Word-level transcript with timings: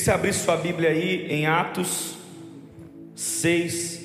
Que 0.00 0.04
você 0.04 0.12
abrisse 0.12 0.44
sua 0.44 0.56
Bíblia 0.56 0.88
aí 0.88 1.26
em 1.26 1.46
Atos 1.46 2.16
6. 3.14 4.00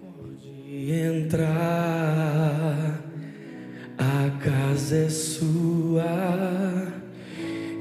Pode 0.00 0.90
entrar, 0.90 1.44
a 3.98 4.30
casa 4.42 4.96
é 4.96 5.08
sua 5.10 6.94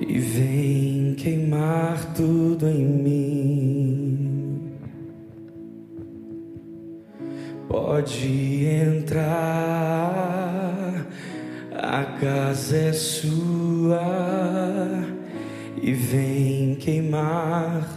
e 0.06 0.20
vem 0.20 1.16
queimar 1.16 2.14
tudo 2.16 2.68
em 2.68 2.84
mim. 2.84 3.25
Pode 7.96 8.66
entrar, 8.66 9.32
a 11.72 12.04
casa 12.20 12.76
é 12.76 12.92
sua 12.92 14.02
e 15.82 15.94
vem 15.94 16.76
queimar 16.76 17.88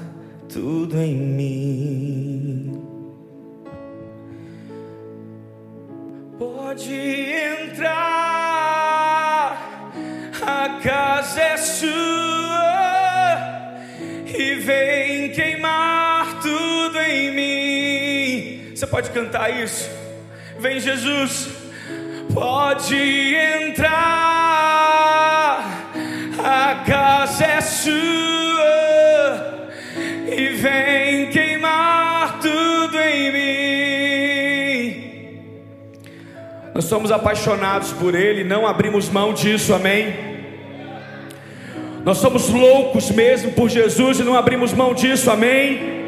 tudo 0.48 0.96
em 0.98 1.16
mim. 1.16 2.80
Pode 6.38 6.94
entrar, 7.74 7.90
a 10.40 10.78
casa 10.80 11.40
é 11.40 11.56
sua 11.56 11.88
e 14.26 14.54
vem 14.60 15.32
queimar 15.32 16.40
tudo 16.40 16.98
em 16.98 17.34
mim. 17.34 17.47
Você 18.78 18.86
pode 18.86 19.10
cantar 19.10 19.50
isso? 19.50 19.90
Vem, 20.60 20.78
Jesus, 20.78 21.48
pode 22.32 22.94
entrar, 23.74 23.90
a 26.38 26.84
casa 26.86 27.44
é 27.44 27.60
sua 27.60 27.88
e 30.28 30.50
vem 30.50 31.28
queimar 31.30 32.38
tudo 32.38 32.96
em 33.00 33.32
mim. 33.32 35.00
Nós 36.72 36.84
somos 36.84 37.10
apaixonados 37.10 37.92
por 37.94 38.14
Ele, 38.14 38.44
não 38.44 38.64
abrimos 38.64 39.08
mão 39.08 39.34
disso, 39.34 39.74
amém? 39.74 40.14
Nós 42.04 42.18
somos 42.18 42.48
loucos 42.48 43.10
mesmo 43.10 43.50
por 43.54 43.68
Jesus 43.68 44.20
e 44.20 44.22
não 44.22 44.36
abrimos 44.36 44.72
mão 44.72 44.94
disso, 44.94 45.32
amém? 45.32 45.98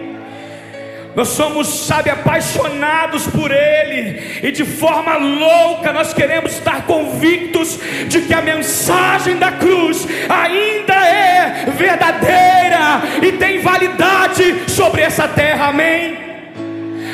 Nós 1.15 1.29
somos, 1.29 1.87
sabe, 1.87 2.09
apaixonados 2.09 3.27
por 3.27 3.51
Ele, 3.51 4.41
e 4.43 4.53
de 4.53 4.65
forma 4.65 5.17
louca 5.17 5.93
nós 5.93 6.15
queremos 6.15 6.53
estar 6.53 6.83
convictos 6.87 7.79
de 8.09 8.23
que 8.23 8.33
a 8.33 8.41
mensagem 8.41 9.37
da 9.37 9.51
cruz 9.53 10.07
ainda 10.29 10.95
é 10.95 11.67
verdadeira 11.77 13.03
e 13.23 13.33
tem 13.33 13.61
validade 13.61 14.71
sobre 14.71 15.03
essa 15.03 15.27
terra, 15.27 15.69
amém? 15.69 16.17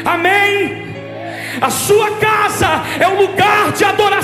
Amém? 0.05 0.87
A 1.61 1.71
sua 1.71 2.11
casa 2.17 2.83
é 3.01 3.09
um 3.09 3.17
lugar 3.23 3.73
de 3.73 3.85
adoração, 3.85 4.16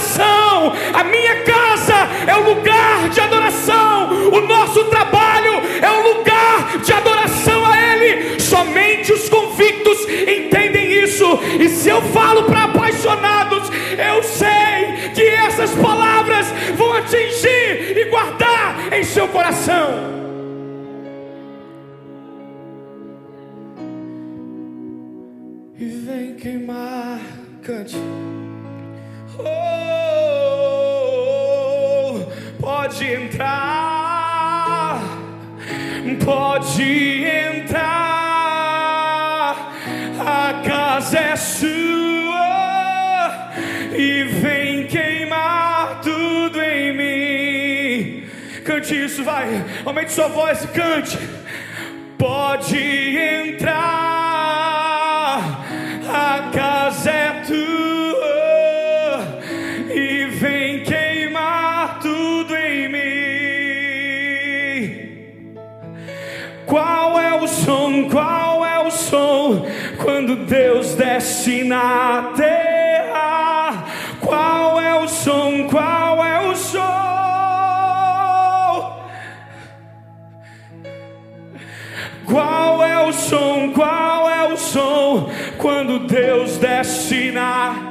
se 11.83 11.89
eu 11.89 12.01
falo 12.01 12.45
para 12.45 12.65
apaixonados, 12.67 13.69
eu 13.69 14.23
sei 14.23 15.11
que 15.13 15.23
essas 15.23 15.75
palavras 15.75 16.47
vão 16.77 16.93
atingir 16.95 17.99
e 17.99 18.05
guardar 18.05 18.93
em 18.93 19.03
seu 19.03 19.27
coração. 19.27 20.22
Aumente 49.85 50.13
sua 50.13 50.29
voz 50.29 50.65
e 50.65 50.69
cante. 50.69 51.19
Pode 52.19 52.79
entrar, 53.19 53.75
a 56.09 56.51
casa 56.53 57.11
é 57.11 57.43
tua 57.47 59.41
e 59.93 60.27
vem 60.27 60.85
queimar 60.85 61.99
tudo 62.01 62.55
em 62.55 62.89
mim. 62.89 63.03
Qual 66.67 67.19
é 67.19 67.35
o 67.35 67.49
som? 67.49 68.09
Qual 68.09 68.65
é 68.65 68.79
o 68.87 68.91
som 68.91 69.67
quando 69.99 70.37
Deus 70.47 70.95
desce 70.95 71.65
na 71.65 72.32
quando 85.63 86.01
Deus 86.01 86.59
desce 86.59 87.31
na 87.31 87.91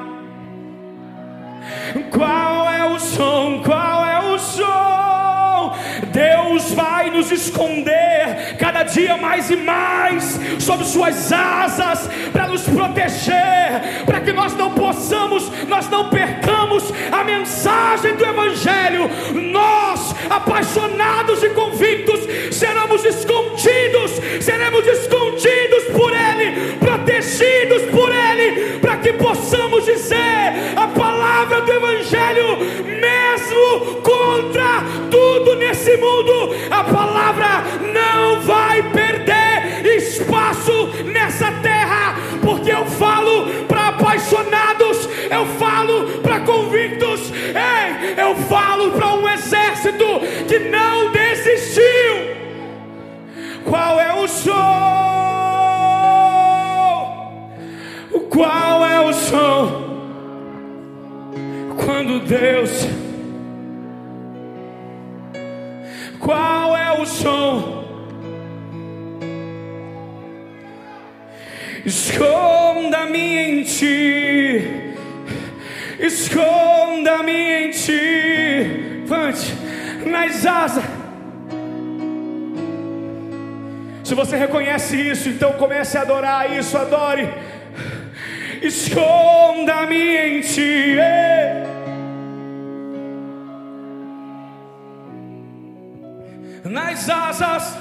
Qual 2.12 2.70
é 2.70 2.86
o 2.94 3.00
som? 3.00 3.64
Qual 3.64 4.06
é 4.06 4.34
o 4.34 4.38
som? 4.38 5.74
Deus 6.12 6.61
vai 6.74 7.10
nos 7.10 7.32
esconder 7.32 8.56
cada 8.58 8.84
dia 8.84 9.18
mais 9.18 9.50
e 9.50 9.56
mais 9.56 10.40
sob 10.60 10.84
suas 10.86 11.32
asas 11.32 12.10
para 12.32 12.48
nos 12.48 12.64
proteger, 12.64 14.04
para 14.06 14.22
que 14.22 14.32
nós 14.32 14.56
não 14.56 14.72
possamos, 14.72 15.52
nós 15.68 15.90
não 15.90 16.10
percamos 16.10 16.84
a 17.12 17.24
mensagem 17.24 18.16
do 18.16 18.26
Evangelho. 18.26 19.10
Nós, 19.52 20.16
apaixonados 20.30 21.44
e 21.44 21.50
convictos, 21.50 22.22
seremos 22.56 23.04
escondidos, 23.06 24.12
seremos 24.40 24.86
escondidos 24.88 25.84
por 25.92 26.12
Ele, 26.14 26.78
protegidos 26.78 27.84
por 27.92 28.10
Ele, 28.12 28.80
para 28.80 28.98
que 28.98 29.14
possamos 29.14 29.86
dizer 29.86 30.22
a 30.76 30.88
palavra 30.88 31.62
do 31.62 31.72
Evangelho, 31.72 32.58
mesmo 32.86 34.02
contra 34.02 34.84
tudo 35.10 35.56
nesse 35.56 35.98
mundo, 35.98 36.56
a 36.70 36.84
palavra 36.84 37.64
não 37.94 38.42
vai 38.42 38.84
perder 38.92 39.86
espaço 39.86 40.88
nessa 41.06 41.52
terra, 41.62 42.16
porque 42.42 42.72
eu 42.72 42.86
falo 42.86 43.48
para 43.68 43.90
apaixonados, 43.90 45.10
eu 45.30 45.46
falo 45.58 46.20
para 46.22 46.42
convictos, 46.42 47.32
ei, 47.32 48.16
eu 48.22 48.36
falo 48.48 48.92
para 48.92 49.14
um 49.16 49.28
exército 49.30 50.06
que 50.48 50.60
não 50.60 51.12
desistiu. 51.12 52.42
Qual 53.66 54.00
é 54.00 54.14
o 54.14 54.28
som? 54.28 54.92
Qual 58.30 58.86
é 58.86 59.00
o 59.02 59.14
som? 59.14 59.92
Quando 61.86 62.20
Deus 62.22 62.88
Esconda-me 71.86 73.38
em 73.38 73.64
ti, 73.64 74.94
esconda-me 76.00 77.32
em 77.32 77.72
ti, 77.72 79.04
Vante, 79.06 79.54
nas 80.06 80.46
asas. 80.46 80.84
Se 84.04 84.14
você 84.14 84.38
reconhece 84.38 84.96
isso, 84.96 85.30
então 85.30 85.54
comece 85.54 85.98
a 85.98 86.02
adorar 86.02 86.56
isso, 86.56 86.78
adore. 86.78 87.28
Esconda-me 88.62 90.18
em 90.18 90.42
ti. 90.42 90.98
eh. 91.00 91.64
nas 96.64 97.10
asas. 97.10 97.81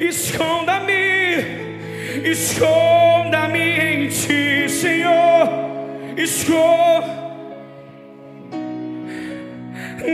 Esconda-me 0.00 1.70
esconda-me 2.24 3.58
em 3.58 4.08
ti, 4.08 4.68
Senhor, 4.68 5.48
esconda 6.16 7.20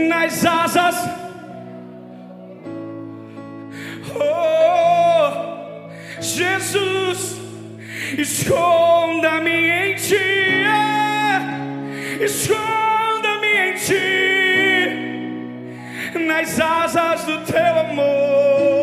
nas 0.09 0.45
asas. 0.45 0.95
Oh, 4.19 5.31
Jesus, 6.21 7.37
esconda-me 8.17 9.69
em 9.69 9.95
ti, 9.95 10.65
esconda-me 12.23 13.47
em 13.47 13.73
ti, 13.73 14.05
nas 16.19 16.59
asas 16.59 17.23
do 17.25 17.39
teu 17.45 17.79
amor. 17.79 18.76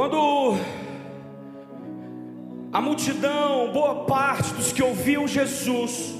Quando 0.00 0.56
a 2.72 2.80
multidão, 2.80 3.70
boa 3.70 4.06
parte 4.06 4.54
dos 4.54 4.72
que 4.72 4.82
ouviam 4.82 5.28
Jesus, 5.28 6.14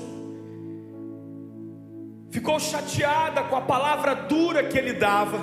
ficou 2.28 2.60
chateada 2.60 3.42
com 3.44 3.56
a 3.56 3.62
palavra 3.62 4.14
dura 4.14 4.64
que 4.64 4.76
ele 4.76 4.92
dava, 4.92 5.38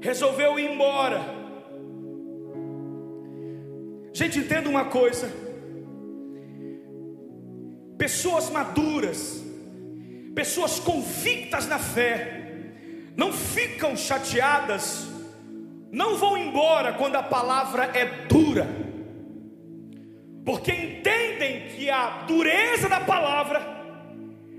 resolveu 0.00 0.58
ir 0.58 0.70
embora. 0.72 1.20
Gente, 4.14 4.38
entenda 4.38 4.70
uma 4.70 4.86
coisa: 4.86 5.30
pessoas 7.98 8.48
maduras, 8.48 9.44
pessoas 10.34 10.80
convictas 10.80 11.66
na 11.66 11.78
fé, 11.78 12.72
não 13.14 13.34
ficam 13.34 13.94
chateadas, 13.94 15.12
não 15.94 16.16
vão 16.16 16.36
embora 16.36 16.92
quando 16.92 17.16
a 17.16 17.22
palavra 17.22 17.90
é 17.94 18.04
dura 18.28 18.84
porque 20.44 20.72
entendem 20.72 21.68
que 21.68 21.88
a 21.88 22.24
dureza 22.26 22.88
da 22.88 23.00
palavra 23.00 23.62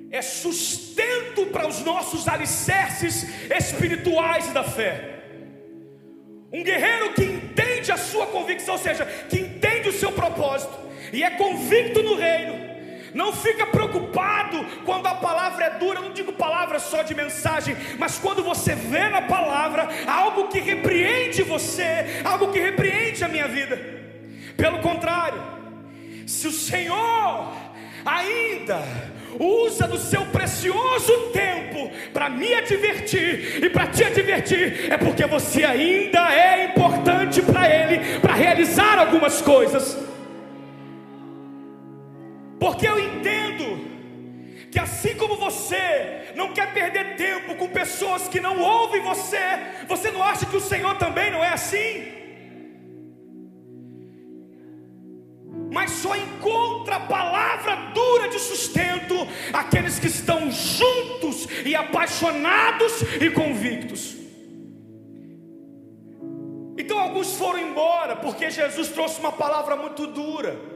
é 0.09 0.21
sustento 0.21 1.45
para 1.47 1.67
os 1.67 1.83
nossos 1.83 2.27
alicerces 2.27 3.27
espirituais 3.51 4.51
da 4.51 4.63
fé. 4.63 5.11
Um 6.51 6.63
guerreiro 6.63 7.13
que 7.13 7.23
entende 7.23 7.91
a 7.91 7.97
sua 7.97 8.25
convicção, 8.27 8.75
ou 8.75 8.79
seja, 8.79 9.05
que 9.29 9.39
entende 9.39 9.89
o 9.89 9.93
seu 9.93 10.11
propósito 10.11 10.73
e 11.13 11.23
é 11.23 11.29
convicto 11.31 12.01
no 12.01 12.15
reino, 12.15 12.64
não 13.15 13.31
fica 13.31 13.65
preocupado 13.65 14.63
quando 14.83 15.07
a 15.07 15.15
palavra 15.15 15.65
é 15.65 15.69
dura, 15.79 16.01
não 16.01 16.11
digo 16.11 16.33
palavra 16.33 16.79
só 16.79 17.01
de 17.01 17.15
mensagem, 17.15 17.75
mas 17.97 18.19
quando 18.19 18.43
você 18.43 18.75
vê 18.75 19.07
na 19.07 19.21
palavra 19.21 19.87
algo 20.05 20.49
que 20.49 20.59
repreende 20.59 21.41
você, 21.41 22.21
algo 22.25 22.51
que 22.51 22.59
repreende 22.59 23.23
a 23.23 23.29
minha 23.29 23.47
vida. 23.47 23.79
Pelo 24.57 24.79
contrário, 24.79 25.41
se 26.27 26.45
o 26.45 26.51
Senhor 26.51 27.53
ainda 28.05 28.81
usa 29.39 29.87
do 29.87 29.97
seu 29.97 30.25
precioso 30.25 31.31
tempo 31.31 31.89
para 32.11 32.29
me 32.29 32.53
advertir 32.53 33.63
e 33.63 33.69
para 33.69 33.87
te 33.87 34.03
advertir, 34.03 34.91
é 34.91 34.97
porque 34.97 35.25
você 35.25 35.63
ainda 35.63 36.33
é 36.33 36.65
importante 36.65 37.41
para 37.41 37.69
Ele 37.69 38.19
para 38.19 38.33
realizar 38.33 38.99
algumas 38.99 39.41
coisas. 39.41 40.14
Porque 42.65 42.87
eu 42.87 42.99
entendo 42.99 43.65
que 44.71 44.79
assim 44.79 45.13
como 45.13 45.35
você 45.37 46.33
não 46.35 46.51
quer 46.51 46.73
perder 46.73 47.15
tempo 47.15 47.53
com 47.53 47.67
pessoas 47.67 48.27
que 48.27 48.39
não 48.39 48.59
ouvem 48.59 49.01
você, 49.03 49.45
você 49.87 50.09
não 50.09 50.23
acha 50.23 50.47
que 50.47 50.57
o 50.57 50.59
Senhor 50.59 50.97
também 50.97 51.29
não 51.29 51.43
é 51.43 51.49
assim? 51.49 52.13
mas 55.71 55.91
só 55.91 56.15
encontra 56.15 57.01
palavra 57.01 57.75
dura 57.93 58.29
de 58.29 58.39
sustento 58.39 59.15
aqueles 59.51 59.99
que 59.99 60.07
estão 60.07 60.49
juntos 60.49 61.47
e 61.65 61.75
apaixonados 61.75 63.01
e 63.21 63.29
convictos. 63.29 64.15
Então 66.77 66.97
alguns 66.97 67.35
foram 67.35 67.59
embora 67.59 68.15
porque 68.15 68.49
Jesus 68.49 68.87
trouxe 68.87 69.19
uma 69.19 69.33
palavra 69.33 69.75
muito 69.75 70.07
dura. 70.07 70.74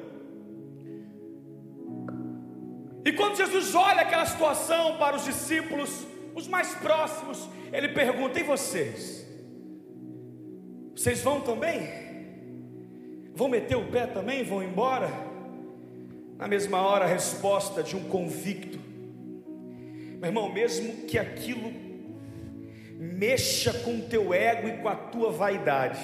E 3.10 3.12
quando 3.12 3.38
Jesus 3.38 3.74
olha 3.74 4.02
aquela 4.02 4.24
situação 4.24 4.98
para 4.98 5.16
os 5.16 5.26
discípulos, 5.26 6.06
os 6.36 6.48
mais 6.48 6.76
próximos, 6.76 7.50
ele 7.74 7.88
pergunta: 7.90 8.40
E 8.40 8.44
vocês? 8.44 9.26
Vocês 10.96 11.20
vão 11.24 11.42
também? 11.42 11.90
Vão 13.34 13.48
meter 13.48 13.76
o 13.76 13.88
pé 13.88 14.06
também? 14.06 14.44
Vão 14.44 14.62
embora? 14.62 15.10
Na 16.38 16.48
mesma 16.48 16.82
hora, 16.82 17.06
a 17.06 17.08
resposta 17.08 17.82
de 17.82 17.96
um 17.96 18.04
convicto. 18.04 18.78
Meu 20.20 20.26
irmão, 20.26 20.54
mesmo 20.54 21.08
que 21.08 21.18
aquilo 21.18 21.74
mexa 22.96 23.74
com 23.74 23.98
o 23.98 24.02
teu 24.04 24.32
ego 24.36 24.68
e 24.68 24.78
com 24.84 24.88
a 24.88 24.96
tua 24.96 25.32
vaidade, 25.32 26.00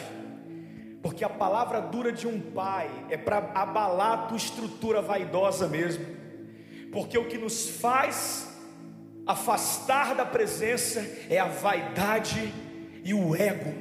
porque 1.04 1.24
a 1.24 1.30
palavra 1.30 1.82
dura 1.82 2.12
de 2.12 2.26
um 2.26 2.42
pai 2.42 2.90
é 3.12 3.18
para 3.18 3.52
abalar 3.54 4.12
a 4.14 4.18
tua 4.26 4.38
estrutura 4.38 5.04
vaidosa 5.04 5.68
mesmo, 5.68 6.25
porque 6.96 7.18
o 7.18 7.26
que 7.26 7.38
nos 7.38 7.70
faz 7.70 8.48
afastar 9.28 10.16
da 10.16 10.24
presença 10.24 11.06
é 11.30 11.38
a 11.38 11.44
vaidade 11.44 12.54
e 13.04 13.14
o 13.14 13.36
ego. 13.36 13.74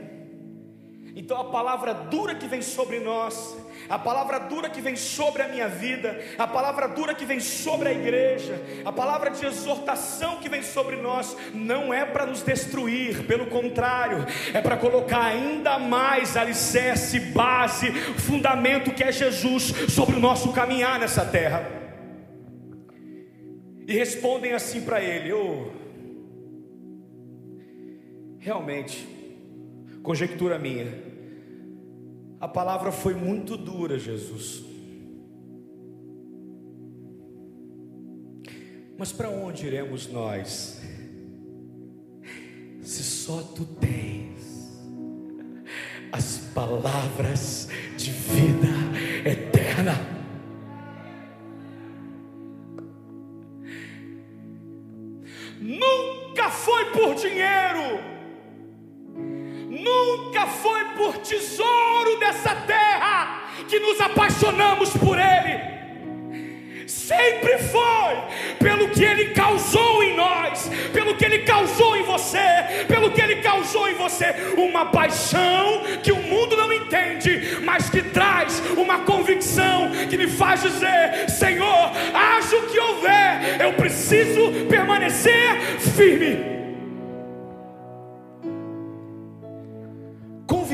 Então 1.14 1.40
a 1.40 1.44
palavra 1.44 1.94
dura 1.94 2.34
que 2.34 2.49
vem 2.49 2.61
sobre 2.61 2.99
nós, 2.99 3.56
a 3.88 3.96
palavra 3.96 4.40
dura 4.40 4.69
que 4.69 4.81
vem 4.81 4.96
sobre 4.96 5.43
a 5.43 5.48
minha 5.48 5.69
vida, 5.69 6.20
a 6.36 6.44
palavra 6.44 6.88
dura 6.88 7.15
que 7.15 7.24
vem 7.24 7.38
sobre 7.38 7.88
a 7.88 7.93
igreja, 7.93 8.60
a 8.84 8.91
palavra 8.91 9.31
de 9.31 9.46
exortação 9.46 10.38
que 10.38 10.48
vem 10.48 10.65
sobre 10.65 10.96
nós, 10.96 11.36
não 11.55 11.94
é 11.94 12.05
para 12.05 12.27
nos 12.27 12.43
destruir, 12.43 13.29
pelo 13.29 13.46
contrário, 13.46 14.27
é 14.53 14.60
para 14.60 14.77
colocar 14.77 15.24
ainda 15.24 15.79
mais 15.79 16.36
alicerce, 16.36 17.20
base, 17.20 17.93
fundamento 17.93 18.91
que 18.91 19.05
é 19.05 19.12
Jesus 19.12 19.72
sobre 19.88 20.17
o 20.17 20.20
nosso 20.20 20.53
caminhar 20.53 20.98
nessa 20.98 21.24
terra. 21.24 21.73
E 23.86 23.93
respondem 23.93 24.53
assim 24.53 24.81
para 24.82 25.03
ele: 25.03 25.32
oh, 25.32 25.70
realmente, 28.38 29.06
conjectura 30.03 30.58
minha, 30.58 30.86
a 32.41 32.48
palavra 32.48 32.93
foi 32.93 33.14
muito 33.14 33.56
dura, 33.56 33.98
Jesus. 33.98 34.64
Mas 38.96 39.12
para 39.12 39.29
onde 39.29 39.67
iremos 39.67 40.06
nós? 40.06 40.81
Se 42.81 43.03
só 43.03 43.43
tu 43.43 43.64
tens 43.64 44.72
as 46.12 46.38
palavras 46.55 47.69
de 47.96 48.10
vida 48.10 48.69
eterna. 49.29 50.13
Foi 60.46 60.84
por 60.96 61.19
tesouro 61.19 62.19
dessa 62.19 62.55
terra 62.55 63.44
que 63.69 63.79
nos 63.79 64.01
apaixonamos 64.01 64.91
por 64.96 65.19
Ele. 65.19 65.74
Sempre 66.86 67.58
foi 67.58 68.15
pelo 68.58 68.89
que 68.89 69.03
Ele 69.05 69.31
causou 69.31 70.03
em 70.03 70.17
nós, 70.17 70.70
pelo 70.93 71.15
que 71.15 71.24
Ele 71.24 71.41
causou 71.41 71.96
em 71.96 72.03
você, 72.03 72.39
pelo 72.89 73.10
que 73.10 73.20
Ele 73.20 73.36
causou 73.36 73.89
em 73.89 73.94
você, 73.94 74.34
uma 74.56 74.86
paixão 74.86 75.82
que 76.03 76.13
o 76.13 76.22
mundo 76.22 76.56
não 76.56 76.72
entende, 76.72 77.58
mas 77.63 77.89
que 77.89 78.03
traz 78.03 78.63
uma 78.77 79.01
convicção 79.01 79.91
que 80.08 80.17
me 80.17 80.29
faz 80.29 80.63
dizer: 80.63 81.29
Senhor, 81.29 81.93
haja 82.15 82.56
o 82.56 82.67
que 82.69 82.79
houver, 82.79 83.60
eu 83.60 83.72
preciso 83.74 84.67
permanecer 84.69 85.79
firme. 85.96 86.54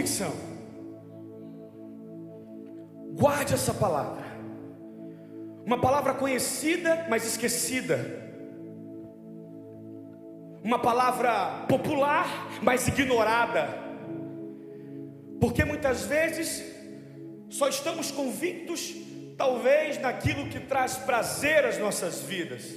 Convicção. 0.00 0.33
Guarde 3.12 3.54
essa 3.54 3.75
palavra. 3.75 4.25
Uma 5.66 5.78
palavra 5.78 6.14
conhecida, 6.14 7.07
mas 7.11 7.26
esquecida. 7.26 7.99
Uma 10.64 10.78
palavra 10.78 11.66
popular, 11.69 12.26
mas 12.62 12.88
ignorada. 12.88 13.69
Porque 15.40 15.64
muitas 15.64 16.04
vezes 16.04 16.64
só 17.50 17.69
estamos 17.69 18.11
convictos, 18.11 18.95
talvez, 19.37 20.00
naquilo 20.00 20.49
que 20.49 20.61
traz 20.61 20.97
prazer 20.97 21.64
às 21.64 21.78
nossas 21.78 22.21
vidas. 22.21 22.75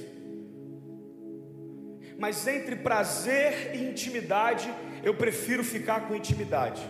Mas 2.18 2.46
entre 2.46 2.76
prazer 2.76 3.74
e 3.74 3.88
intimidade, 3.88 4.72
eu 5.02 5.14
prefiro 5.14 5.64
ficar 5.64 6.06
com 6.06 6.14
intimidade. 6.14 6.82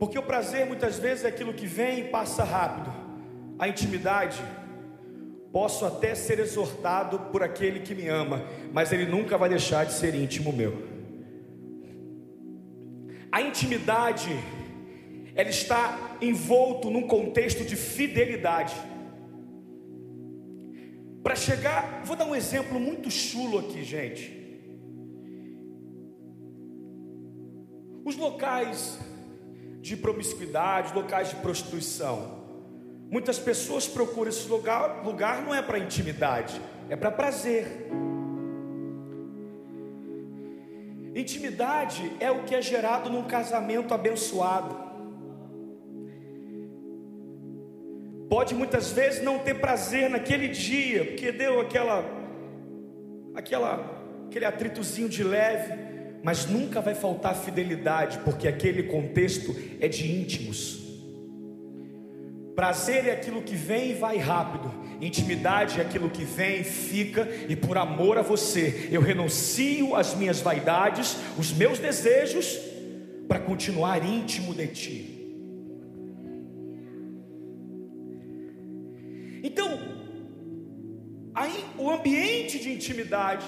Porque 0.00 0.18
o 0.18 0.22
prazer 0.22 0.64
muitas 0.64 0.98
vezes 0.98 1.26
é 1.26 1.28
aquilo 1.28 1.52
que 1.52 1.66
vem 1.66 2.00
e 2.00 2.04
passa 2.04 2.42
rápido. 2.42 2.90
A 3.58 3.68
intimidade, 3.68 4.42
posso 5.52 5.84
até 5.84 6.14
ser 6.14 6.38
exortado 6.38 7.18
por 7.30 7.42
aquele 7.42 7.80
que 7.80 7.94
me 7.94 8.08
ama, 8.08 8.42
mas 8.72 8.92
ele 8.92 9.04
nunca 9.04 9.36
vai 9.36 9.50
deixar 9.50 9.84
de 9.84 9.92
ser 9.92 10.14
íntimo 10.14 10.54
meu. 10.54 10.88
A 13.30 13.42
intimidade, 13.42 14.30
ela 15.34 15.50
está 15.50 16.16
envolto 16.22 16.88
num 16.88 17.06
contexto 17.06 17.62
de 17.62 17.76
fidelidade. 17.76 18.74
Para 21.22 21.36
chegar, 21.36 22.02
vou 22.04 22.16
dar 22.16 22.24
um 22.24 22.34
exemplo 22.34 22.80
muito 22.80 23.10
chulo 23.10 23.58
aqui, 23.58 23.84
gente. 23.84 24.40
Os 28.02 28.16
locais 28.16 28.98
de 29.80 29.96
promiscuidade, 29.96 30.94
locais 30.94 31.30
de 31.30 31.36
prostituição. 31.36 32.38
Muitas 33.10 33.38
pessoas 33.38 33.86
procuram 33.86 34.28
esse 34.28 34.48
lugar, 34.48 35.04
lugar 35.04 35.42
não 35.42 35.54
é 35.54 35.60
para 35.60 35.78
intimidade, 35.78 36.60
é 36.88 36.96
para 36.96 37.10
prazer. 37.10 37.66
Intimidade 41.14 42.12
é 42.20 42.30
o 42.30 42.44
que 42.44 42.54
é 42.54 42.62
gerado 42.62 43.10
num 43.10 43.24
casamento 43.24 43.92
abençoado. 43.92 44.90
pode 48.30 48.54
muitas 48.54 48.92
vezes 48.92 49.20
não 49.22 49.40
ter 49.40 49.54
prazer 49.54 50.08
naquele 50.08 50.46
dia, 50.46 51.04
porque 51.04 51.32
deu 51.32 51.60
aquela, 51.60 52.04
aquela, 53.34 54.24
aquele 54.28 54.44
atritozinho 54.44 55.08
de 55.08 55.24
leve, 55.24 55.89
mas 56.22 56.46
nunca 56.46 56.80
vai 56.80 56.94
faltar 56.94 57.34
fidelidade, 57.34 58.18
porque 58.18 58.46
aquele 58.46 58.84
contexto 58.84 59.54
é 59.80 59.88
de 59.88 60.10
íntimos. 60.10 60.80
Prazer 62.54 63.06
é 63.06 63.12
aquilo 63.12 63.42
que 63.42 63.54
vem 63.54 63.92
e 63.92 63.94
vai 63.94 64.18
rápido, 64.18 64.70
intimidade 65.00 65.80
é 65.80 65.82
aquilo 65.82 66.10
que 66.10 66.24
vem 66.24 66.60
e 66.60 66.64
fica, 66.64 67.26
e 67.48 67.56
por 67.56 67.78
amor 67.78 68.18
a 68.18 68.22
você, 68.22 68.88
eu 68.90 69.00
renuncio 69.00 69.96
às 69.96 70.14
minhas 70.14 70.40
vaidades, 70.40 71.16
os 71.38 71.52
meus 71.52 71.78
desejos, 71.78 72.58
para 73.26 73.38
continuar 73.38 74.04
íntimo 74.04 74.52
de 74.52 74.66
ti. 74.66 75.16
Então, 79.42 79.78
aí 81.34 81.64
o 81.78 81.90
ambiente 81.90 82.58
de 82.58 82.72
intimidade 82.72 83.46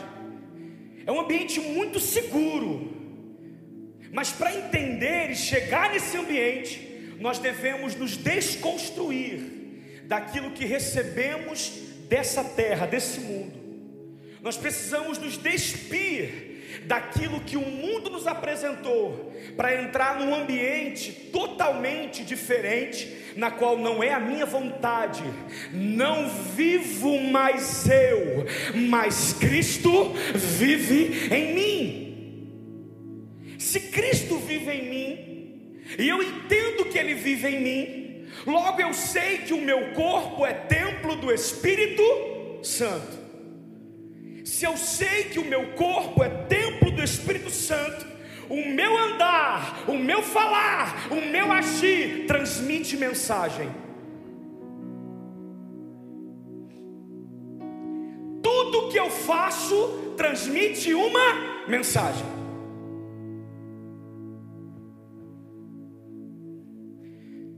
é 1.06 1.12
um 1.12 1.20
ambiente 1.20 1.60
muito 1.60 1.98
seguro. 1.98 2.92
Mas 4.12 4.30
para 4.30 4.54
entender 4.54 5.30
e 5.30 5.36
chegar 5.36 5.90
nesse 5.90 6.16
ambiente, 6.16 7.14
nós 7.18 7.38
devemos 7.38 7.94
nos 7.94 8.16
desconstruir 8.16 9.40
daquilo 10.04 10.50
que 10.50 10.64
recebemos 10.64 11.72
dessa 12.08 12.44
terra, 12.44 12.86
desse 12.86 13.20
mundo. 13.20 13.62
Nós 14.42 14.56
precisamos 14.56 15.18
nos 15.18 15.38
despir 15.38 16.51
daquilo 16.84 17.40
que 17.40 17.56
o 17.56 17.60
mundo 17.60 18.10
nos 18.10 18.26
apresentou, 18.26 19.32
para 19.56 19.82
entrar 19.82 20.18
num 20.18 20.34
ambiente 20.34 21.12
totalmente 21.32 22.24
diferente, 22.24 23.22
na 23.36 23.50
qual 23.50 23.78
não 23.78 24.02
é 24.02 24.12
a 24.12 24.20
minha 24.20 24.46
vontade, 24.46 25.22
não 25.72 26.28
vivo 26.28 27.18
mais 27.20 27.88
eu, 27.88 28.46
mas 28.88 29.32
Cristo 29.34 30.12
vive 30.34 31.28
em 31.34 31.54
mim. 31.54 32.12
Se 33.58 33.80
Cristo 33.80 34.38
vive 34.38 34.70
em 34.70 34.90
mim, 34.90 35.32
e 35.98 36.08
eu 36.08 36.22
entendo 36.22 36.86
que 36.86 36.98
Ele 36.98 37.14
vive 37.14 37.48
em 37.48 37.60
mim, 37.60 38.26
logo 38.46 38.80
eu 38.80 38.92
sei 38.92 39.38
que 39.38 39.54
o 39.54 39.60
meu 39.60 39.92
corpo 39.92 40.44
é 40.44 40.52
templo 40.52 41.16
do 41.16 41.32
Espírito 41.32 42.02
Santo. 42.62 43.21
Se 44.62 44.68
eu 44.68 44.76
sei 44.76 45.24
que 45.24 45.40
o 45.40 45.44
meu 45.44 45.72
corpo 45.72 46.22
é 46.22 46.28
templo 46.28 46.92
do 46.92 47.02
Espírito 47.02 47.50
Santo, 47.50 48.06
o 48.48 48.64
meu 48.64 48.96
andar, 48.96 49.90
o 49.90 49.98
meu 49.98 50.22
falar, 50.22 51.08
o 51.10 51.16
meu 51.16 51.50
agir 51.50 52.28
transmite 52.28 52.96
mensagem. 52.96 53.68
Tudo 58.40 58.88
que 58.92 59.00
eu 59.00 59.10
faço 59.10 60.14
transmite 60.16 60.94
uma 60.94 61.66
mensagem. 61.66 62.24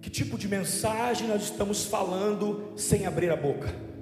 Que 0.00 0.08
tipo 0.08 0.38
de 0.38 0.48
mensagem 0.48 1.28
nós 1.28 1.42
estamos 1.42 1.84
falando 1.84 2.72
sem 2.76 3.04
abrir 3.04 3.30
a 3.30 3.36
boca? 3.36 3.93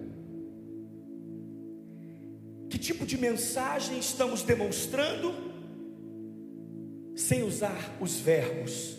Tipo 2.83 3.07
de 3.07 3.17
mensagem 3.17 3.97
estamos 3.97 4.43
demonstrando 4.43 5.33
sem 7.15 7.45
usar 7.45 7.97
os 8.01 8.19
verbos, 8.19 8.99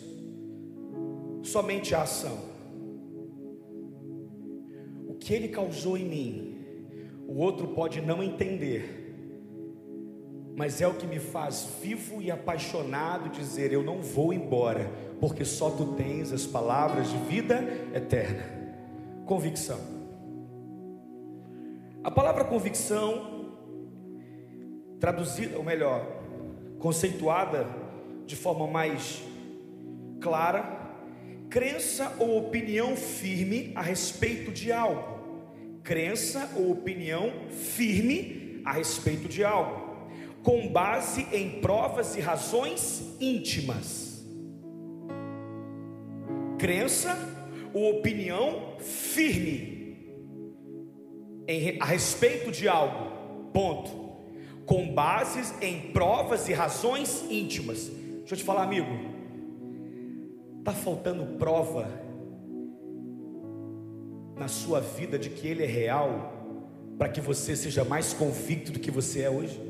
somente 1.42 1.94
a 1.94 2.00
ação? 2.00 2.38
O 5.06 5.12
que 5.12 5.34
ele 5.34 5.48
causou 5.48 5.98
em 5.98 6.06
mim, 6.06 6.58
o 7.28 7.34
outro 7.34 7.68
pode 7.68 8.00
não 8.00 8.22
entender, 8.22 9.14
mas 10.56 10.80
é 10.80 10.88
o 10.88 10.94
que 10.94 11.06
me 11.06 11.20
faz 11.20 11.68
vivo 11.82 12.22
e 12.22 12.30
apaixonado 12.30 13.28
dizer: 13.28 13.70
Eu 13.70 13.82
não 13.82 14.00
vou 14.00 14.32
embora, 14.32 14.90
porque 15.20 15.44
só 15.44 15.68
tu 15.68 15.92
tens 15.92 16.32
as 16.32 16.46
palavras 16.46 17.10
de 17.10 17.18
vida 17.18 17.62
eterna. 17.92 18.44
Convicção. 19.26 19.78
A 22.02 22.10
palavra 22.10 22.44
convicção 22.44 23.33
traduzida, 25.04 25.58
ou 25.58 25.62
melhor, 25.62 26.02
conceituada 26.78 27.68
de 28.24 28.34
forma 28.34 28.66
mais 28.66 29.22
clara, 30.18 30.64
crença 31.50 32.16
ou 32.18 32.38
opinião 32.38 32.96
firme 32.96 33.70
a 33.74 33.82
respeito 33.82 34.50
de 34.50 34.72
algo. 34.72 35.12
Crença 35.82 36.50
ou 36.56 36.72
opinião 36.72 37.30
firme 37.50 38.62
a 38.64 38.72
respeito 38.72 39.28
de 39.28 39.44
algo, 39.44 40.08
com 40.42 40.68
base 40.68 41.26
em 41.30 41.60
provas 41.60 42.16
e 42.16 42.20
razões 42.22 43.14
íntimas. 43.20 44.24
Crença 46.58 47.14
ou 47.74 47.98
opinião 47.98 48.76
firme 48.78 49.98
em, 51.46 51.78
a 51.78 51.84
respeito 51.84 52.50
de 52.50 52.66
algo. 52.66 53.50
Ponto 53.52 54.03
com 54.66 54.92
bases 54.92 55.54
em 55.60 55.92
provas 55.92 56.48
e 56.48 56.52
razões 56.52 57.24
íntimas. 57.30 57.88
Deixa 57.88 58.34
eu 58.34 58.38
te 58.38 58.44
falar, 58.44 58.62
amigo, 58.62 58.88
está 60.58 60.72
faltando 60.72 61.38
prova 61.38 61.88
na 64.36 64.48
sua 64.48 64.80
vida 64.80 65.18
de 65.18 65.30
que 65.30 65.46
Ele 65.46 65.62
é 65.62 65.66
real, 65.66 66.32
para 66.98 67.08
que 67.08 67.20
você 67.20 67.54
seja 67.54 67.84
mais 67.84 68.12
convicto 68.12 68.72
do 68.72 68.80
que 68.80 68.90
você 68.90 69.22
é 69.22 69.30
hoje? 69.30 69.60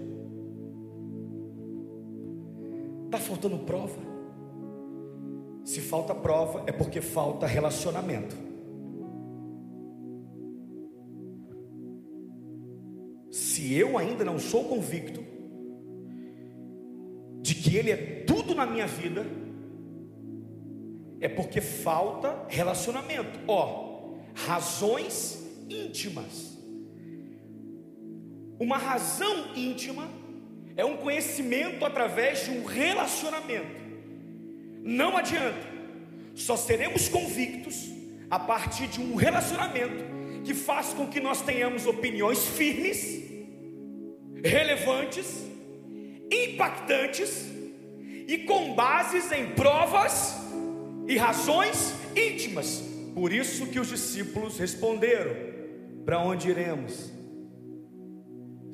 Está 3.07 3.19
faltando 3.19 3.59
prova? 3.59 3.99
Se 5.65 5.81
falta 5.81 6.15
prova, 6.15 6.63
é 6.67 6.73
porque 6.73 7.01
falta 7.01 7.47
relacionamento. 7.47 8.54
Se 13.65 13.73
eu 13.73 13.97
ainda 13.97 14.27
não 14.27 14.39
sou 14.39 14.65
convicto 14.65 15.25
de 17.41 17.55
que 17.55 17.79
Ele 17.79 17.91
é 17.91 17.97
tudo 18.27 18.55
na 18.55 18.67
minha 18.67 18.87
vida, 18.87 19.27
é 21.19 21.31
porque 21.31 21.63
falta 21.63 22.45
relacionamento. 22.51 23.41
Ó, 23.49 24.19
razões 24.35 25.43
íntimas. 25.71 26.59
Uma 28.61 28.77
razão 28.77 29.57
íntima 29.57 30.11
é 30.77 30.85
um 30.85 30.99
conhecimento 30.99 31.87
através 31.87 32.45
de 32.45 32.51
um 32.51 32.67
relacionamento. 32.67 33.83
Não 34.83 35.17
adianta, 35.17 35.67
só 36.35 36.55
seremos 36.55 37.09
convictos 37.09 37.89
a 38.29 38.39
partir 38.39 38.89
de 38.89 39.01
um 39.01 39.15
relacionamento 39.15 40.05
que 40.45 40.53
faz 40.53 40.93
com 40.93 41.07
que 41.07 41.19
nós 41.19 41.41
tenhamos 41.41 41.87
opiniões 41.87 42.47
firmes 42.47 43.25
relevantes, 44.45 45.43
impactantes 46.31 47.47
e 48.29 48.39
com 48.47 48.75
bases 48.75 49.33
em 49.33 49.51
provas 49.51 50.37
e 51.09 51.17
razões 51.17 51.95
íntimas. 52.15 52.83
Por 53.15 53.33
isso 53.33 53.67
que 53.67 53.81
os 53.81 53.89
discípulos 53.89 54.59
responderam: 54.59 55.35
Para 56.05 56.21
onde 56.21 56.51
iremos? 56.51 57.15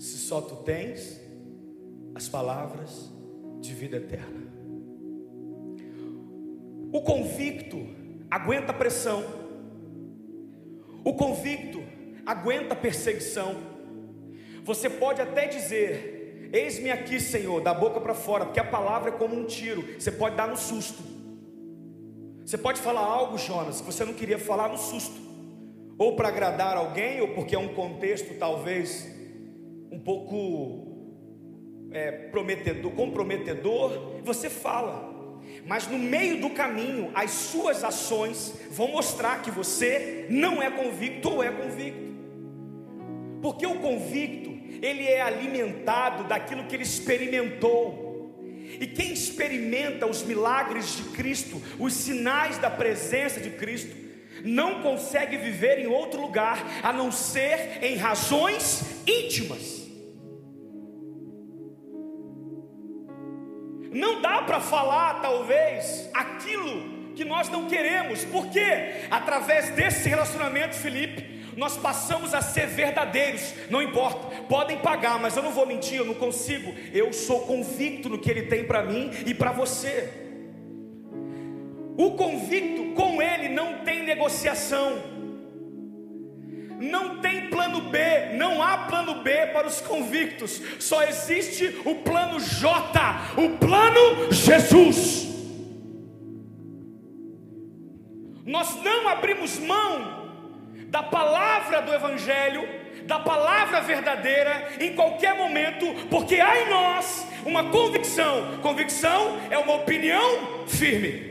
se 0.01 0.17
só 0.17 0.41
tu 0.41 0.57
tens 0.57 1.21
as 2.15 2.27
palavras 2.27 3.13
de 3.61 3.75
vida 3.75 3.99
eterna. 3.99 4.51
O 6.91 7.03
convicto 7.03 7.77
aguenta 8.31 8.73
pressão, 8.73 9.23
o 11.05 11.13
convicto 11.13 11.83
aguenta 12.25 12.75
perseguição. 12.75 13.70
Você 14.65 14.89
pode 14.89 15.21
até 15.21 15.47
dizer: 15.47 16.51
Eis-me 16.53 16.91
aqui, 16.91 17.21
Senhor, 17.21 17.61
da 17.61 17.73
boca 17.73 18.01
para 18.01 18.15
fora, 18.15 18.45
porque 18.45 18.61
a 18.61 18.65
palavra 18.65 19.11
é 19.11 19.13
como 19.13 19.37
um 19.37 19.45
tiro, 19.45 19.85
você 19.99 20.11
pode 20.11 20.37
dar 20.37 20.49
no 20.49 20.57
susto. 20.57 21.03
Você 22.45 22.59
pode 22.59 22.81
falar 22.81 23.03
algo, 23.03 23.39
Jonas, 23.39 23.81
que 23.81 23.87
você 23.87 24.05
não 24.05 24.13
queria 24.13 24.39
falar 24.39 24.69
no 24.69 24.77
susto, 24.77 25.15
ou 25.97 26.17
para 26.17 26.29
agradar 26.29 26.77
alguém, 26.77 27.21
ou 27.21 27.29
porque 27.29 27.55
é 27.55 27.59
um 27.59 27.69
contexto 27.69 28.35
talvez 28.39 29.09
um 29.93 30.01
pouco 30.01 30.91
é, 31.93 32.11
prometedor, 32.11 32.91
comprometedor, 32.93 34.21
você 34.25 34.51
fala. 34.51 35.11
Mas 35.67 35.87
no 35.87 35.99
meio 35.99 36.41
do 36.41 36.51
caminho, 36.51 37.11
as 37.15 37.31
suas 37.31 37.85
ações 37.85 38.55
vão 38.71 38.89
mostrar 38.89 39.43
que 39.43 39.51
você 39.51 40.27
não 40.29 40.63
é 40.63 40.71
convicto 40.71 41.31
ou 41.31 41.43
é 41.43 41.51
convicto. 41.51 42.11
Porque 43.43 43.67
o 43.67 43.79
convicto, 43.79 44.50
ele 44.83 45.07
é 45.07 45.21
alimentado 45.21 46.25
daquilo 46.25 46.65
que 46.65 46.77
ele 46.77 46.83
experimentou. 46.83 48.09
E 48.81 48.87
quem 48.87 49.13
experimenta 49.13 50.07
os 50.07 50.23
milagres 50.23 50.97
de 50.97 51.03
Cristo, 51.11 51.61
os 51.79 51.93
sinais 51.93 52.57
da 52.59 52.71
presença 52.71 53.41
de 53.41 53.51
Cristo, 53.51 53.95
não 54.45 54.83
consegue 54.83 55.37
viver 55.37 55.79
em 55.81 55.87
outro 55.87 56.21
lugar 56.21 56.65
a 56.83 56.93
não 56.93 57.13
ser 57.13 57.79
em 57.83 57.97
razões 57.97 59.03
íntimas. 59.07 59.81
Não 63.93 64.23
dá 64.23 64.43
para 64.43 64.61
falar, 64.61 65.21
talvez, 65.21 66.09
aquilo 66.15 67.13
que 67.15 67.25
nós 67.25 67.49
não 67.49 67.67
queremos, 67.67 68.25
porque 68.25 68.63
através 69.11 69.69
desse 69.71 70.09
relacionamento, 70.09 70.77
Felipe, 70.77 71.30
nós 71.57 71.77
passamos 71.77 72.35
a 72.35 72.41
ser 72.41 72.67
verdadeiros, 72.67 73.55
não 73.69 73.83
importa, 73.83 74.43
podem 74.49 74.79
pagar, 74.79 75.19
mas 75.19 75.37
eu 75.37 75.43
não 75.43 75.53
vou 75.53 75.67
mentir, 75.67 75.99
eu 75.99 76.05
não 76.05 76.15
consigo, 76.15 76.75
eu 76.93 77.13
sou 77.13 77.41
convicto 77.41 78.09
no 78.09 78.19
que 78.19 78.31
Ele 78.31 78.43
tem 78.43 78.65
para 78.65 78.83
mim 78.83 79.11
e 79.27 79.35
para 79.35 79.53
você. 79.53 80.09
O 81.97 82.13
convicto, 82.13 82.95
com 82.95 83.21
Ele 83.21 83.49
não 83.49 83.85
tem 83.85 84.03
negociação, 84.03 84.99
não 86.81 87.21
tem 87.21 87.49
plano 87.51 87.83
B, 87.83 87.99
não 88.35 88.63
há 88.63 88.79
plano 88.79 89.23
B 89.23 89.49
para 89.49 89.67
os 89.67 89.81
convictos, 89.81 90.63
só 90.79 91.03
existe 91.05 91.81
o 91.85 91.97
plano 91.97 92.41
J, 92.41 93.35
o 93.37 93.59
plano 93.59 94.33
Jesus. 94.33 95.29
Nós 98.47 98.83
não 98.83 99.09
abrimos 99.09 99.59
mão 99.59 100.20
da 100.91 101.05
palavra 101.05 101.81
do 101.81 101.95
Evangelho, 101.95 102.69
da 103.05 103.21
palavra 103.21 103.81
verdadeira, 103.81 104.69
em 104.81 104.95
qualquer 104.95 105.35
momento, 105.35 105.87
porque 106.11 106.41
há 106.41 106.63
em 106.63 106.69
nós 106.69 107.27
uma 107.47 107.71
convicção. 107.71 108.59
Convicção 108.61 109.39
é 109.51 109.57
uma 109.57 109.75
opinião 109.75 110.67
firme. 110.67 111.31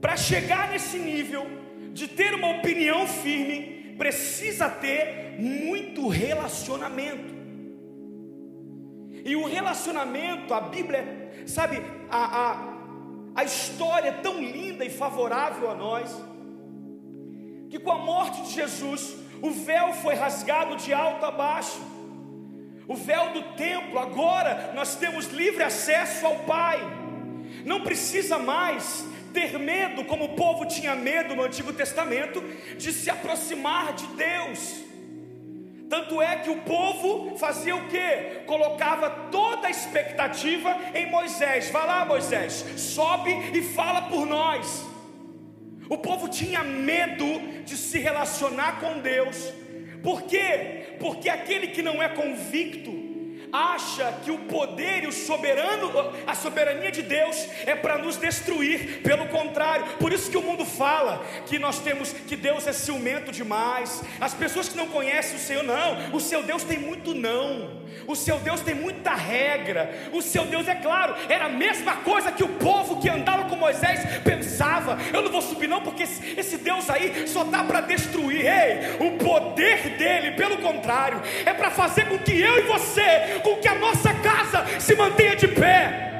Para 0.00 0.16
chegar 0.16 0.70
nesse 0.70 0.98
nível, 0.98 1.46
de 1.92 2.06
ter 2.08 2.34
uma 2.34 2.56
opinião 2.56 3.06
firme, 3.06 3.94
precisa 3.98 4.68
ter 4.68 5.36
muito 5.38 6.08
relacionamento. 6.08 7.34
E 9.24 9.36
o 9.36 9.46
relacionamento, 9.46 10.54
a 10.54 10.60
Bíblia, 10.60 11.30
sabe, 11.46 11.80
a, 12.10 12.18
a, 12.18 12.71
a 13.34 13.44
história 13.44 14.08
é 14.08 14.12
tão 14.12 14.40
linda 14.40 14.84
e 14.84 14.90
favorável 14.90 15.70
a 15.70 15.74
nós, 15.74 16.14
que 17.70 17.78
com 17.78 17.90
a 17.90 17.98
morte 17.98 18.42
de 18.42 18.52
Jesus, 18.52 19.16
o 19.40 19.50
véu 19.50 19.92
foi 19.94 20.14
rasgado 20.14 20.76
de 20.76 20.92
alto 20.92 21.24
a 21.24 21.30
baixo. 21.30 21.80
O 22.86 22.94
véu 22.94 23.32
do 23.32 23.42
templo, 23.54 23.98
agora 23.98 24.72
nós 24.74 24.96
temos 24.96 25.26
livre 25.26 25.62
acesso 25.62 26.26
ao 26.26 26.40
Pai. 26.40 26.80
Não 27.64 27.80
precisa 27.80 28.38
mais 28.38 29.04
ter 29.32 29.58
medo, 29.58 30.04
como 30.04 30.24
o 30.24 30.36
povo 30.36 30.66
tinha 30.66 30.94
medo 30.94 31.34
no 31.34 31.42
Antigo 31.42 31.72
Testamento, 31.72 32.42
de 32.76 32.92
se 32.92 33.08
aproximar 33.08 33.94
de 33.94 34.06
Deus. 34.08 34.82
Tanto 35.92 36.22
é 36.22 36.36
que 36.36 36.48
o 36.48 36.56
povo 36.62 37.36
fazia 37.36 37.76
o 37.76 37.86
que? 37.86 38.44
Colocava 38.46 39.10
toda 39.30 39.66
a 39.66 39.70
expectativa 39.70 40.74
em 40.94 41.10
Moisés. 41.10 41.68
Vai 41.68 41.86
lá, 41.86 42.02
Moisés, 42.06 42.64
sobe 42.78 43.30
e 43.52 43.60
fala 43.60 44.00
por 44.08 44.24
nós. 44.24 44.86
O 45.90 45.98
povo 45.98 46.28
tinha 46.28 46.64
medo 46.64 47.26
de 47.66 47.76
se 47.76 47.98
relacionar 47.98 48.80
com 48.80 49.00
Deus. 49.00 49.52
Por 50.02 50.22
quê? 50.22 50.96
Porque 50.98 51.28
aquele 51.28 51.66
que 51.66 51.82
não 51.82 52.02
é 52.02 52.08
convicto, 52.08 52.90
acha 53.52 54.10
que 54.24 54.30
o 54.30 54.38
poder 54.38 55.04
e 55.04 55.06
o 55.06 55.12
soberano, 55.12 55.90
a 56.26 56.34
soberania 56.34 56.90
de 56.90 57.02
Deus 57.02 57.36
é 57.66 57.74
para 57.74 57.98
nos 57.98 58.16
destruir. 58.16 59.02
Pelo 59.02 59.28
contrário, 59.28 59.84
por 59.98 60.12
isso 60.12 60.30
que 60.30 60.38
o 60.38 60.42
mundo 60.42 60.64
fala 60.64 61.22
que 61.46 61.58
nós 61.58 61.78
temos 61.80 62.12
que 62.12 62.34
Deus 62.34 62.66
é 62.66 62.72
ciumento 62.72 63.30
demais. 63.30 64.02
As 64.20 64.32
pessoas 64.32 64.68
que 64.68 64.76
não 64.76 64.88
conhecem 64.88 65.36
o 65.36 65.40
Senhor, 65.40 65.62
não. 65.62 66.14
O 66.14 66.20
seu 66.20 66.42
Deus 66.42 66.64
tem 66.64 66.78
muito 66.78 67.14
não. 67.14 67.81
O 68.06 68.14
seu 68.16 68.38
Deus 68.38 68.60
tem 68.60 68.74
muita 68.74 69.14
regra. 69.14 69.90
O 70.12 70.20
seu 70.22 70.44
Deus, 70.44 70.66
é 70.68 70.74
claro, 70.74 71.14
era 71.28 71.46
a 71.46 71.48
mesma 71.48 71.96
coisa 71.96 72.32
que 72.32 72.42
o 72.42 72.48
povo 72.48 73.00
que 73.00 73.08
andava 73.08 73.48
com 73.48 73.56
Moisés 73.56 74.00
pensava. 74.22 74.98
Eu 75.12 75.22
não 75.22 75.30
vou 75.30 75.42
subir, 75.42 75.68
não, 75.68 75.80
porque 75.80 76.02
esse 76.02 76.58
Deus 76.58 76.88
aí 76.90 77.26
só 77.26 77.44
dá 77.44 77.64
para 77.64 77.80
destruir. 77.82 78.46
Ei, 78.46 79.06
o 79.06 79.18
poder 79.18 79.96
dele, 79.96 80.32
pelo 80.32 80.58
contrário, 80.58 81.20
é 81.44 81.52
para 81.52 81.70
fazer 81.70 82.08
com 82.08 82.18
que 82.18 82.40
eu 82.40 82.58
e 82.58 82.62
você 82.62 83.40
com 83.42 83.56
que 83.56 83.68
a 83.68 83.74
nossa 83.74 84.12
casa 84.14 84.80
se 84.80 84.94
mantenha 84.94 85.36
de 85.36 85.48
pé. 85.48 86.10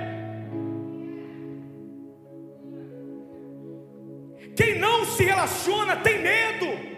Quem 4.55 4.79
não 4.79 5.05
se 5.07 5.25
relaciona 5.25 5.97
tem 5.97 6.21
medo. 6.21 6.93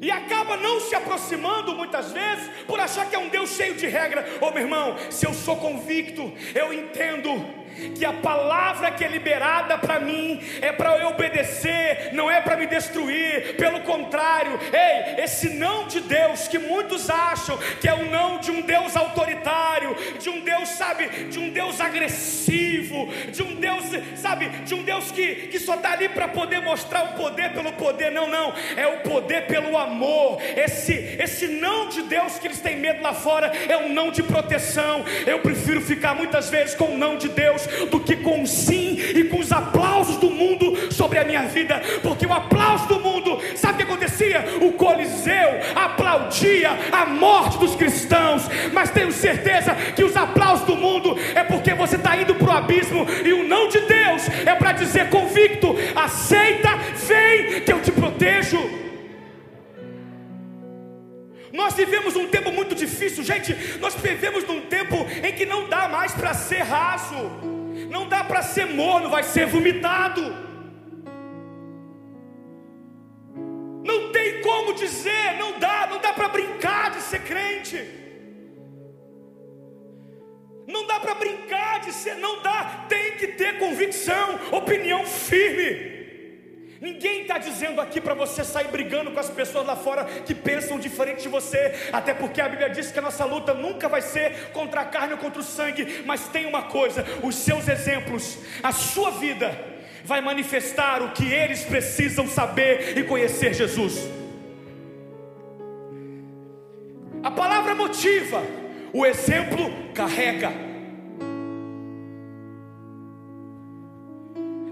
E 0.00 0.10
acaba 0.10 0.56
não 0.56 0.80
se 0.80 0.94
aproximando 0.94 1.74
muitas 1.74 2.12
vezes 2.12 2.48
por 2.66 2.78
achar 2.78 3.08
que 3.08 3.16
é 3.16 3.18
um 3.18 3.28
Deus 3.28 3.50
cheio 3.50 3.74
de 3.74 3.86
regra. 3.86 4.26
Ô 4.40 4.46
oh, 4.46 4.50
meu 4.50 4.62
irmão, 4.62 4.96
se 5.10 5.26
eu 5.26 5.34
sou 5.34 5.56
convicto, 5.56 6.32
eu 6.54 6.72
entendo 6.72 7.57
que 7.94 8.04
a 8.04 8.12
palavra 8.12 8.90
que 8.90 9.04
é 9.04 9.08
liberada 9.08 9.78
para 9.78 9.98
mim 10.00 10.40
é 10.60 10.72
para 10.72 10.96
eu 10.98 11.08
obedecer, 11.08 12.10
não 12.12 12.30
é 12.30 12.40
para 12.40 12.56
me 12.56 12.66
destruir. 12.66 13.56
Pelo 13.56 13.80
contrário, 13.80 14.58
ei, 14.72 15.24
esse 15.24 15.50
não 15.50 15.86
de 15.86 16.00
Deus 16.00 16.48
que 16.48 16.58
muitos 16.58 17.08
acham 17.10 17.56
que 17.80 17.88
é 17.88 17.94
o 17.94 18.10
não 18.10 18.38
de 18.38 18.50
um 18.50 18.62
Deus 18.62 18.96
autoritário, 18.96 19.96
de 20.18 20.28
um 20.30 20.40
Deus, 20.40 20.68
sabe, 20.70 21.06
de 21.28 21.38
um 21.38 21.50
Deus 21.50 21.80
agressivo, 21.80 23.08
de 23.30 23.42
um 23.42 23.54
Deus, 23.54 23.84
sabe, 24.16 24.48
de 24.48 24.74
um 24.74 24.82
Deus 24.82 25.10
que, 25.10 25.34
que 25.48 25.58
só 25.58 25.74
está 25.74 25.92
ali 25.92 26.08
para 26.08 26.28
poder 26.28 26.60
mostrar 26.60 27.04
o 27.04 27.12
poder 27.14 27.52
pelo 27.52 27.72
poder. 27.72 28.10
Não, 28.10 28.28
não, 28.28 28.52
é 28.76 28.86
o 28.86 28.98
poder 29.00 29.46
pelo 29.46 29.76
amor. 29.76 30.40
Esse, 30.56 30.92
esse 31.18 31.46
não 31.46 31.88
de 31.88 32.02
Deus 32.02 32.38
que 32.38 32.46
eles 32.46 32.60
têm 32.60 32.76
medo 32.76 33.02
lá 33.02 33.14
fora 33.14 33.52
é 33.68 33.76
um 33.76 33.88
não 33.88 34.10
de 34.10 34.22
proteção. 34.22 35.04
Eu 35.26 35.40
prefiro 35.40 35.80
ficar 35.80 36.14
muitas 36.14 36.50
vezes 36.50 36.74
com 36.74 36.86
o 36.86 36.98
não 36.98 37.16
de 37.16 37.28
Deus 37.28 37.67
do 37.90 38.00
que 38.00 38.16
com 38.16 38.42
o 38.42 38.46
sim 38.46 38.98
e 39.14 39.24
com 39.24 39.38
os 39.40 39.52
aplausos 39.52 40.16
do 40.16 40.30
mundo 40.30 40.92
sobre 40.92 41.18
a 41.18 41.24
minha 41.24 41.42
vida, 41.42 41.80
porque 42.02 42.26
o 42.26 42.32
aplauso 42.32 42.86
do 42.88 43.00
mundo, 43.00 43.38
sabe 43.56 43.74
o 43.74 43.76
que 43.78 43.82
acontecia? 43.92 44.44
O 44.60 44.72
Coliseu 44.72 45.60
aplaudia 45.74 46.70
a 46.92 47.06
morte 47.06 47.58
dos 47.58 47.74
cristãos, 47.74 48.42
mas 48.72 48.90
tenho 48.90 49.12
certeza 49.12 49.74
que 49.94 50.04
os 50.04 50.16
aplausos 50.16 50.66
do 50.66 50.76
mundo 50.76 51.16
é 51.34 51.44
porque 51.44 51.74
você 51.74 51.96
está 51.96 52.16
indo 52.16 52.34
para 52.34 52.48
o 52.48 52.56
abismo, 52.56 53.06
e 53.24 53.32
o 53.32 53.46
não 53.46 53.68
de 53.68 53.80
Deus 53.80 54.28
é 54.46 54.54
para 54.54 54.72
dizer 54.72 55.08
convicto: 55.08 55.74
aceita, 55.94 56.70
vem, 57.06 57.60
que 57.60 57.72
eu 57.72 57.80
te 57.80 57.92
protejo. 57.92 58.58
Nós 61.52 61.74
vivemos 61.74 62.14
um 62.14 62.28
tempo 62.28 62.52
muito 62.52 62.74
difícil, 62.74 63.24
gente. 63.24 63.78
Nós 63.80 63.94
vivemos 63.94 64.46
num 64.46 64.60
tempo 64.62 64.94
em 65.24 65.32
que 65.32 65.44
não 65.44 65.68
dá 65.68 65.88
mais 65.88 66.12
para 66.12 66.32
ser 66.34 66.62
raso. 66.62 67.57
Não 67.86 68.08
dá 68.08 68.24
para 68.24 68.42
ser 68.42 68.66
morno, 68.66 69.10
vai 69.10 69.22
ser 69.22 69.46
vomitado. 69.46 70.22
Não 73.84 74.12
tem 74.12 74.42
como 74.42 74.74
dizer, 74.74 75.36
não 75.38 75.58
dá, 75.58 75.86
não 75.86 75.98
dá 75.98 76.12
para 76.12 76.28
brincar 76.28 76.90
de 76.90 77.00
ser 77.00 77.22
crente. 77.22 77.98
Não 80.66 80.86
dá 80.86 81.00
para 81.00 81.14
brincar 81.14 81.80
de 81.80 81.92
ser, 81.92 82.16
não 82.16 82.42
dá, 82.42 82.86
tem 82.88 83.12
que 83.12 83.28
ter 83.28 83.58
convicção, 83.58 84.38
opinião 84.52 85.04
firme. 85.06 85.97
Ninguém 86.80 87.22
está 87.22 87.38
dizendo 87.38 87.80
aqui 87.80 88.00
para 88.00 88.14
você 88.14 88.44
sair 88.44 88.68
brigando 88.68 89.10
com 89.10 89.18
as 89.18 89.28
pessoas 89.28 89.66
lá 89.66 89.74
fora 89.74 90.04
que 90.04 90.34
pensam 90.34 90.78
diferente 90.78 91.22
de 91.22 91.28
você, 91.28 91.74
até 91.92 92.14
porque 92.14 92.40
a 92.40 92.48
Bíblia 92.48 92.70
diz 92.70 92.92
que 92.92 92.98
a 92.98 93.02
nossa 93.02 93.24
luta 93.24 93.52
nunca 93.52 93.88
vai 93.88 94.00
ser 94.00 94.50
contra 94.52 94.82
a 94.82 94.84
carne 94.84 95.14
ou 95.14 95.18
contra 95.18 95.40
o 95.40 95.44
sangue, 95.44 96.04
mas 96.06 96.28
tem 96.28 96.46
uma 96.46 96.62
coisa: 96.62 97.04
os 97.22 97.34
seus 97.34 97.66
exemplos, 97.66 98.38
a 98.62 98.70
sua 98.70 99.10
vida, 99.10 99.58
vai 100.04 100.20
manifestar 100.20 101.02
o 101.02 101.10
que 101.10 101.24
eles 101.32 101.64
precisam 101.64 102.28
saber 102.28 102.96
e 102.96 103.02
conhecer 103.02 103.52
Jesus. 103.52 104.08
A 107.22 107.30
palavra 107.30 107.74
motiva, 107.74 108.40
o 108.92 109.04
exemplo 109.04 109.92
carrega. 109.92 110.67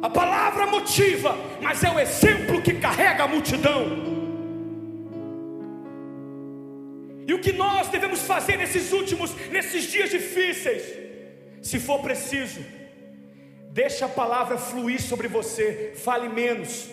A 0.07 0.11
palavra 0.11 0.69
motiva, 0.69 1.37
mas 1.61 1.83
é 1.83 1.90
o 1.90 1.99
exemplo 1.99 2.62
que 2.62 2.75
carrega 2.75 3.25
a 3.25 3.27
multidão. 3.27 3.81
E 7.27 7.35
o 7.35 7.40
que 7.40 7.53
nós 7.53 7.88
devemos 7.88 8.21
fazer 8.23 8.57
nesses 8.57 8.92
últimos, 8.92 9.35
nesses 9.51 9.90
dias 9.90 10.09
difíceis, 10.09 10.85
se 11.61 11.81
for 11.81 11.99
preciso, 12.03 12.61
deixa 13.73 14.07
a 14.07 14.09
palavra 14.09 14.57
fluir 14.57 15.03
sobre 15.03 15.27
você, 15.27 15.95
fale 15.97 16.29
menos, 16.29 16.88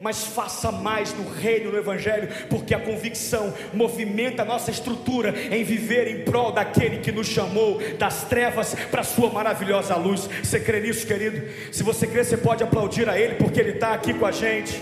mas 0.00 0.24
faça 0.24 0.70
mais 0.70 1.12
no 1.14 1.28
reino 1.28 1.70
do 1.70 1.78
Evangelho, 1.78 2.28
porque 2.48 2.74
a 2.74 2.80
convicção 2.80 3.52
movimenta 3.72 4.42
a 4.42 4.44
nossa 4.44 4.70
estrutura 4.70 5.34
em 5.50 5.64
viver 5.64 6.08
em 6.08 6.24
prol 6.24 6.52
daquele 6.52 6.98
que 6.98 7.12
nos 7.12 7.26
chamou 7.26 7.80
das 7.98 8.24
trevas 8.24 8.74
para 8.90 9.00
a 9.00 9.04
sua 9.04 9.30
maravilhosa 9.30 9.96
luz. 9.96 10.28
Você 10.42 10.60
crê 10.60 10.80
nisso, 10.80 11.06
querido? 11.06 11.48
Se 11.72 11.82
você 11.82 12.06
crê, 12.06 12.24
você 12.24 12.36
pode 12.36 12.62
aplaudir 12.62 13.08
a 13.08 13.18
Ele, 13.18 13.36
porque 13.36 13.60
Ele 13.60 13.72
está 13.72 13.94
aqui 13.94 14.12
com 14.14 14.26
a 14.26 14.32
gente. 14.32 14.80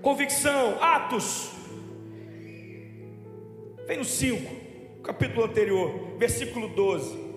Convicção, 0.00 0.82
Atos, 0.82 1.52
vem 3.86 3.98
no 3.98 4.04
5, 4.04 5.02
capítulo 5.04 5.44
anterior, 5.44 6.16
versículo 6.18 6.68
12. 6.68 7.31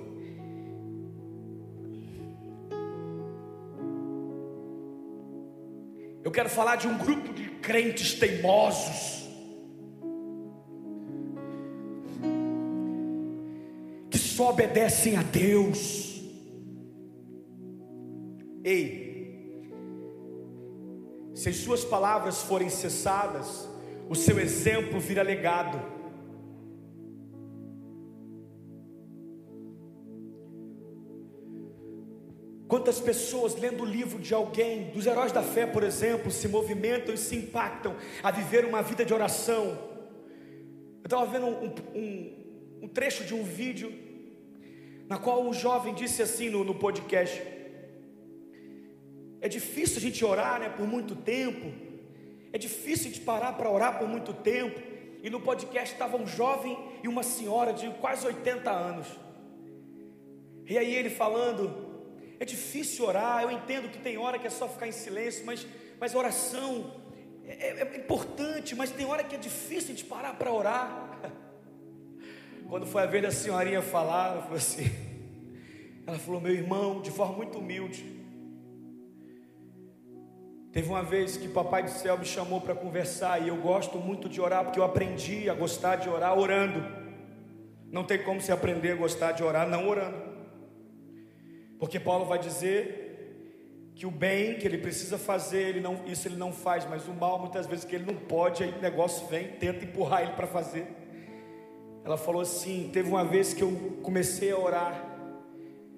Eu 6.26 6.32
quero 6.32 6.50
falar 6.50 6.78
de 6.78 6.88
um 6.88 6.98
grupo 6.98 7.32
de 7.32 7.48
crentes 7.62 8.16
teimosos. 8.16 9.30
Que 14.10 14.18
só 14.18 14.50
obedecem 14.50 15.18
a 15.18 15.22
Deus. 15.22 16.20
Ei, 18.64 19.70
se 21.36 21.50
as 21.50 21.58
suas 21.58 21.86
palavras 21.86 22.42
forem 22.42 22.72
cessadas, 22.72 23.70
o 24.10 24.16
seu 24.16 24.40
exemplo 24.40 25.00
vira 25.00 25.22
legado. 25.22 25.95
Quantas 32.86 33.02
pessoas 33.02 33.56
lendo 33.56 33.82
o 33.82 33.86
livro 33.86 34.20
de 34.20 34.32
alguém, 34.32 34.92
dos 34.92 35.08
heróis 35.08 35.32
da 35.32 35.42
fé, 35.42 35.66
por 35.66 35.82
exemplo, 35.82 36.30
se 36.30 36.48
movimentam 36.48 37.16
e 37.16 37.18
se 37.18 37.36
impactam 37.36 37.96
a 38.22 38.30
viver 38.30 38.64
uma 38.64 38.84
vida 38.84 39.04
de 39.04 39.12
oração? 39.12 39.76
Eu 41.02 41.06
estava 41.06 41.26
vendo 41.26 41.48
um, 41.48 41.74
um, 41.96 42.84
um, 42.84 42.88
trecho 42.88 43.24
de 43.24 43.34
um 43.34 43.42
vídeo, 43.44 43.92
na 45.10 45.18
qual 45.18 45.44
um 45.44 45.52
jovem 45.52 45.96
disse 45.96 46.22
assim 46.22 46.48
no, 46.52 46.64
no 46.64 46.76
podcast: 46.76 47.42
É 49.42 49.50
difícil 49.50 49.98
a 49.98 50.02
gente 50.02 50.24
orar 50.24 50.60
né, 50.60 50.70
por 50.70 50.86
muito 50.86 51.16
tempo, 51.16 51.74
é 52.54 52.58
difícil 52.60 53.06
gente 53.06 53.22
parar 53.22 53.54
para 53.54 53.68
orar 53.68 53.98
por 53.98 54.08
muito 54.08 54.32
tempo. 54.32 54.80
E 55.24 55.30
no 55.32 55.42
podcast 55.42 55.92
estava 55.92 56.18
um 56.18 56.28
jovem 56.28 56.78
e 57.02 57.08
uma 57.08 57.24
senhora 57.24 57.74
de 57.74 57.90
quase 58.00 58.28
80 58.28 58.70
anos. 58.70 59.08
E 60.70 60.78
aí 60.78 60.94
ele 60.94 61.10
falando 61.10 61.85
é 62.40 62.46
difícil 62.46 63.06
orar, 63.06 63.44
eu 63.44 63.52
entendo 63.52 63.90
que 63.90 63.98
tem 63.98 64.18
hora 64.18 64.38
que 64.38 64.48
é 64.48 64.50
só 64.50 64.68
ficar 64.68 64.88
em 64.88 64.92
silêncio, 64.92 65.46
mas, 65.46 65.66
mas 66.00 66.14
oração 66.16 66.94
é, 67.46 67.68
é, 67.68 67.94
é 67.94 67.98
importante, 67.98 68.76
mas 68.76 68.92
tem 68.92 69.06
hora 69.06 69.24
que 69.24 69.36
é 69.36 69.38
difícil 69.38 69.96
de 69.96 70.04
parar 70.04 70.34
para 70.34 70.52
orar. 70.52 71.20
Quando 72.68 72.86
foi 72.86 73.04
a 73.04 73.06
vez 73.06 73.24
da 73.24 73.32
senhorinha 73.32 73.82
falar, 73.82 74.34
ela 74.34 74.42
falou 74.42 74.58
assim: 74.58 74.86
ela 76.06 76.18
falou, 76.18 76.42
meu 76.42 76.54
irmão, 76.54 77.02
de 77.02 77.12
forma 77.12 77.36
muito 77.38 77.60
humilde. 77.60 78.16
Teve 80.72 80.90
uma 80.90 81.04
vez 81.04 81.38
que 81.38 81.48
Papai 81.48 81.84
do 81.84 81.90
Céu 81.90 82.18
me 82.18 82.26
chamou 82.26 82.60
para 82.60 82.76
conversar 82.76 83.42
e 83.42 83.48
eu 83.48 83.56
gosto 83.56 83.98
muito 83.98 84.28
de 84.28 84.42
orar 84.42 84.66
porque 84.66 84.78
eu 84.78 84.84
aprendi 84.84 85.50
a 85.50 85.54
gostar 85.54 85.96
de 85.96 86.10
orar 86.10 86.38
orando. 86.38 86.84
Não 87.90 88.04
tem 88.04 88.22
como 88.22 88.42
se 88.42 88.52
aprender 88.52 88.92
a 88.92 88.96
gostar 88.96 89.32
de 89.32 89.42
orar 89.42 89.70
não 89.70 89.88
orando. 89.88 90.35
Porque 91.80 92.00
Paulo 92.00 92.26
vai 92.26 92.40
dizer 92.40 93.06
que 93.96 94.06
o 94.06 94.12
bem 94.12 94.58
que 94.58 94.68
ele 94.68 94.78
precisa 94.78 95.18
fazer, 95.18 95.70
ele 95.70 95.80
não, 95.80 96.02
isso 96.06 96.28
ele 96.28 96.36
não 96.36 96.52
faz, 96.52 96.86
mas 96.86 97.08
o 97.08 97.14
mal 97.14 97.40
muitas 97.40 97.66
vezes 97.66 97.86
que 97.86 97.96
ele 97.96 98.06
não 98.06 98.16
pode, 98.16 98.64
aí 98.64 98.72
o 98.72 98.82
negócio 98.82 99.26
vem, 99.28 99.54
tenta 99.54 99.86
empurrar 99.86 100.24
ele 100.24 100.34
para 100.34 100.46
fazer. 100.46 100.86
Ela 102.04 102.18
falou 102.18 102.42
assim: 102.42 102.90
teve 102.92 103.10
uma 103.10 103.24
vez 103.24 103.54
que 103.54 103.64
eu 103.64 104.00
comecei 104.04 104.52
a 104.52 104.58
orar, 104.58 105.18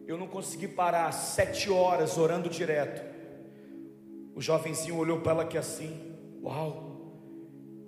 eu 0.05 0.17
não 0.17 0.27
consegui 0.27 0.67
parar, 0.67 1.11
sete 1.11 1.69
horas 1.69 2.17
orando 2.17 2.49
direto. 2.49 3.03
O 4.35 4.41
jovenzinho 4.41 4.95
olhou 4.95 5.19
para 5.21 5.31
ela 5.31 5.45
que 5.45 5.57
assim, 5.57 6.15
uau. 6.43 6.85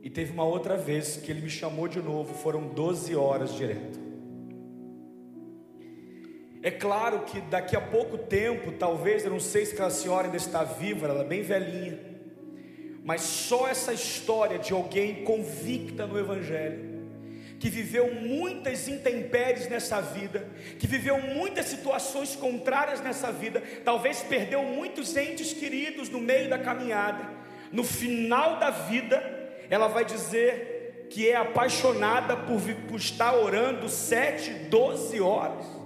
E 0.01 0.09
teve 0.09 0.31
uma 0.31 0.43
outra 0.43 0.75
vez 0.75 1.17
que 1.17 1.31
ele 1.31 1.41
me 1.41 1.49
chamou 1.49 1.87
de 1.87 2.01
novo, 2.01 2.33
foram 2.33 2.67
12 2.67 3.15
horas 3.15 3.53
direto. 3.53 4.08
É 6.61 6.69
claro 6.69 7.21
que 7.21 7.39
daqui 7.39 7.75
a 7.75 7.81
pouco 7.81 8.17
tempo, 8.17 8.73
talvez, 8.73 9.23
eu 9.23 9.31
não 9.31 9.39
sei 9.39 9.65
se 9.65 9.73
aquela 9.73 9.89
senhora 9.89 10.25
ainda 10.25 10.35
está 10.35 10.63
viva, 10.63 11.07
ela 11.07 11.21
é 11.21 11.27
bem 11.27 11.41
velhinha, 11.41 11.97
mas 13.03 13.21
só 13.21 13.67
essa 13.67 13.93
história 13.93 14.59
de 14.59 14.73
alguém 14.73 15.23
convicta 15.23 16.05
no 16.05 16.19
Evangelho, 16.19 16.89
que 17.59 17.69
viveu 17.69 18.13
muitas 18.13 18.89
intempéries 18.89 19.69
nessa 19.69 20.01
vida, 20.01 20.49
que 20.77 20.85
viveu 20.85 21.21
muitas 21.21 21.65
situações 21.65 22.35
contrárias 22.35 22.99
nessa 22.99 23.31
vida, 23.31 23.63
talvez 23.85 24.21
perdeu 24.21 24.61
muitos 24.63 25.15
entes 25.15 25.53
queridos 25.53 26.09
no 26.09 26.19
meio 26.19 26.49
da 26.49 26.59
caminhada, 26.59 27.29
no 27.71 27.85
final 27.85 28.59
da 28.59 28.69
vida, 28.69 29.23
ela 29.69 29.87
vai 29.87 30.03
dizer 30.03 31.07
que 31.09 31.29
é 31.29 31.37
apaixonada 31.37 32.35
por, 32.35 32.61
por 32.89 32.97
estar 32.97 33.33
orando 33.33 33.87
sete, 33.87 34.51
doze 34.69 35.21
horas. 35.21 35.78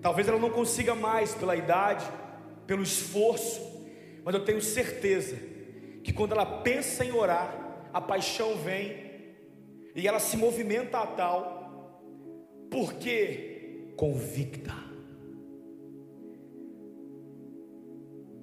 Talvez 0.00 0.28
ela 0.28 0.38
não 0.38 0.50
consiga 0.50 0.94
mais 0.94 1.34
pela 1.34 1.56
idade, 1.56 2.06
pelo 2.66 2.82
esforço, 2.82 3.60
mas 4.24 4.34
eu 4.34 4.44
tenho 4.44 4.60
certeza 4.60 5.36
que 6.04 6.12
quando 6.12 6.32
ela 6.32 6.46
pensa 6.46 7.04
em 7.04 7.12
orar, 7.12 7.88
a 7.92 8.00
paixão 8.00 8.56
vem 8.56 9.08
e 9.94 10.06
ela 10.06 10.20
se 10.20 10.36
movimenta 10.36 10.98
a 10.98 11.06
tal, 11.06 12.02
porque 12.70 13.92
convicta. 13.96 14.72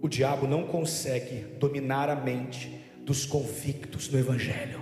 O 0.01 0.09
diabo 0.09 0.45
não 0.45 0.67
consegue 0.67 1.45
dominar 1.57 2.09
a 2.09 2.15
mente 2.15 2.83
dos 2.99 3.25
convictos 3.25 4.09
no 4.09 4.19
Evangelho. 4.19 4.81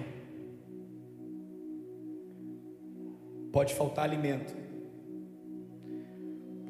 Pode 3.51 3.75
faltar 3.75 4.05
alimento, 4.05 4.53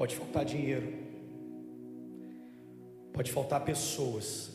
Pode 0.04 0.18
faltar 0.18 0.44
dinheiro, 0.44 0.92
pode 3.13 3.32
faltar 3.32 3.63
pessoas, 3.63 4.52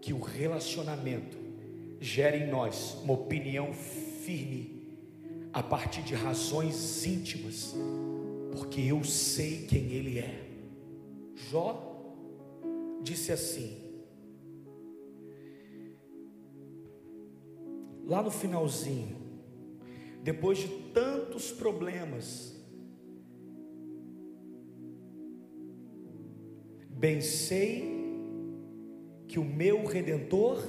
que 0.00 0.12
o 0.12 0.18
relacionamento 0.18 1.38
gere 2.00 2.38
em 2.38 2.50
nós 2.50 2.94
uma 3.04 3.12
opinião 3.12 3.72
firme, 3.72 4.98
a 5.52 5.62
partir 5.62 6.02
de 6.02 6.12
razões 6.16 7.06
íntimas, 7.06 7.72
porque 8.50 8.80
eu 8.80 9.04
sei 9.04 9.64
quem 9.68 9.92
Ele 9.92 10.18
é. 10.18 10.44
Jó 11.36 12.16
disse 13.00 13.30
assim, 13.30 13.78
lá 18.04 18.20
no 18.20 18.30
finalzinho, 18.32 19.21
depois 20.22 20.58
de 20.58 20.68
tantos 20.94 21.50
problemas, 21.50 22.56
bem 26.90 27.20
sei 27.20 28.00
que 29.26 29.38
o 29.38 29.44
meu 29.44 29.84
redentor 29.84 30.62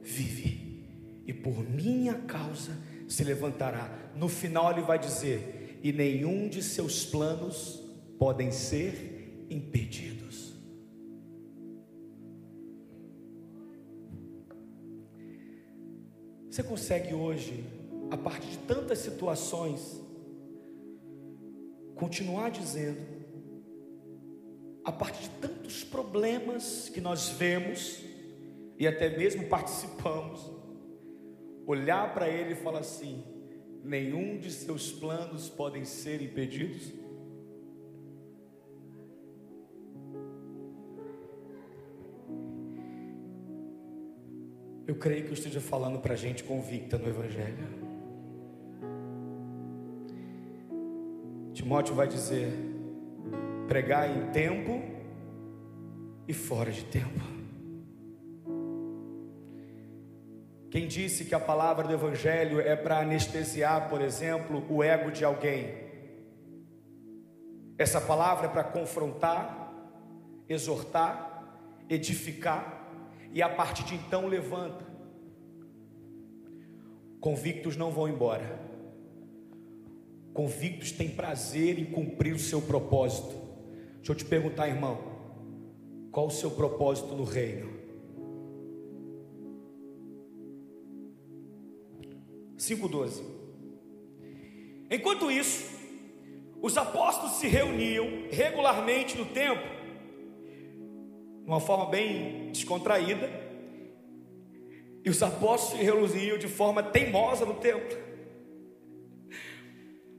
vive, 0.00 0.84
e 1.26 1.32
por 1.32 1.68
minha 1.68 2.14
causa 2.14 2.72
se 3.08 3.24
levantará. 3.24 4.12
No 4.14 4.28
final 4.28 4.70
ele 4.70 4.82
vai 4.82 4.98
dizer: 4.98 5.78
e 5.82 5.92
nenhum 5.92 6.48
de 6.48 6.62
seus 6.62 7.04
planos 7.04 7.82
podem 8.18 8.52
ser 8.52 9.46
impedidos. 9.50 10.52
Você 16.48 16.62
consegue 16.62 17.14
hoje, 17.14 17.64
a 18.12 18.16
partir 18.18 18.48
de 18.48 18.58
tantas 18.58 18.98
situações, 18.98 19.98
continuar 21.94 22.50
dizendo, 22.50 23.00
a 24.84 24.92
partir 24.92 25.22
de 25.22 25.30
tantos 25.36 25.82
problemas 25.82 26.90
que 26.90 27.00
nós 27.00 27.30
vemos 27.30 28.04
e 28.76 28.86
até 28.86 29.16
mesmo 29.16 29.46
participamos, 29.46 30.42
olhar 31.66 32.12
para 32.12 32.28
ele 32.28 32.52
e 32.52 32.54
falar 32.54 32.80
assim: 32.80 33.24
nenhum 33.82 34.36
de 34.36 34.50
seus 34.50 34.92
planos 34.92 35.48
podem 35.48 35.86
ser 35.86 36.20
impedidos? 36.20 36.92
Eu 44.86 44.96
creio 44.96 45.24
que 45.24 45.30
eu 45.30 45.34
esteja 45.34 45.62
falando 45.62 45.98
para 45.98 46.14
gente 46.14 46.44
convicta 46.44 46.98
no 46.98 47.08
Evangelho. 47.08 47.91
Timóteo 51.72 51.94
vai 51.94 52.06
dizer: 52.06 52.52
pregar 53.66 54.06
em 54.06 54.30
tempo 54.30 54.82
e 56.28 56.34
fora 56.34 56.70
de 56.70 56.84
tempo. 56.84 57.24
Quem 60.70 60.86
disse 60.86 61.24
que 61.24 61.34
a 61.34 61.40
palavra 61.40 61.86
do 61.86 61.94
Evangelho 61.94 62.60
é 62.60 62.76
para 62.76 62.98
anestesiar, 62.98 63.88
por 63.88 64.02
exemplo, 64.02 64.62
o 64.68 64.82
ego 64.82 65.10
de 65.10 65.24
alguém? 65.24 65.74
Essa 67.78 68.02
palavra 68.02 68.48
é 68.48 68.50
para 68.50 68.64
confrontar, 68.64 69.72
exortar, 70.46 71.64
edificar 71.88 72.86
e 73.32 73.40
a 73.40 73.48
partir 73.48 73.84
de 73.84 73.94
então 73.94 74.26
levanta. 74.26 74.84
Convictos 77.18 77.78
não 77.78 77.90
vão 77.90 78.06
embora. 78.10 78.60
Convictos 80.32 80.92
têm 80.92 81.08
prazer 81.10 81.78
em 81.78 81.84
cumprir 81.84 82.34
o 82.34 82.38
seu 82.38 82.62
propósito. 82.62 83.34
Deixa 83.96 84.12
eu 84.12 84.16
te 84.16 84.24
perguntar, 84.24 84.68
irmão, 84.68 84.98
qual 86.10 86.26
o 86.26 86.30
seu 86.30 86.50
propósito 86.50 87.14
no 87.14 87.24
reino? 87.24 87.70
5,12. 92.56 93.22
Enquanto 94.90 95.30
isso, 95.30 95.78
os 96.60 96.76
apóstolos 96.76 97.32
se 97.36 97.46
reuniam 97.48 98.28
regularmente 98.30 99.18
no 99.18 99.24
templo 99.26 99.82
de 101.42 101.48
uma 101.48 101.58
forma 101.58 101.86
bem 101.86 102.50
descontraída, 102.52 103.28
e 105.04 105.10
os 105.10 105.20
apóstolos 105.22 105.80
se 105.80 105.84
reuniam 105.84 106.38
de 106.38 106.46
forma 106.46 106.82
teimosa 106.82 107.44
no 107.44 107.54
templo. 107.54 107.98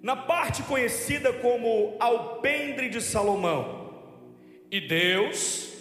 Na 0.03 0.17
parte 0.17 0.61
conhecida 0.63 1.31
como 1.31 1.95
alpendre 1.97 2.89
de 2.89 3.01
Salomão, 3.01 4.03
e 4.69 4.81
Deus 4.81 5.71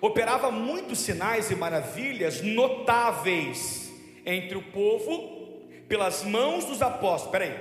operava 0.00 0.50
muitos 0.50 0.98
sinais 0.98 1.52
e 1.52 1.54
maravilhas 1.54 2.42
notáveis 2.42 3.92
entre 4.26 4.58
o 4.58 4.62
povo 4.62 5.68
pelas 5.86 6.24
mãos 6.24 6.64
dos 6.64 6.82
apóstolos. 6.82 7.30
Peraí, 7.30 7.54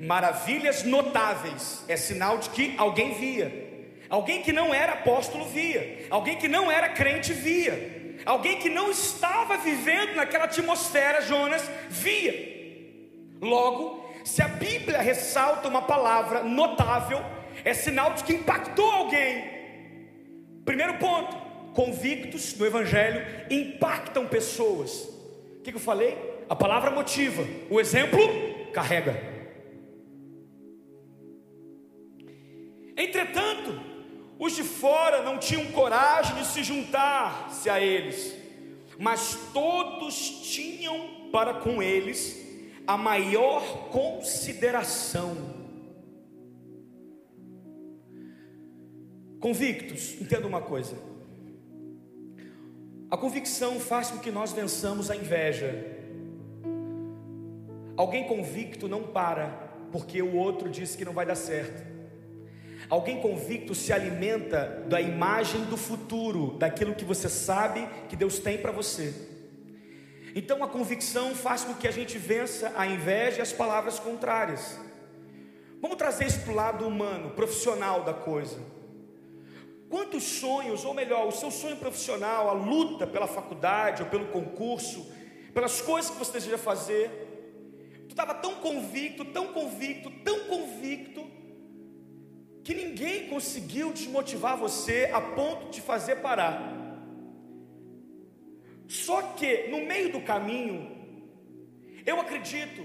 maravilhas 0.00 0.82
notáveis 0.82 1.84
é 1.86 1.96
sinal 1.96 2.38
de 2.38 2.50
que 2.50 2.74
alguém 2.76 3.14
via. 3.14 3.68
Alguém 4.10 4.42
que 4.42 4.52
não 4.52 4.74
era 4.74 4.94
apóstolo 4.94 5.44
via, 5.44 6.06
alguém 6.10 6.36
que 6.36 6.48
não 6.48 6.68
era 6.68 6.88
crente 6.88 7.32
via, 7.32 8.16
alguém 8.26 8.58
que 8.58 8.68
não 8.68 8.90
estava 8.90 9.56
vivendo 9.58 10.16
naquela 10.16 10.46
atmosfera, 10.46 11.20
Jonas, 11.20 11.62
via. 11.90 12.58
Logo, 13.40 14.07
se 14.28 14.42
a 14.42 14.48
Bíblia 14.48 15.00
ressalta 15.00 15.68
uma 15.68 15.80
palavra 15.80 16.42
notável, 16.44 17.18
é 17.64 17.72
sinal 17.72 18.12
de 18.12 18.24
que 18.24 18.34
impactou 18.34 18.84
alguém. 18.84 19.42
Primeiro 20.66 20.98
ponto: 20.98 21.34
convictos 21.72 22.54
no 22.58 22.66
Evangelho 22.66 23.24
impactam 23.50 24.26
pessoas. 24.26 25.08
O 25.58 25.62
que 25.62 25.74
eu 25.74 25.80
falei? 25.80 26.16
A 26.46 26.54
palavra 26.54 26.90
motiva, 26.90 27.42
o 27.70 27.80
exemplo 27.80 28.20
carrega. 28.72 29.18
Entretanto, 32.98 33.80
os 34.38 34.54
de 34.54 34.62
fora 34.62 35.22
não 35.22 35.38
tinham 35.38 35.64
coragem 35.72 36.36
de 36.36 36.44
se 36.44 36.62
juntar-se 36.62 37.70
a 37.70 37.80
eles, 37.80 38.36
mas 38.98 39.38
todos 39.54 40.42
tinham 40.52 41.30
para 41.32 41.54
com 41.54 41.82
eles 41.82 42.47
a 42.88 42.96
maior 42.96 43.90
consideração. 43.90 45.36
Convictos, 49.38 50.18
entenda 50.18 50.46
uma 50.46 50.62
coisa. 50.62 50.96
A 53.10 53.16
convicção 53.18 53.78
faz 53.78 54.10
com 54.10 54.18
que 54.18 54.30
nós 54.30 54.52
vençamos 54.52 55.10
a 55.10 55.16
inveja. 55.16 55.84
Alguém 57.94 58.26
convicto 58.26 58.88
não 58.88 59.02
para, 59.02 59.48
porque 59.92 60.22
o 60.22 60.34
outro 60.34 60.70
disse 60.70 60.96
que 60.96 61.04
não 61.04 61.12
vai 61.12 61.26
dar 61.26 61.34
certo. 61.34 61.86
Alguém 62.88 63.20
convicto 63.20 63.74
se 63.74 63.92
alimenta 63.92 64.82
da 64.88 64.98
imagem 64.98 65.62
do 65.66 65.76
futuro, 65.76 66.56
daquilo 66.56 66.94
que 66.94 67.04
você 67.04 67.28
sabe 67.28 67.86
que 68.08 68.16
Deus 68.16 68.38
tem 68.38 68.56
para 68.56 68.72
você. 68.72 69.37
Então 70.34 70.62
a 70.62 70.68
convicção 70.68 71.34
faz 71.34 71.64
com 71.64 71.74
que 71.74 71.88
a 71.88 71.90
gente 71.90 72.18
vença 72.18 72.72
a 72.76 72.86
inveja 72.86 73.38
e 73.38 73.42
as 73.42 73.52
palavras 73.52 73.98
contrárias. 73.98 74.78
Vamos 75.80 75.96
trazer 75.96 76.26
isso 76.26 76.40
para 76.40 76.52
o 76.52 76.56
lado 76.56 76.86
humano, 76.86 77.30
profissional 77.30 78.02
da 78.02 78.12
coisa. 78.12 78.58
Quantos 79.88 80.22
sonhos, 80.22 80.84
ou 80.84 80.92
melhor, 80.92 81.26
o 81.26 81.32
seu 81.32 81.50
sonho 81.50 81.76
profissional, 81.76 82.48
a 82.48 82.52
luta 82.52 83.06
pela 83.06 83.26
faculdade 83.26 84.02
ou 84.02 84.08
pelo 84.08 84.26
concurso, 84.26 85.10
pelas 85.54 85.80
coisas 85.80 86.10
que 86.10 86.18
você 86.18 86.32
deseja 86.32 86.58
fazer, 86.58 87.10
tu 88.06 88.10
estava 88.10 88.34
tão 88.34 88.56
convicto, 88.56 89.24
tão 89.24 89.48
convicto, 89.48 90.10
tão 90.22 90.40
convicto, 90.40 91.26
que 92.62 92.74
ninguém 92.74 93.28
conseguiu 93.28 93.92
desmotivar 93.92 94.58
você 94.58 95.10
a 95.10 95.20
ponto 95.22 95.70
de 95.70 95.80
fazer 95.80 96.16
parar. 96.16 96.77
Só 98.88 99.20
que 99.22 99.68
no 99.68 99.84
meio 99.86 100.10
do 100.10 100.20
caminho, 100.22 100.96
eu 102.06 102.18
acredito 102.18 102.84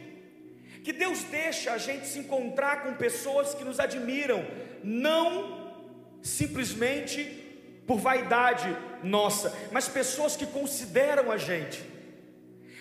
que 0.84 0.92
Deus 0.92 1.24
deixa 1.24 1.72
a 1.72 1.78
gente 1.78 2.06
se 2.06 2.20
encontrar 2.20 2.84
com 2.84 2.94
pessoas 2.96 3.56
que 3.56 3.64
nos 3.64 3.80
admiram, 3.80 4.46
não 4.84 5.74
simplesmente 6.22 7.24
por 7.88 7.98
vaidade 7.98 8.76
nossa, 9.02 9.58
mas 9.72 9.88
pessoas 9.88 10.36
que 10.36 10.46
consideram 10.46 11.32
a 11.32 11.38
gente. 11.38 11.82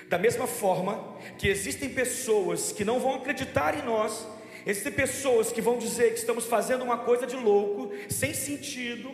Da 0.09 0.19
mesma 0.19 0.49
forma 0.49 1.17
que 1.39 1.47
existem 1.47 1.89
pessoas 1.89 2.73
que 2.73 2.85
não 2.85 2.99
vão 2.99 3.15
acreditar 3.15 3.79
em 3.79 3.83
nós, 3.83 4.27
Existem 4.65 4.93
pessoas 4.93 5.51
que 5.51 5.61
vão 5.61 5.77
dizer 5.77 6.13
que 6.13 6.21
estamos 6.21 6.47
fazendo 6.47 6.85
uma 6.85 6.99
coisa 6.99 7.27
de 7.27 7.35
louco, 7.35 7.93
sem 8.09 8.33
sentido, 8.33 9.11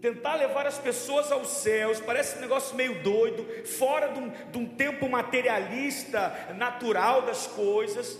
tentar 0.00 0.36
levar 0.36 0.66
as 0.66 0.78
pessoas 0.78 1.30
aos 1.30 1.48
céus, 1.48 2.00
parece 2.00 2.38
um 2.38 2.40
negócio 2.40 2.74
meio 2.74 3.02
doido, 3.02 3.46
fora 3.66 4.08
de 4.08 4.18
um, 4.18 4.28
de 4.50 4.58
um 4.58 4.66
tempo 4.66 5.08
materialista, 5.08 6.54
natural 6.56 7.22
das 7.22 7.46
coisas. 7.46 8.18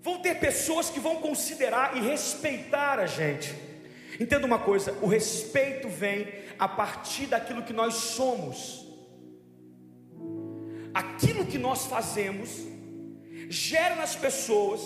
Vão 0.00 0.18
ter 0.20 0.38
pessoas 0.38 0.88
que 0.88 1.00
vão 1.00 1.16
considerar 1.16 1.96
e 1.96 2.00
respeitar 2.00 3.00
a 3.00 3.06
gente. 3.06 3.52
Entenda 4.20 4.46
uma 4.46 4.58
coisa: 4.58 4.96
o 5.02 5.06
respeito 5.06 5.88
vem 5.88 6.32
a 6.58 6.68
partir 6.68 7.26
daquilo 7.26 7.64
que 7.64 7.72
nós 7.72 7.94
somos, 7.94 8.86
aquilo 10.94 11.44
que 11.44 11.58
nós 11.58 11.86
fazemos 11.86 12.64
gera 13.48 13.96
nas 13.96 14.14
pessoas 14.14 14.80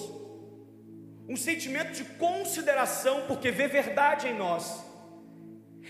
um 1.28 1.37
sentimento 1.37 1.92
de 1.92 2.04
consideração, 2.04 3.22
porque 3.28 3.50
vê 3.50 3.68
verdade 3.68 4.26
em 4.26 4.37
nós. 4.37 4.89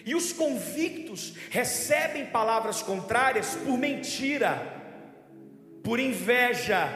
E 0.04 0.14
os 0.14 0.32
convictos 0.32 1.34
recebem 1.50 2.26
palavras 2.26 2.82
contrárias 2.82 3.54
por 3.56 3.78
mentira, 3.78 4.62
por 5.82 6.00
inveja. 6.00 6.88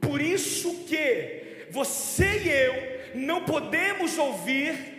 Por 0.00 0.20
isso 0.20 0.84
que 0.84 1.66
você 1.70 2.42
e 2.44 2.48
eu 2.48 2.96
não 3.14 3.44
podemos 3.44 4.18
ouvir 4.18 4.96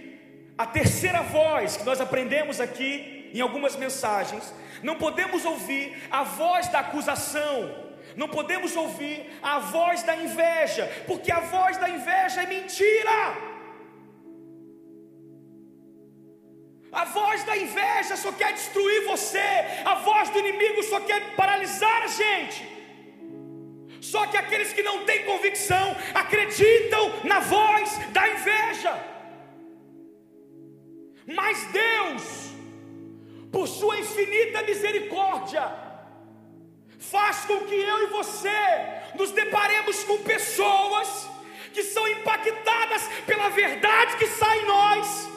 a 0.58 0.66
terceira 0.66 1.22
voz 1.22 1.78
que 1.78 1.86
nós 1.86 2.02
aprendemos 2.02 2.60
aqui 2.60 3.30
em 3.34 3.42
algumas 3.42 3.76
mensagens. 3.76 4.54
Não 4.82 4.96
podemos 4.96 5.46
ouvir 5.46 5.96
a 6.10 6.24
voz 6.24 6.68
da 6.68 6.80
acusação 6.80 7.88
Não 8.16 8.28
podemos 8.28 8.76
ouvir 8.76 9.30
a 9.44 9.60
voz 9.60 10.02
da 10.04 10.16
inveja, 10.16 10.90
porque 11.06 11.32
a 11.32 11.40
voz 11.40 11.78
da 11.78 11.90
inveja 11.90 12.42
é 12.42 12.48
mentira. 12.48 13.57
A 17.02 17.06
voz 17.06 17.44
da 17.44 17.56
inveja 17.56 18.16
só 18.18 18.32
quer 18.32 18.54
destruir 18.54 19.06
você, 19.06 19.48
a 19.86 19.96
voz 20.08 20.30
do 20.32 20.40
inimigo 20.40 20.82
só 20.82 21.00
quer 21.00 21.36
paralisar 21.36 22.02
a 22.06 22.08
gente. 22.08 22.62
Só 24.02 24.26
que 24.26 24.38
aqueles 24.38 24.74
que 24.74 24.82
não 24.82 25.06
têm 25.06 25.24
convicção 25.26 25.96
acreditam 26.22 27.04
na 27.24 27.40
voz 27.40 28.00
da 28.16 28.28
inveja. 28.30 28.94
Mas 31.40 31.64
Deus, 31.84 32.24
por 33.52 33.68
sua 33.68 34.00
infinita 34.00 34.64
misericórdia, 34.64 35.72
faz 36.98 37.46
com 37.46 37.60
que 37.60 37.76
eu 37.76 38.04
e 38.06 38.08
você 38.08 38.60
nos 39.14 39.32
deparemos 39.32 40.04
com 40.04 40.18
pessoas 40.34 41.30
que 41.74 41.84
são 41.84 42.08
impactadas 42.08 43.08
pela 43.28 43.50
verdade 43.50 44.18
que 44.18 44.26
sai 44.26 44.62
em 44.62 44.66
nós. 44.66 45.37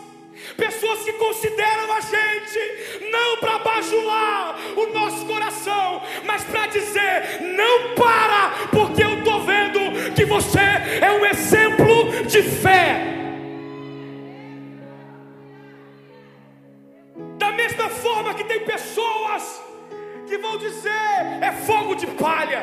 Pessoas 0.57 1.03
que 1.05 1.13
consideram 1.15 1.93
a 1.93 2.01
gente 2.01 3.11
não 3.11 3.37
para 3.39 3.59
bajular 3.59 4.57
o 4.77 4.93
nosso 4.93 5.25
coração, 5.27 6.03
mas 6.25 6.45
para 6.45 6.67
dizer: 6.67 7.41
não 7.41 7.95
para, 7.95 8.69
porque 8.71 9.03
eu 9.03 9.19
estou 9.19 9.43
vendo 9.43 10.13
que 10.15 10.25
você 10.25 10.61
é 10.61 11.13
um 11.13 11.25
exemplo 11.25 12.25
de 12.27 12.43
fé. 12.43 13.07
Da 17.39 17.53
mesma 17.53 17.89
forma 17.89 18.35
que 18.35 18.45
tem 18.45 18.61
pessoas 18.61 19.63
que 20.27 20.39
vão 20.39 20.57
dizer: 20.59 20.91
é 21.41 21.53
fogo 21.53 21.95
de 21.95 22.07
palha. 22.07 22.63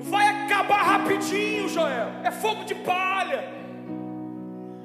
Vai 0.00 0.26
acabar 0.28 0.82
rapidinho, 0.82 1.68
Joel. 1.68 2.10
É 2.22 2.30
fogo 2.30 2.64
de 2.64 2.74
palha. 2.74 3.57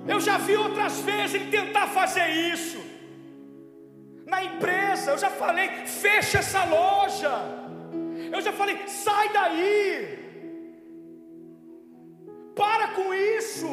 Eu 0.07 0.19
já 0.19 0.37
vi 0.37 0.55
outras 0.55 0.99
vezes 0.99 1.35
ele 1.35 1.49
tentar 1.49 1.87
fazer 1.87 2.27
isso. 2.29 2.79
Na 4.25 4.43
empresa, 4.43 5.11
eu 5.11 5.17
já 5.17 5.29
falei, 5.29 5.67
fecha 5.85 6.39
essa 6.39 6.63
loja. 6.65 7.31
Eu 8.31 8.41
já 8.41 8.51
falei, 8.51 8.87
sai 8.87 9.31
daí. 9.31 10.19
Para 12.55 12.89
com 12.89 13.13
isso. 13.13 13.67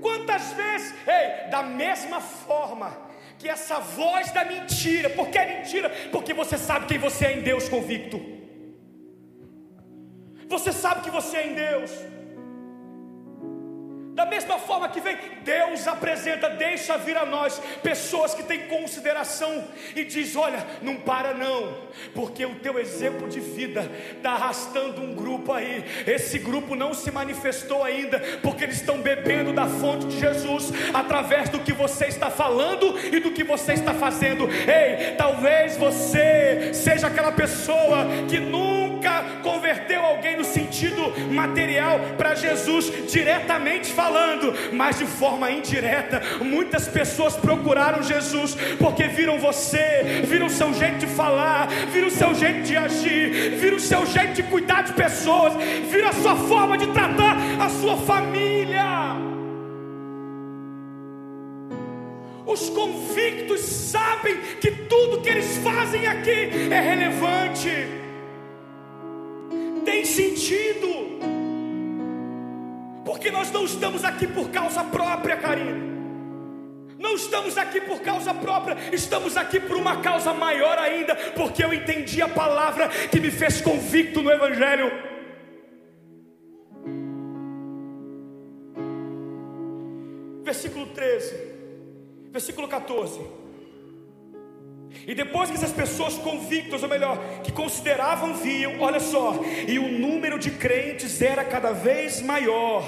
Quantas 0.00 0.52
vezes, 0.52 0.94
ei, 1.06 1.50
da 1.50 1.62
mesma 1.62 2.20
forma, 2.20 2.96
que 3.38 3.48
essa 3.48 3.78
voz 3.78 4.30
da 4.32 4.44
mentira, 4.44 5.10
porque 5.10 5.38
é 5.38 5.58
mentira, 5.58 5.90
porque 6.10 6.32
você 6.34 6.56
sabe 6.58 6.86
quem 6.86 6.98
você 6.98 7.26
é 7.26 7.38
em 7.38 7.42
Deus 7.42 7.68
convicto. 7.68 8.20
Você 10.48 10.72
sabe 10.72 11.02
que 11.02 11.10
você 11.10 11.36
é 11.38 11.46
em 11.46 11.54
Deus. 11.54 11.90
Da 14.14 14.26
mesma 14.26 14.58
forma 14.58 14.88
que 14.88 15.00
vem, 15.00 15.16
Deus 15.44 15.86
apresenta, 15.86 16.50
deixa 16.50 16.98
vir 16.98 17.16
a 17.16 17.24
nós 17.24 17.60
pessoas 17.82 18.34
que 18.34 18.42
têm 18.42 18.66
consideração 18.66 19.64
e 19.94 20.04
diz: 20.04 20.34
Olha, 20.34 20.66
não 20.82 20.96
para 20.96 21.32
não, 21.32 21.76
porque 22.12 22.44
o 22.44 22.56
teu 22.56 22.78
exemplo 22.78 23.28
de 23.28 23.38
vida 23.38 23.90
está 24.16 24.32
arrastando 24.32 25.00
um 25.00 25.14
grupo 25.14 25.52
aí. 25.52 25.84
Esse 26.06 26.38
grupo 26.38 26.74
não 26.74 26.92
se 26.92 27.10
manifestou 27.10 27.84
ainda, 27.84 28.18
porque 28.42 28.64
eles 28.64 28.76
estão 28.76 29.00
bebendo 29.00 29.52
da 29.52 29.66
fonte 29.66 30.06
de 30.06 30.18
Jesus 30.18 30.72
através 30.92 31.48
do 31.48 31.60
que 31.60 31.72
você 31.72 32.06
está 32.06 32.30
falando 32.30 32.98
e 32.98 33.20
do 33.20 33.30
que 33.30 33.44
você 33.44 33.74
está 33.74 33.94
fazendo. 33.94 34.48
Ei, 34.50 35.14
talvez 35.16 35.76
você 35.76 36.74
seja 36.74 37.06
aquela 37.06 37.32
pessoa 37.32 38.06
que 38.28 38.38
nunca 38.38 39.24
converteu 39.42 40.04
alguém 40.04 40.36
no 40.36 40.44
sentido 40.44 41.14
material 41.32 41.98
para 42.18 42.34
Jesus 42.34 43.10
diretamente 43.10 43.90
falando 43.92 44.09
falando, 44.10 44.52
mas 44.72 44.98
de 44.98 45.06
forma 45.06 45.50
indireta. 45.50 46.20
Muitas 46.40 46.88
pessoas 46.88 47.36
procuraram 47.36 48.02
Jesus 48.02 48.56
porque 48.78 49.04
viram 49.04 49.38
você, 49.38 50.22
viram 50.24 50.48
seu 50.48 50.74
jeito 50.74 50.98
de 50.98 51.06
falar, 51.06 51.68
viram 51.92 52.10
seu 52.10 52.34
jeito 52.34 52.62
de 52.62 52.76
agir, 52.76 53.56
viram 53.56 53.78
seu 53.78 54.04
jeito 54.06 54.34
de 54.34 54.42
cuidar 54.42 54.82
de 54.82 54.92
pessoas, 54.92 55.52
viram 55.88 56.08
a 56.08 56.12
sua 56.12 56.36
forma 56.36 56.76
de 56.76 56.88
tratar 56.88 57.36
a 57.60 57.68
sua 57.68 57.96
família. 57.96 58.84
Os 62.44 62.68
convictos 62.70 63.60
sabem 63.60 64.36
que 64.60 64.72
tudo 64.72 65.20
que 65.20 65.28
eles 65.28 65.58
fazem 65.58 66.06
aqui 66.08 66.50
é 66.68 66.80
relevante, 66.80 67.86
tem 69.84 70.04
sentido 70.04 70.99
porque 73.10 73.28
nós 73.28 73.50
não 73.50 73.64
estamos 73.64 74.04
aqui 74.04 74.24
por 74.24 74.50
causa 74.50 74.84
própria, 74.84 75.36
Karine. 75.36 75.98
Não 76.96 77.16
estamos 77.16 77.58
aqui 77.58 77.80
por 77.80 78.00
causa 78.00 78.32
própria, 78.32 78.76
estamos 78.94 79.36
aqui 79.36 79.58
por 79.58 79.76
uma 79.76 80.00
causa 80.00 80.32
maior 80.32 80.78
ainda, 80.78 81.16
porque 81.34 81.64
eu 81.64 81.74
entendi 81.74 82.22
a 82.22 82.28
palavra 82.28 82.88
que 83.10 83.18
me 83.18 83.32
fez 83.32 83.60
convicto 83.60 84.22
no 84.22 84.30
Evangelho. 84.30 84.92
Versículo 90.44 90.86
13, 90.86 91.34
versículo 92.30 92.68
14. 92.68 93.39
E 95.06 95.14
depois 95.14 95.48
que 95.48 95.56
essas 95.56 95.72
pessoas 95.72 96.14
convictas, 96.14 96.82
ou 96.82 96.88
melhor, 96.88 97.16
que 97.42 97.52
consideravam, 97.52 98.34
viam, 98.34 98.80
olha 98.80 99.00
só, 99.00 99.34
e 99.66 99.78
o 99.78 99.98
número 99.98 100.38
de 100.38 100.50
crentes 100.50 101.22
era 101.22 101.44
cada 101.44 101.72
vez 101.72 102.20
maior, 102.20 102.84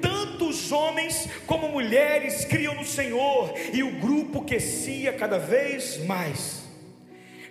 tanto 0.00 0.48
os 0.48 0.72
homens 0.72 1.28
como 1.46 1.68
mulheres 1.68 2.44
criam 2.44 2.74
no 2.74 2.84
Senhor, 2.84 3.54
e 3.72 3.82
o 3.82 3.92
grupo 3.92 4.42
crescia 4.42 5.12
cada 5.12 5.38
vez 5.38 6.04
mais. 6.04 6.64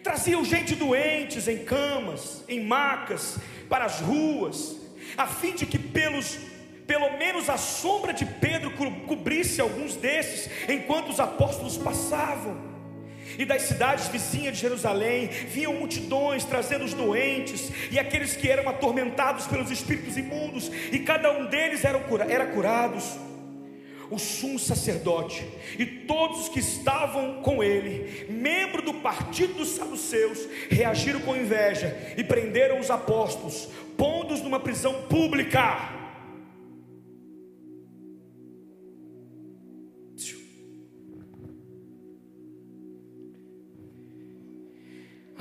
Traziam 0.04 0.44
gente 0.44 0.76
doentes 0.76 1.48
em 1.48 1.60
camas, 1.60 2.44
em 2.50 2.64
macas, 2.66 3.38
para 3.70 3.86
as 3.86 4.02
ruas, 4.02 4.76
a 5.18 5.28
fim 5.28 5.54
de 5.54 5.66
que 5.66 5.80
pelos 5.80 6.38
pelo 6.86 7.18
menos 7.18 7.50
a 7.50 7.58
sombra 7.58 8.14
de 8.14 8.26
Pedro 8.26 8.72
cobrisse 9.08 9.62
alguns 9.62 9.96
desses, 9.96 10.50
enquanto 10.68 11.10
os 11.10 11.20
apóstolos 11.22 11.78
passavam 11.78 12.73
e 13.38 13.46
das 13.46 13.64
cidades 13.64 14.08
vizinhas 14.08 14.56
de 14.56 14.62
Jerusalém 14.62 15.28
vinham 15.28 15.74
multidões 15.74 16.44
trazendo 16.44 16.86
os 16.86 16.94
doentes 16.94 17.72
e 17.92 18.00
aqueles 18.00 18.36
que 18.36 18.50
eram 18.50 18.70
atormentados 18.70 19.48
pelos 19.48 19.72
espíritos 19.72 20.18
imundos, 20.18 20.72
e 20.92 21.00
cada 21.00 21.32
um 21.32 21.46
deles 21.46 21.84
era, 21.84 22.00
cura, 22.00 22.26
era 22.30 22.46
curados. 22.48 23.18
O 24.12 24.20
sumo 24.20 24.60
sacerdote 24.60 25.44
e 25.80 25.86
todos 25.86 26.42
os 26.42 26.50
que 26.50 26.60
estavam 26.60 27.42
com 27.42 27.64
ele, 27.64 28.28
membro 28.30 28.82
do 28.82 28.96
partido 28.96 29.56
dos 29.56 29.70
saduceus, 29.70 30.48
reagiram 30.70 31.22
com 31.22 31.36
inveja 31.36 32.14
e 32.16 32.24
prenderam 32.24 32.80
os 32.80 32.92
apóstolos, 32.92 33.70
pondo-os 33.98 34.42
numa 34.42 34.60
prisão 34.60 35.04
pública. 35.04 36.03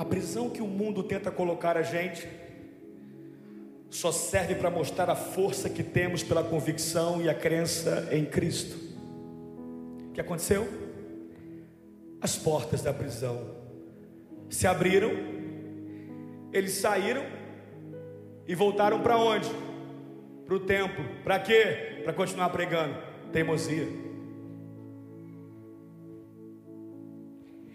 A 0.03 0.05
prisão 0.05 0.49
que 0.49 0.61
o 0.61 0.67
mundo 0.67 1.01
tenta 1.01 1.31
colocar 1.31 1.77
a 1.77 1.81
gente 1.81 2.27
só 3.89 4.11
serve 4.11 4.53
para 4.53 4.69
mostrar 4.69 5.09
a 5.09 5.15
força 5.15 5.69
que 5.69 5.81
temos 5.81 6.21
pela 6.21 6.43
convicção 6.43 7.21
e 7.21 7.29
a 7.29 7.33
crença 7.33 8.09
em 8.11 8.25
Cristo. 8.25 8.75
O 10.09 10.11
que 10.11 10.19
aconteceu? 10.19 10.67
As 12.19 12.35
portas 12.35 12.81
da 12.81 12.91
prisão 12.91 13.49
se 14.49 14.67
abriram, 14.67 15.13
eles 16.51 16.73
saíram 16.73 17.23
e 18.45 18.53
voltaram 18.53 19.01
para 19.01 19.17
onde? 19.17 19.49
Para 20.45 20.55
o 20.55 20.59
templo. 20.59 21.05
Para 21.23 21.39
quê? 21.39 22.01
Para 22.03 22.11
continuar 22.11 22.49
pregando. 22.49 22.93
Teimosia. 23.31 23.87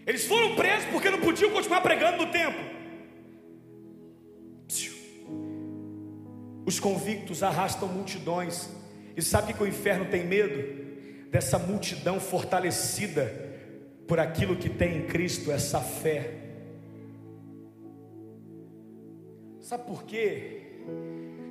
Eles 0.09 0.25
foram 0.25 0.55
presos 0.55 0.85
porque 0.89 1.11
não 1.11 1.19
podiam 1.19 1.51
continuar 1.51 1.81
pregando 1.81 2.25
no 2.25 2.31
templo. 2.31 2.59
Os 6.65 6.79
convictos 6.79 7.43
arrastam 7.43 7.87
multidões. 7.87 8.71
E 9.15 9.21
sabe 9.21 9.53
que 9.53 9.61
o 9.61 9.67
inferno 9.67 10.05
tem 10.05 10.25
medo? 10.25 11.29
Dessa 11.29 11.59
multidão 11.59 12.19
fortalecida 12.19 13.31
por 14.07 14.19
aquilo 14.19 14.55
que 14.55 14.67
tem 14.67 14.97
em 14.97 15.05
Cristo, 15.05 15.51
essa 15.51 15.79
fé. 15.79 16.33
Sabe 19.59 19.83
por 19.85 20.05
quê? 20.05 20.79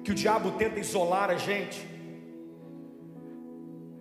Que 0.03 0.11
o 0.11 0.15
diabo 0.15 0.51
tenta 0.59 0.81
isolar 0.81 1.31
a 1.31 1.37
gente 1.37 1.79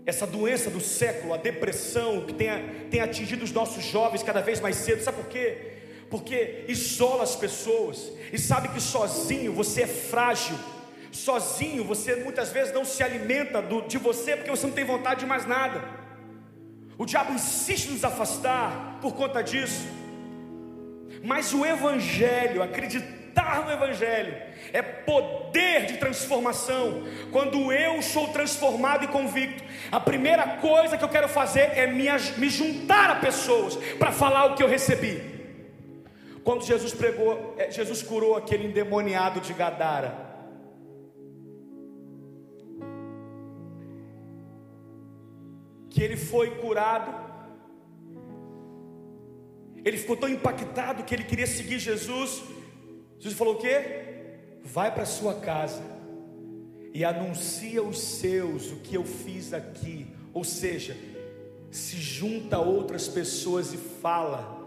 essa 0.07 0.25
doença 0.25 0.71
do 0.71 0.79
século, 0.79 1.35
a 1.35 1.37
depressão 1.37 2.25
que 2.25 2.33
tem, 2.33 2.49
tem 2.89 3.01
atingido 3.01 3.43
os 3.43 3.51
nossos 3.51 3.83
jovens 3.83 4.23
cada 4.23 4.41
vez 4.41 4.59
mais 4.59 4.77
cedo, 4.77 5.03
sabe 5.03 5.17
por 5.17 5.27
quê? 5.27 5.77
porque 6.09 6.65
isola 6.67 7.23
as 7.23 7.35
pessoas 7.35 8.11
e 8.31 8.37
sabe 8.37 8.69
que 8.69 8.81
sozinho 8.81 9.53
você 9.53 9.83
é 9.83 9.87
frágil. 9.87 10.57
Sozinho 11.11 11.83
você 11.83 12.15
muitas 12.15 12.51
vezes 12.51 12.73
não 12.73 12.85
se 12.85 13.01
alimenta 13.01 13.61
do, 13.61 13.81
de 13.81 13.97
você 13.97 14.35
porque 14.35 14.49
você 14.49 14.67
não 14.67 14.73
tem 14.73 14.85
vontade 14.85 15.21
de 15.21 15.25
mais 15.25 15.45
nada. 15.45 15.83
O 16.97 17.05
diabo 17.05 17.33
insiste 17.33 17.87
em 17.87 17.91
nos 17.93 18.03
afastar 18.03 18.99
por 19.01 19.13
conta 19.13 19.41
disso. 19.41 19.85
Mas 21.23 21.53
o 21.53 21.65
Evangelho, 21.65 22.61
acreditar 22.61 23.17
no 23.65 23.71
Evangelho, 23.71 24.35
é 24.73 24.81
poder 24.81 25.85
de 25.85 25.97
transformação. 25.97 27.03
Quando 27.31 27.71
eu 27.71 28.01
sou 28.01 28.29
transformado 28.29 29.05
e 29.05 29.07
convicto, 29.07 29.63
a 29.91 29.99
primeira 29.99 30.57
coisa 30.57 30.97
que 30.97 31.03
eu 31.03 31.09
quero 31.09 31.27
fazer 31.27 31.71
é 31.77 31.87
me, 31.87 32.05
me 32.37 32.49
juntar 32.49 33.09
a 33.09 33.15
pessoas 33.15 33.75
para 33.97 34.11
falar 34.11 34.45
o 34.45 34.55
que 34.55 34.63
eu 34.63 34.67
recebi. 34.67 35.21
Quando 36.43 36.65
Jesus 36.65 36.93
pregou, 36.93 37.55
é, 37.57 37.69
Jesus 37.71 38.01
curou 38.01 38.35
aquele 38.35 38.67
endemoniado 38.67 39.39
de 39.41 39.53
Gadara. 39.53 40.25
Que 45.89 46.01
ele 46.01 46.15
foi 46.15 46.51
curado 46.51 47.27
ele 49.87 49.97
ficou 49.97 50.17
tão 50.17 50.27
impactado 50.27 51.03
que 51.03 51.15
ele 51.15 51.23
queria 51.23 51.47
seguir 51.47 51.79
Jesus. 51.79 52.43
Jesus 53.19 53.37
falou 53.37 53.55
o 53.55 53.57
quê? 53.57 54.05
Vai 54.63 54.93
para 54.93 55.05
sua 55.05 55.35
casa 55.35 55.81
e 56.93 57.03
anuncia 57.03 57.79
aos 57.79 57.99
seus 57.99 58.71
o 58.71 58.77
que 58.77 58.95
eu 58.95 59.03
fiz 59.03 59.53
aqui. 59.53 60.07
Ou 60.33 60.43
seja, 60.43 60.95
se 61.71 61.97
junta 61.97 62.57
a 62.57 62.61
outras 62.61 63.07
pessoas 63.07 63.73
e 63.73 63.77
fala, 63.77 64.57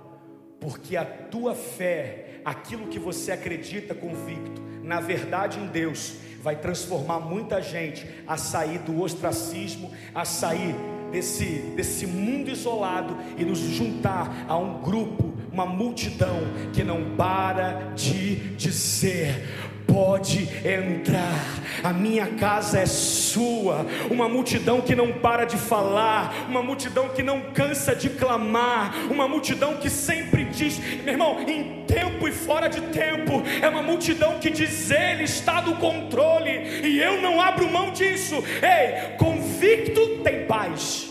porque 0.60 0.96
a 0.96 1.04
tua 1.04 1.54
fé, 1.54 2.40
aquilo 2.44 2.88
que 2.88 2.98
você 2.98 3.32
acredita 3.32 3.94
convicto, 3.94 4.60
na 4.82 5.00
verdade 5.00 5.58
em 5.58 5.66
Deus, 5.66 6.16
vai 6.42 6.56
transformar 6.56 7.20
muita 7.20 7.60
gente 7.60 8.06
a 8.26 8.36
sair 8.36 8.78
do 8.78 9.00
ostracismo, 9.00 9.90
a 10.14 10.24
sair 10.24 10.74
desse, 11.10 11.44
desse 11.76 12.06
mundo 12.06 12.50
isolado 12.50 13.16
e 13.36 13.44
nos 13.44 13.58
juntar 13.58 14.46
a 14.48 14.56
um 14.56 14.82
grupo, 14.82 15.34
uma 15.52 15.66
multidão 15.66 16.40
que 16.72 16.84
não 16.84 17.16
para 17.16 17.92
de 17.94 18.36
dizer: 18.56 19.46
pode 19.86 20.48
entrar, 20.64 21.44
a 21.82 21.92
minha 21.92 22.26
casa 22.26 22.78
é 22.78 22.86
sua. 22.86 23.86
Uma 24.10 24.28
multidão 24.28 24.80
que 24.80 24.94
não 24.94 25.12
para 25.12 25.44
de 25.44 25.56
falar, 25.56 26.46
uma 26.48 26.62
multidão 26.62 27.08
que 27.08 27.22
não 27.22 27.40
cansa 27.52 27.94
de 27.94 28.08
clamar, 28.10 28.94
uma 29.10 29.26
multidão 29.26 29.76
que 29.76 29.90
sempre 29.90 30.44
diz, 30.44 30.78
meu 31.04 31.14
irmão, 31.14 31.40
em 31.40 31.84
tempo 31.86 32.28
e 32.28 32.32
fora 32.32 32.68
de 32.68 32.80
tempo, 32.80 33.42
é 33.60 33.68
uma 33.68 33.82
multidão 33.82 34.38
que 34.38 34.50
diz: 34.50 34.90
Ele 34.90 35.24
está 35.24 35.60
no 35.60 35.76
controle 35.76 36.50
e 36.86 37.00
eu 37.00 37.20
não 37.20 37.40
abro 37.40 37.68
mão 37.68 37.90
disso. 37.92 38.36
Ei, 38.36 39.16
convicto 39.16 40.20
tem 40.22 40.46
paz. 40.46 41.09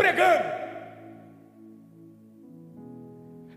Pregando. 0.00 0.48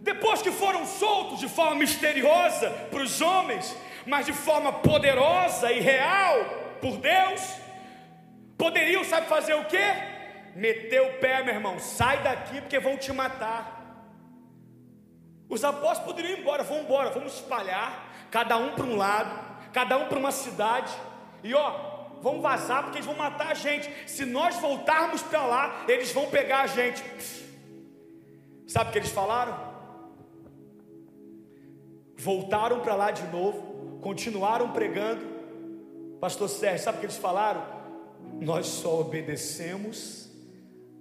Depois 0.02 0.42
que 0.42 0.52
foram 0.52 0.86
soltos 0.86 1.40
de 1.40 1.48
forma 1.48 1.76
misteriosa 1.76 2.70
para 2.92 3.02
os 3.02 3.22
homens, 3.22 3.76
mas 4.06 4.26
de 4.26 4.34
forma 4.34 4.74
poderosa 4.74 5.72
e 5.72 5.80
real 5.80 6.38
por 6.82 6.98
Deus, 6.98 7.42
poderiam, 8.58 9.06
sabe 9.06 9.28
fazer 9.28 9.54
o 9.54 9.64
que? 9.64 9.86
Meter 10.54 11.02
o 11.02 11.14
pé, 11.20 11.42
meu 11.42 11.54
irmão, 11.54 11.80
sai 11.80 12.22
daqui 12.22 12.60
porque 12.60 12.78
vão 12.78 12.98
te 12.98 13.14
matar. 13.14 13.64
Os 15.48 15.64
apóstolos 15.64 16.12
poderiam 16.12 16.36
ir 16.36 16.42
embora, 16.42 16.64
vão 16.64 16.80
embora, 16.80 17.10
vamos 17.10 17.36
espalhar, 17.36 18.12
cada 18.30 18.58
um 18.58 18.72
para 18.72 18.84
um 18.84 18.98
lado, 18.98 19.34
cada 19.72 19.98
um 19.98 20.08
para 20.10 20.20
uma 20.20 20.32
cidade, 20.32 20.92
e 21.42 21.54
ó, 21.54 21.93
vamos 22.24 22.42
vazar 22.42 22.82
porque 22.84 22.98
eles 22.98 23.06
vão 23.06 23.16
matar 23.16 23.52
a 23.52 23.54
gente. 23.54 23.88
Se 24.08 24.26
nós 24.26 24.56
voltarmos 24.56 25.22
para 25.22 25.46
lá, 25.46 25.86
eles 25.88 26.12
vão 26.12 26.26
pegar 26.32 26.62
a 26.62 26.68
gente. 26.68 27.04
Sabe 28.66 28.90
o 28.90 28.94
que 28.94 28.98
eles 28.98 29.12
falaram? 29.12 29.74
voltaram 32.24 32.80
para 32.80 32.96
lá 32.96 33.12
de 33.12 33.24
novo, 33.28 34.00
continuaram 34.02 34.72
pregando. 34.72 35.22
Pastor 36.20 36.48
Sérgio, 36.48 36.84
sabe 36.86 36.98
o 36.98 37.00
que 37.02 37.06
eles 37.08 37.18
falaram? 37.18 37.62
Nós 38.40 38.66
só 38.66 39.02
obedecemos 39.02 40.32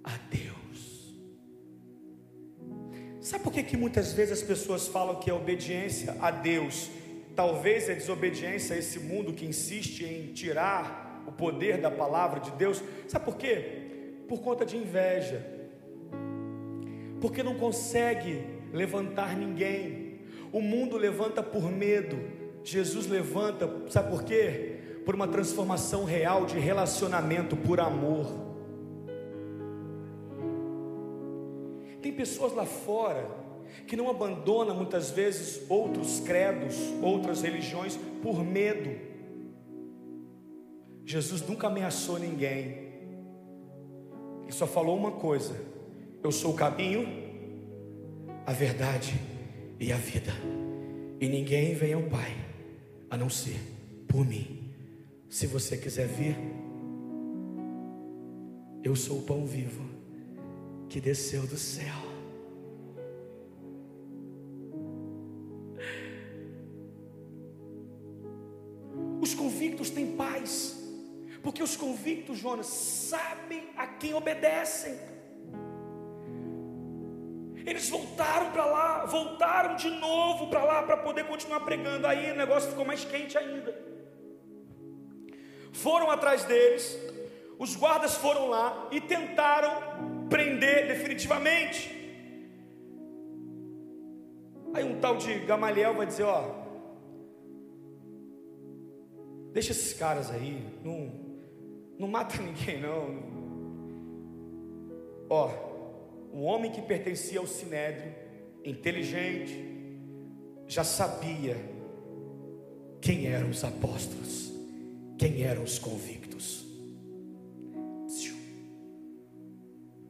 a 0.03 0.11
Deus. 0.29 0.53
Sabe 3.21 3.43
por 3.43 3.53
que, 3.53 3.63
que 3.63 3.77
muitas 3.77 4.11
vezes 4.11 4.39
as 4.39 4.43
pessoas 4.45 4.87
falam 4.87 5.15
que 5.15 5.31
a 5.31 5.35
obediência 5.35 6.17
a 6.19 6.29
Deus 6.29 6.89
talvez 7.35 7.87
é 7.87 7.95
desobediência 7.95 8.75
a 8.75 8.79
esse 8.79 8.99
mundo 8.99 9.33
que 9.33 9.45
insiste 9.45 10.03
em 10.03 10.33
tirar 10.33 11.02
o 11.27 11.31
poder 11.31 11.79
da 11.79 11.91
palavra 11.91 12.39
de 12.39 12.51
Deus? 12.51 12.83
Sabe 13.07 13.25
por 13.25 13.37
quê? 13.37 13.81
Por 14.27 14.41
conta 14.41 14.65
de 14.65 14.77
inveja, 14.77 15.45
porque 17.19 17.43
não 17.43 17.55
consegue 17.55 18.45
levantar 18.71 19.35
ninguém 19.35 20.03
o 20.53 20.61
mundo 20.61 20.97
levanta 20.97 21.41
por 21.41 21.63
medo, 21.71 22.15
Jesus 22.63 23.07
levanta, 23.07 23.67
sabe 23.89 24.11
por 24.11 24.23
quê? 24.23 24.77
Por 25.03 25.15
uma 25.15 25.27
transformação 25.27 26.05
real 26.05 26.45
de 26.45 26.59
relacionamento 26.59 27.57
por 27.57 27.79
amor. 27.79 28.27
Tem 32.03 32.13
pessoas 32.13 32.53
lá 32.53 32.67
fora 32.67 33.27
que 33.87 33.97
não 33.97 34.11
abandonam 34.11 34.75
muitas 34.75 35.09
vezes 35.09 35.65
outros 35.67 36.19
credos, 36.19 36.75
outras 37.01 37.41
religiões 37.41 37.97
por 38.21 38.43
medo. 38.43 38.91
Jesus 41.05 41.41
nunca 41.41 41.67
ameaçou 41.67 42.17
ninguém. 42.17 42.91
Ele 44.43 44.51
só 44.51 44.65
falou 44.65 44.97
uma 44.97 45.11
coisa: 45.11 45.55
Eu 46.23 46.31
sou 46.31 46.51
o 46.51 46.55
caminho, 46.55 47.07
a 48.45 48.53
verdade 48.53 49.13
e 49.79 49.91
a 49.91 49.97
vida. 49.97 50.31
E 51.19 51.27
ninguém 51.27 51.73
vem 51.73 51.93
ao 51.93 52.03
Pai 52.03 52.31
a 53.09 53.17
não 53.17 53.29
ser 53.29 53.59
por 54.07 54.25
mim. 54.25 54.71
Se 55.29 55.47
você 55.47 55.77
quiser 55.77 56.07
vir, 56.07 56.37
eu 58.83 58.95
sou 58.95 59.19
o 59.19 59.21
pão 59.21 59.45
vivo 59.45 59.83
que 60.89 60.99
desceu 60.99 61.47
do 61.47 61.57
céu. 61.57 61.95
Os 69.21 69.33
convictos 69.33 69.89
têm 69.89 70.15
paz, 70.15 70.72
porque 71.43 71.61
os 71.61 71.75
convictos, 71.75 72.37
Jonas, 72.37 72.67
sabem 72.67 73.69
a 73.75 73.85
quem 73.85 74.13
obedecem. 74.13 74.97
Eles 77.65 77.89
voltaram 77.89 78.51
para 78.51 78.65
lá, 78.65 79.05
voltaram 79.05 79.75
de 79.75 79.89
novo 79.89 80.47
para 80.47 80.63
lá 80.63 80.83
para 80.83 80.97
poder 80.97 81.27
continuar 81.27 81.59
pregando. 81.61 82.07
Aí 82.07 82.31
o 82.31 82.35
negócio 82.35 82.69
ficou 82.69 82.85
mais 82.85 83.03
quente 83.03 83.37
ainda. 83.37 83.77
Foram 85.73 86.09
atrás 86.09 86.45
deles, 86.45 86.97
os 87.59 87.75
guardas 87.75 88.15
foram 88.15 88.49
lá 88.49 88.87
e 88.89 89.01
tentaram 89.01 90.27
prender 90.29 90.87
definitivamente. 90.87 91.91
Aí 94.73 94.83
um 94.83 94.99
tal 94.99 95.17
de 95.17 95.39
Gamaliel 95.39 95.93
vai 95.93 96.05
dizer: 96.05 96.23
Ó, 96.23 96.43
deixa 99.51 99.71
esses 99.71 99.93
caras 99.93 100.31
aí, 100.31 100.65
não, 100.83 101.22
não 102.03 102.09
mata 102.09 102.35
ninguém, 102.43 102.81
não. 102.81 103.23
Ó, 105.29 105.49
um 106.33 106.43
homem 106.43 106.69
que 106.69 106.81
pertencia 106.81 107.39
ao 107.39 107.47
sinédrio, 107.47 108.13
inteligente, 108.65 109.57
já 110.67 110.83
sabia 110.83 111.55
quem 112.99 113.27
eram 113.27 113.49
os 113.49 113.63
apóstolos, 113.63 114.51
quem 115.17 115.43
eram 115.43 115.63
os 115.63 115.79
convictos. 115.79 116.63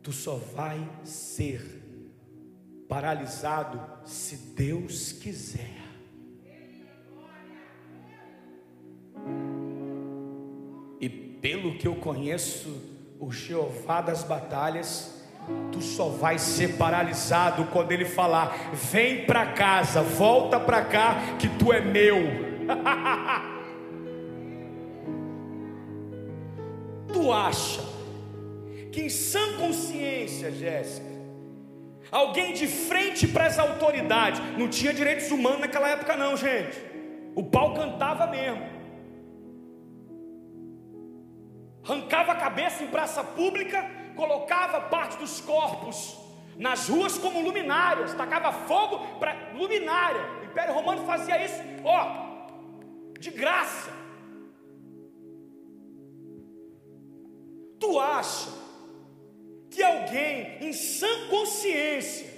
Tu 0.01 0.11
só 0.11 0.35
vai 0.35 0.85
ser 1.05 1.61
paralisado 2.89 3.79
se 4.05 4.35
Deus 4.53 5.13
quiser. 5.13 5.82
Pelo 11.43 11.75
que 11.75 11.85
eu 11.85 11.93
conheço, 11.95 12.81
o 13.19 13.29
Jeová 13.29 13.99
das 13.99 14.23
batalhas, 14.23 15.21
tu 15.73 15.81
só 15.81 16.07
vai 16.07 16.39
ser 16.39 16.77
paralisado 16.77 17.65
quando 17.65 17.91
ele 17.91 18.05
falar: 18.05 18.71
vem 18.71 19.25
para 19.25 19.47
casa, 19.47 20.01
volta 20.01 20.57
para 20.57 20.81
cá, 20.83 21.35
que 21.37 21.49
tu 21.49 21.73
é 21.73 21.81
meu. 21.81 22.15
tu 27.11 27.29
acha 27.29 27.81
que 28.89 29.01
em 29.01 29.09
sã 29.09 29.57
consciência, 29.57 30.49
Jéssica, 30.49 31.05
alguém 32.09 32.53
de 32.53 32.67
frente 32.67 33.27
para 33.27 33.47
as 33.47 33.59
autoridades, 33.59 34.41
não 34.57 34.69
tinha 34.69 34.93
direitos 34.93 35.29
humanos 35.29 35.59
naquela 35.59 35.89
época, 35.89 36.15
não, 36.15 36.37
gente. 36.37 36.79
O 37.35 37.43
pau 37.43 37.73
cantava 37.73 38.27
mesmo. 38.27 38.72
Arrancava 41.85 42.31
a 42.31 42.35
cabeça 42.35 42.83
em 42.83 42.87
praça 42.87 43.23
pública, 43.23 43.85
colocava 44.15 44.81
parte 44.81 45.17
dos 45.17 45.41
corpos 45.41 46.23
nas 46.57 46.87
ruas 46.87 47.17
como 47.17 47.41
luminárias, 47.41 48.13
tacava 48.13 48.51
fogo 48.51 48.99
para 49.19 49.51
luminária. 49.53 50.21
O 50.41 50.45
Império 50.45 50.73
Romano 50.73 51.05
fazia 51.05 51.43
isso, 51.43 51.61
ó, 51.83 52.39
de 53.19 53.31
graça. 53.31 53.91
Tu 57.79 57.99
acha 57.99 58.49
que 59.69 59.83
alguém 59.83 60.57
em 60.61 60.73
sã 60.73 61.27
consciência, 61.29 62.31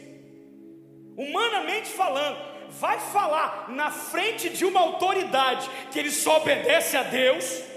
humanamente 1.18 1.90
falando, 1.90 2.38
vai 2.70 3.00
falar 3.00 3.70
na 3.70 3.92
frente 3.92 4.50
de 4.50 4.66
uma 4.66 4.80
autoridade 4.80 5.70
que 5.92 6.00
ele 6.00 6.12
só 6.12 6.38
obedece 6.38 6.98
a 6.98 7.04
Deus? 7.04 7.75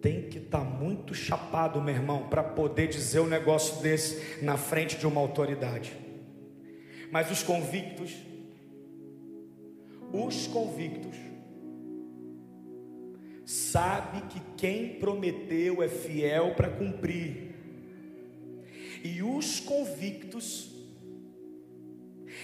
Tem 0.00 0.28
que 0.28 0.38
estar 0.38 0.60
tá 0.60 0.64
muito 0.64 1.14
chapado, 1.14 1.80
meu 1.80 1.94
irmão, 1.94 2.28
para 2.28 2.42
poder 2.42 2.88
dizer 2.88 3.20
um 3.20 3.26
negócio 3.26 3.82
desse 3.82 4.42
na 4.44 4.56
frente 4.56 4.96
de 4.96 5.06
uma 5.06 5.20
autoridade. 5.20 5.96
Mas 7.10 7.30
os 7.30 7.42
convictos, 7.42 8.14
os 10.12 10.46
convictos, 10.46 11.16
sabe 13.44 14.22
que 14.28 14.40
quem 14.56 14.98
prometeu 14.98 15.82
é 15.82 15.88
fiel 15.88 16.54
para 16.54 16.68
cumprir. 16.68 17.54
E 19.02 19.22
os 19.22 19.58
convictos 19.60 20.70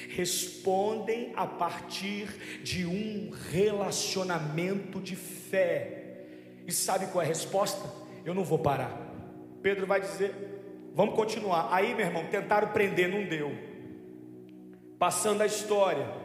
respondem 0.08 1.32
a 1.36 1.46
partir 1.46 2.28
de 2.62 2.86
um 2.86 3.30
relacionamento 3.50 5.00
de 5.00 5.16
fé. 5.16 6.03
E 6.66 6.72
sabe 6.72 7.06
qual 7.06 7.22
é 7.22 7.24
a 7.24 7.28
resposta? 7.28 7.88
Eu 8.24 8.34
não 8.34 8.44
vou 8.44 8.58
parar. 8.58 8.96
Pedro 9.62 9.86
vai 9.86 10.00
dizer: 10.00 10.34
Vamos 10.94 11.14
continuar. 11.14 11.68
Aí, 11.70 11.94
meu 11.94 12.06
irmão, 12.06 12.26
tentaram 12.30 12.68
prender, 12.68 13.08
não 13.08 13.24
deu. 13.24 13.52
Passando 14.98 15.42
a 15.42 15.46
história 15.46 16.24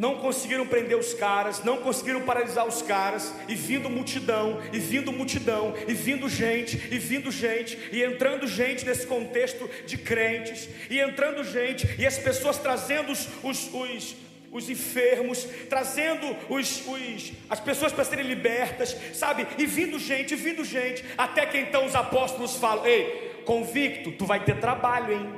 não 0.00 0.16
conseguiram 0.16 0.66
prender 0.66 0.96
os 0.96 1.12
caras, 1.12 1.62
não 1.62 1.76
conseguiram 1.76 2.22
paralisar 2.22 2.66
os 2.66 2.80
caras, 2.80 3.34
e 3.46 3.54
vindo 3.54 3.90
multidão, 3.90 4.58
e 4.72 4.78
vindo 4.78 5.12
multidão, 5.12 5.74
e 5.86 5.92
vindo 5.92 6.26
gente, 6.26 6.88
e 6.90 6.98
vindo 6.98 7.30
gente, 7.30 7.78
e 7.92 8.02
entrando 8.02 8.46
gente 8.46 8.86
nesse 8.86 9.06
contexto 9.06 9.68
de 9.84 9.98
crentes, 9.98 10.70
e 10.88 10.98
entrando 10.98 11.44
gente, 11.44 11.86
e 11.98 12.06
as 12.06 12.16
pessoas 12.16 12.56
trazendo 12.56 13.12
os, 13.12 13.28
os, 13.42 13.74
os, 13.74 14.16
os 14.52 14.68
enfermos, 14.68 15.44
trazendo 15.68 16.36
os, 16.48 16.86
os, 16.86 17.32
as 17.48 17.60
pessoas 17.60 17.92
para 17.92 18.04
serem 18.04 18.26
libertas, 18.26 18.96
sabe? 19.14 19.46
E 19.58 19.66
vindo 19.66 19.98
gente, 19.98 20.34
vindo 20.34 20.64
gente, 20.64 21.04
até 21.16 21.46
que 21.46 21.58
então 21.58 21.86
os 21.86 21.94
apóstolos 21.94 22.56
falam: 22.56 22.86
Ei, 22.86 23.42
convicto, 23.44 24.12
tu 24.12 24.26
vai 24.26 24.44
ter 24.44 24.58
trabalho, 24.58 25.12
hein? 25.12 25.34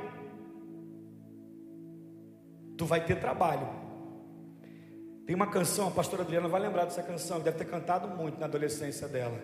Tu 2.77 2.85
vai 2.85 3.05
ter 3.05 3.19
trabalho. 3.19 3.67
Tem 5.25 5.35
uma 5.35 5.47
canção, 5.47 5.87
a 5.87 5.91
pastora 5.91 6.23
Adriana 6.23 6.47
vai 6.47 6.59
lembrar 6.59 6.85
dessa 6.85 7.01
canção, 7.01 7.39
deve 7.39 7.57
ter 7.57 7.65
cantado 7.65 8.07
muito 8.07 8.39
na 8.39 8.45
adolescência 8.45 9.07
dela. 9.07 9.39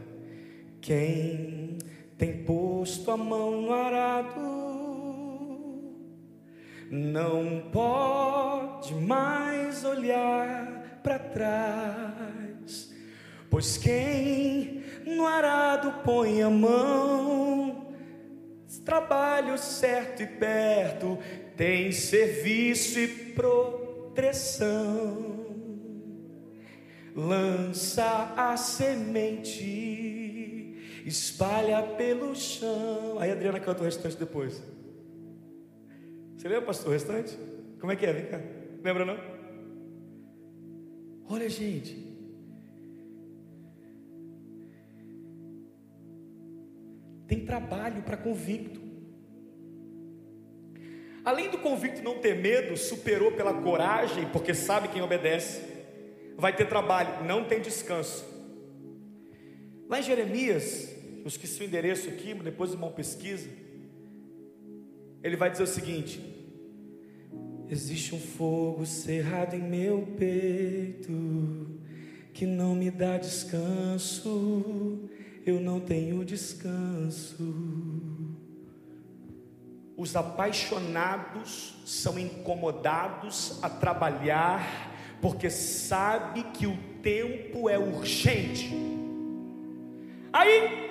Quem 0.81 1.77
tem 2.17 2.43
posto 2.43 3.09
a 3.11 3.17
mão 3.17 3.61
no 3.61 3.73
arado 3.73 4.68
não 6.89 7.69
pode 7.71 8.93
mais 8.95 9.83
olhar 9.83 10.99
para 11.03 11.19
trás, 11.19 12.93
pois 13.49 13.77
quem 13.77 14.83
no 15.05 15.25
arado 15.25 16.03
põe 16.03 16.41
a 16.41 16.49
mão, 16.49 17.93
trabalho 18.83 19.57
certo 19.57 20.23
e 20.23 20.27
perto, 20.27 21.17
tem 21.55 21.91
serviço 21.91 22.99
e 22.99 23.07
proteção 23.33 25.29
lança 27.15 28.33
a 28.37 28.55
semente, 28.55 29.65
espalha 31.05 31.83
pelo 31.83 32.35
chão. 32.35 33.17
Aí 33.19 33.29
a 33.29 33.33
Adriana 33.33 33.59
canta 33.59 33.81
o 33.81 33.85
restante 33.85 34.15
depois. 34.15 34.63
Você 36.39 36.47
lembra, 36.47 36.67
pastor, 36.67 36.87
o 36.87 36.93
restante? 36.93 37.37
Como 37.81 37.91
é 37.91 37.97
que 37.97 38.05
é? 38.05 38.13
Vem 38.13 38.27
cá. 38.27 38.39
Lembra 38.81 39.03
não? 39.03 39.17
Olha, 41.27 41.49
gente. 41.49 41.97
Tem 47.27 47.43
trabalho 47.43 48.03
para 48.03 48.15
convicto. 48.15 48.79
Além 51.25 51.49
do 51.49 51.57
convicto 51.57 52.01
não 52.01 52.19
ter 52.19 52.37
medo, 52.37 52.77
superou 52.77 53.33
pela 53.33 53.61
coragem, 53.61 54.25
porque 54.29 54.53
sabe 54.53 54.87
quem 54.87 55.01
obedece 55.01 55.61
vai 56.37 56.55
ter 56.55 56.69
trabalho, 56.69 57.25
não 57.25 57.43
tem 57.43 57.59
descanso. 57.59 58.23
Lá 59.89 59.99
em 59.99 60.03
Jeremias, 60.03 60.89
eu 61.17 61.27
esqueci 61.27 61.61
o 61.61 61.65
endereço 61.65 62.07
aqui, 62.07 62.33
depois 62.33 62.71
o 62.71 62.75
irmão 62.75 62.93
pesquisa. 62.93 63.49
Ele 65.23 65.35
vai 65.35 65.49
dizer 65.51 65.63
o 65.63 65.67
seguinte: 65.67 66.29
Existe 67.69 68.15
um 68.15 68.19
fogo 68.19 68.83
cerrado 68.83 69.55
em 69.55 69.61
meu 69.61 70.15
peito 70.17 71.11
que 72.33 72.45
não 72.45 72.73
me 72.73 72.89
dá 72.89 73.17
descanso, 73.17 75.07
eu 75.45 75.59
não 75.59 75.79
tenho 75.79 76.25
descanso. 76.25 77.53
Os 79.95 80.15
apaixonados 80.15 81.75
são 81.85 82.17
incomodados 82.17 83.59
a 83.61 83.69
trabalhar 83.69 84.95
porque 85.21 85.49
sabe 85.49 86.43
que 86.53 86.65
o 86.65 86.75
tempo 87.03 87.69
é 87.69 87.77
urgente. 87.77 88.73
Aí, 90.33 90.88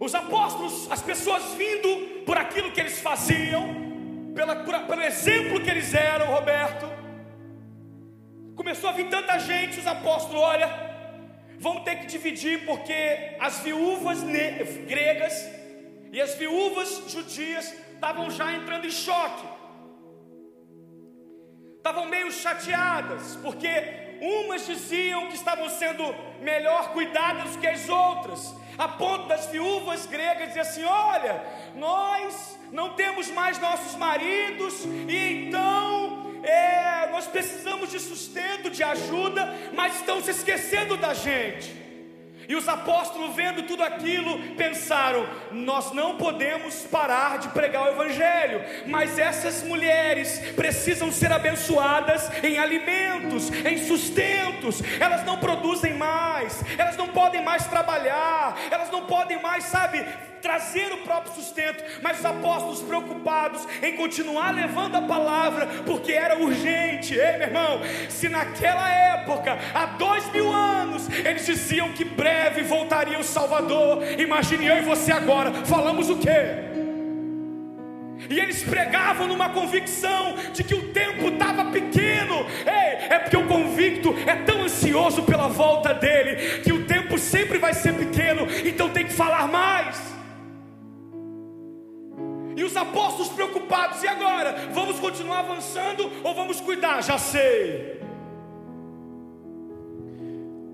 os 0.00 0.14
apóstolos, 0.14 0.90
as 0.90 1.02
pessoas 1.02 1.54
vindo 1.54 2.24
por 2.24 2.36
aquilo 2.36 2.70
que 2.70 2.80
eles 2.80 3.00
faziam, 3.00 3.88
pela, 4.34 4.56
por, 4.56 4.78
pelo 4.86 5.02
exemplo 5.02 5.60
que 5.60 5.70
eles 5.70 5.92
eram, 5.92 6.26
Roberto, 6.26 6.86
começou 8.54 8.90
a 8.90 8.92
vir 8.92 9.08
tanta 9.08 9.38
gente, 9.38 9.80
os 9.80 9.86
apóstolos, 9.86 10.40
olha, 10.40 10.68
vão 11.58 11.80
ter 11.80 11.96
que 11.96 12.06
dividir, 12.06 12.64
porque 12.64 13.36
as 13.40 13.60
viúvas 13.60 14.22
gregas 14.86 15.48
e 16.12 16.20
as 16.20 16.34
viúvas 16.36 17.02
judias 17.08 17.74
estavam 17.94 18.30
já 18.30 18.52
entrando 18.52 18.86
em 18.86 18.90
choque. 18.90 19.46
Estavam 21.76 22.06
meio 22.06 22.30
chateadas, 22.30 23.36
porque 23.36 24.18
umas 24.20 24.66
diziam 24.66 25.26
que 25.28 25.34
estavam 25.34 25.68
sendo 25.68 26.04
melhor 26.40 26.92
cuidadas 26.92 27.56
que 27.56 27.66
as 27.66 27.88
outras, 27.88 28.54
a 28.78 28.86
ponto 28.86 29.26
das 29.26 29.46
viúvas 29.46 30.06
gregas 30.06 30.48
dizer 30.48 30.60
assim: 30.60 30.84
olha, 30.84 31.42
nós 31.74 32.56
não 32.70 32.90
temos 32.90 33.28
mais 33.30 33.58
nossos 33.58 33.96
maridos, 33.96 34.84
e 35.08 35.46
então 35.46 36.32
é, 36.44 37.10
nós 37.10 37.26
precisamos 37.26 37.90
de 37.90 37.98
sustento, 37.98 38.70
de 38.70 38.82
ajuda, 38.82 39.52
mas 39.74 39.96
estão 39.96 40.22
se 40.22 40.30
esquecendo 40.30 40.96
da 40.96 41.12
gente. 41.12 41.87
E 42.48 42.56
os 42.56 42.66
apóstolos, 42.66 43.36
vendo 43.36 43.64
tudo 43.64 43.82
aquilo, 43.82 44.38
pensaram: 44.56 45.28
nós 45.52 45.92
não 45.92 46.16
podemos 46.16 46.76
parar 46.84 47.38
de 47.38 47.48
pregar 47.48 47.84
o 47.84 47.88
Evangelho, 47.88 48.64
mas 48.86 49.18
essas 49.18 49.62
mulheres 49.62 50.38
precisam 50.56 51.12
ser 51.12 51.30
abençoadas 51.30 52.30
em 52.42 52.58
alimentos, 52.58 53.50
em 53.50 53.76
sustentos. 53.86 54.82
Elas 54.98 55.26
não 55.26 55.36
produzem 55.36 55.92
mais, 55.92 56.64
elas 56.78 56.96
não 56.96 57.08
podem 57.08 57.44
mais 57.44 57.66
trabalhar, 57.66 58.56
elas 58.70 58.90
não 58.90 59.04
podem 59.04 59.42
mais, 59.42 59.64
sabe, 59.64 60.02
trazer 60.40 60.92
o 60.92 60.98
próprio 60.98 61.34
sustento, 61.34 61.82
mas 62.02 62.18
os 62.18 62.24
apóstolos 62.24 62.82
preocupados 62.82 63.66
em 63.82 63.96
continuar 63.96 64.54
levando 64.54 64.96
a 64.96 65.02
palavra, 65.02 65.66
porque 65.86 66.12
era 66.12 66.38
urgente. 66.38 67.14
Ei, 67.14 67.38
meu 67.38 67.48
irmão, 67.48 67.80
se 68.08 68.28
naquela 68.28 68.88
época, 68.90 69.58
há 69.74 69.86
dois 69.86 70.30
mil 70.32 70.52
anos, 70.52 71.08
eles 71.08 71.46
diziam 71.46 71.92
que 71.92 72.04
breve 72.04 72.62
voltaria 72.62 73.18
o 73.18 73.24
Salvador, 73.24 74.02
imagine 74.18 74.66
eu 74.66 74.78
e 74.78 74.82
você 74.82 75.12
agora, 75.12 75.52
falamos 75.64 76.10
o 76.10 76.16
que? 76.16 76.68
E 78.30 78.38
eles 78.38 78.62
pregavam 78.62 79.26
numa 79.26 79.48
convicção 79.50 80.34
de 80.52 80.62
que 80.62 80.74
o 80.74 80.88
tempo 80.88 81.28
estava 81.28 81.66
pequeno. 81.66 82.46
Ei, 82.66 83.14
é 83.14 83.18
porque 83.18 83.36
o 83.36 83.46
convicto 83.46 84.14
é 84.26 84.36
tão 84.36 84.62
ansioso 84.62 85.22
pela 85.22 85.48
volta 85.48 85.94
dele 85.94 86.60
que 86.60 86.72
o 86.72 86.84
tempo 86.84 87.16
sempre 87.16 87.58
vai 87.58 87.72
ser 87.72 87.94
pequeno, 87.94 88.46
então 88.64 88.90
tem 88.90 89.06
que 89.06 89.12
falar 89.12 89.46
mais. 89.48 90.07
Os 92.68 92.76
apóstolos 92.76 93.30
preocupados, 93.32 94.02
e 94.02 94.08
agora? 94.08 94.68
Vamos 94.74 95.00
continuar 95.00 95.38
avançando 95.38 96.02
ou 96.22 96.34
vamos 96.34 96.60
cuidar? 96.60 97.02
Já 97.02 97.18
sei. 97.18 97.98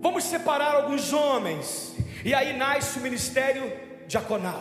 Vamos 0.00 0.24
separar 0.24 0.74
alguns 0.74 1.12
homens, 1.12 1.94
e 2.24 2.34
aí 2.34 2.52
nasce 2.52 2.98
o 2.98 3.02
ministério 3.02 3.72
diaconal. 4.08 4.60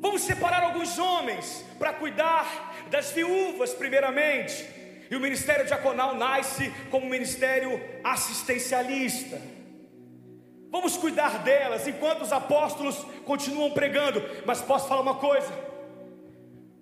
Vamos 0.00 0.22
separar 0.22 0.62
alguns 0.62 0.96
homens 0.96 1.64
para 1.76 1.92
cuidar 1.92 2.86
das 2.88 3.10
viúvas, 3.10 3.74
primeiramente. 3.74 4.64
E 5.10 5.16
o 5.16 5.20
ministério 5.20 5.66
diaconal 5.66 6.14
nasce 6.14 6.72
como 6.88 7.10
ministério 7.10 7.80
assistencialista. 8.04 9.42
Vamos 10.70 10.96
cuidar 10.96 11.42
delas 11.42 11.86
enquanto 11.86 12.22
os 12.22 12.32
apóstolos 12.32 12.96
continuam 13.24 13.72
pregando. 13.72 14.22
Mas 14.46 14.62
posso 14.62 14.88
falar 14.88 15.02
uma 15.02 15.16
coisa? 15.16 15.52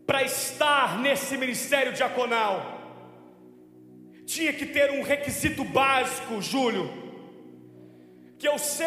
Para 0.07 0.23
estar 0.23 0.99
nesse 0.99 1.37
ministério 1.37 1.93
diaconal, 1.93 2.79
tinha 4.27 4.53
que 4.53 4.67
ter 4.67 4.91
um 4.93 5.03
requisito 5.03 5.65
básico, 5.65 6.41
Júlio 6.41 7.09
que 8.39 8.47
eu 8.47 8.57
sei, 8.57 8.87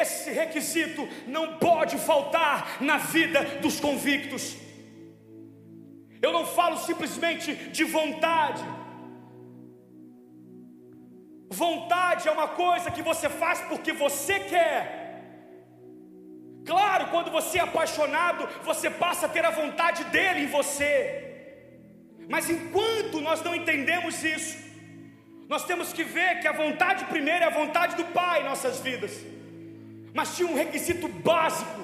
esse 0.00 0.30
requisito 0.30 1.08
não 1.26 1.56
pode 1.56 1.98
faltar 1.98 2.80
na 2.80 2.98
vida 2.98 3.42
dos 3.60 3.80
convictos. 3.80 4.56
Eu 6.22 6.32
não 6.32 6.46
falo 6.46 6.78
simplesmente 6.78 7.52
de 7.52 7.82
vontade. 7.82 8.62
Vontade 11.52 12.26
é 12.26 12.32
uma 12.32 12.48
coisa 12.48 12.90
que 12.90 13.02
você 13.02 13.28
faz 13.28 13.60
porque 13.60 13.92
você 13.92 14.40
quer. 14.40 15.02
Claro, 16.64 17.08
quando 17.08 17.30
você 17.30 17.58
é 17.58 17.62
apaixonado, 17.62 18.48
você 18.64 18.88
passa 18.88 19.26
a 19.26 19.28
ter 19.28 19.44
a 19.44 19.50
vontade 19.50 20.04
dele 20.04 20.44
em 20.44 20.46
você. 20.46 20.88
Mas 22.26 22.48
enquanto 22.48 23.20
nós 23.20 23.42
não 23.42 23.54
entendemos 23.54 24.24
isso, 24.24 24.56
nós 25.46 25.64
temos 25.66 25.92
que 25.92 26.02
ver 26.02 26.40
que 26.40 26.48
a 26.48 26.52
vontade 26.52 27.04
primeiro 27.04 27.44
é 27.44 27.48
a 27.48 27.50
vontade 27.50 27.96
do 27.96 28.04
Pai 28.06 28.40
em 28.40 28.44
nossas 28.44 28.80
vidas. 28.80 29.12
Mas 30.14 30.34
tinha 30.34 30.48
um 30.48 30.54
requisito 30.54 31.06
básico. 31.06 31.82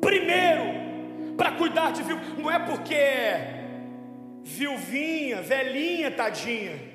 Primeiro, 0.00 1.34
para 1.36 1.50
cuidar 1.52 1.90
de 1.90 2.04
viúva, 2.04 2.24
não 2.38 2.48
é 2.48 2.60
porque 2.60 2.94
é 2.94 3.64
viuvinha, 4.44 5.42
velhinha, 5.42 6.10
tadinha. 6.12 6.93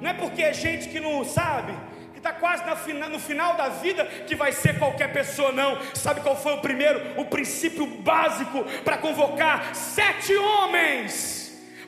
Não 0.00 0.10
é 0.10 0.14
porque 0.14 0.42
é 0.42 0.52
gente 0.52 0.88
que 0.88 1.00
não 1.00 1.24
sabe, 1.24 1.72
que 2.12 2.18
está 2.18 2.32
quase 2.32 2.64
no 3.10 3.18
final 3.18 3.54
da 3.54 3.68
vida, 3.68 4.04
que 4.26 4.34
vai 4.34 4.52
ser 4.52 4.78
qualquer 4.78 5.12
pessoa, 5.12 5.52
não. 5.52 5.78
Sabe 5.94 6.20
qual 6.20 6.36
foi 6.36 6.54
o 6.54 6.60
primeiro? 6.60 7.20
O 7.20 7.24
princípio 7.24 7.86
básico 7.86 8.64
para 8.84 8.98
convocar 8.98 9.74
sete 9.74 10.34
homens 10.36 11.38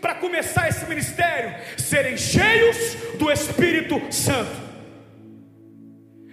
para 0.00 0.14
começar 0.14 0.68
esse 0.68 0.86
ministério, 0.86 1.54
serem 1.78 2.16
cheios 2.16 2.94
do 3.18 3.30
Espírito 3.30 4.00
Santo. 4.12 4.50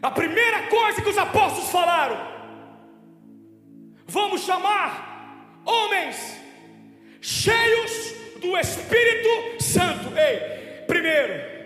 A 0.01 0.09
primeira 0.11 0.63
coisa 0.67 1.01
que 1.01 1.09
os 1.09 1.17
apóstolos 1.17 1.69
falaram: 1.69 2.17
vamos 4.05 4.41
chamar 4.41 5.61
homens 5.65 6.37
cheios 7.19 8.13
do 8.39 8.57
Espírito 8.57 9.61
Santo. 9.61 10.17
Ei, 10.17 10.83
primeiro, 10.87 11.56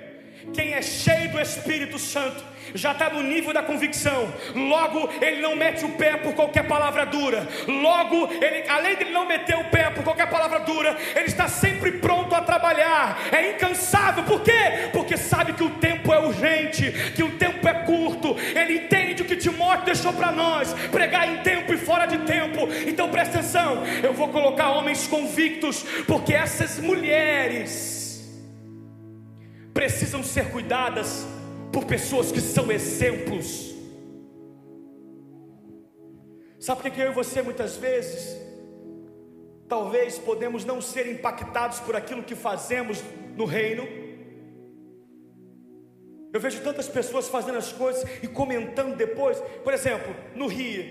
quem 0.53 0.73
é 0.73 0.81
cheio 0.81 1.31
do 1.31 1.39
Espírito 1.39 1.97
Santo 1.97 2.51
já 2.73 2.91
está 2.91 3.09
no 3.09 3.21
nível 3.21 3.53
da 3.53 3.63
convicção. 3.63 4.33
Logo, 4.55 5.09
ele 5.21 5.41
não 5.41 5.55
mete 5.55 5.83
o 5.85 5.89
pé 5.89 6.17
por 6.17 6.33
qualquer 6.33 6.67
palavra 6.67 7.05
dura. 7.05 7.47
Logo, 7.67 8.29
ele, 8.33 8.67
além 8.69 8.95
de 8.97 9.05
não 9.05 9.25
meter 9.25 9.57
o 9.57 9.65
pé 9.65 9.89
por 9.89 10.03
qualquer 10.03 10.29
palavra 10.29 10.59
dura, 10.59 10.97
ele 11.15 11.25
está 11.25 11.47
sempre 11.47 11.93
pronto 11.93 12.33
a 12.33 12.41
trabalhar. 12.41 13.19
É 13.31 13.51
incansável. 13.51 14.23
Por 14.23 14.41
quê? 14.41 14.89
Porque 14.91 15.17
sabe 15.17 15.53
que 15.53 15.63
o 15.63 15.69
tempo 15.69 16.13
é 16.13 16.19
urgente, 16.19 16.91
que 17.15 17.23
o 17.23 17.31
tempo 17.37 17.67
é 17.67 17.73
curto. 17.73 18.35
Ele 18.55 18.77
entende 18.77 19.21
o 19.21 19.25
que 19.25 19.35
Timóteo 19.35 19.85
deixou 19.85 20.13
para 20.13 20.31
nós: 20.31 20.73
pregar 20.91 21.27
em 21.27 21.37
tempo 21.37 21.73
e 21.73 21.77
fora 21.77 22.05
de 22.05 22.19
tempo. 22.19 22.67
Então 22.87 23.09
presta 23.09 23.39
atenção. 23.39 23.83
Eu 24.03 24.13
vou 24.13 24.29
colocar 24.29 24.69
homens 24.71 25.07
convictos, 25.07 25.83
porque 26.07 26.33
essas 26.33 26.79
mulheres 26.79 28.00
precisam 29.81 30.23
ser 30.23 30.51
cuidadas 30.51 31.25
por 31.73 31.85
pessoas 31.85 32.31
que 32.31 32.39
são 32.39 32.71
exemplos. 32.71 33.73
Sabe 36.59 36.83
por 36.83 36.91
que 36.91 37.01
eu 37.01 37.09
e 37.09 37.15
você 37.15 37.41
muitas 37.41 37.77
vezes, 37.77 38.39
talvez 39.67 40.19
podemos 40.19 40.63
não 40.63 40.79
ser 40.81 41.11
impactados 41.11 41.79
por 41.79 41.95
aquilo 41.95 42.21
que 42.21 42.35
fazemos 42.35 43.03
no 43.35 43.45
reino? 43.45 43.87
Eu 46.31 46.39
vejo 46.39 46.61
tantas 46.61 46.87
pessoas 46.87 47.27
fazendo 47.27 47.57
as 47.57 47.73
coisas 47.73 48.03
e 48.21 48.27
comentando 48.27 48.95
depois, 48.95 49.39
por 49.63 49.73
exemplo, 49.73 50.15
no 50.35 50.45
Rio. 50.45 50.83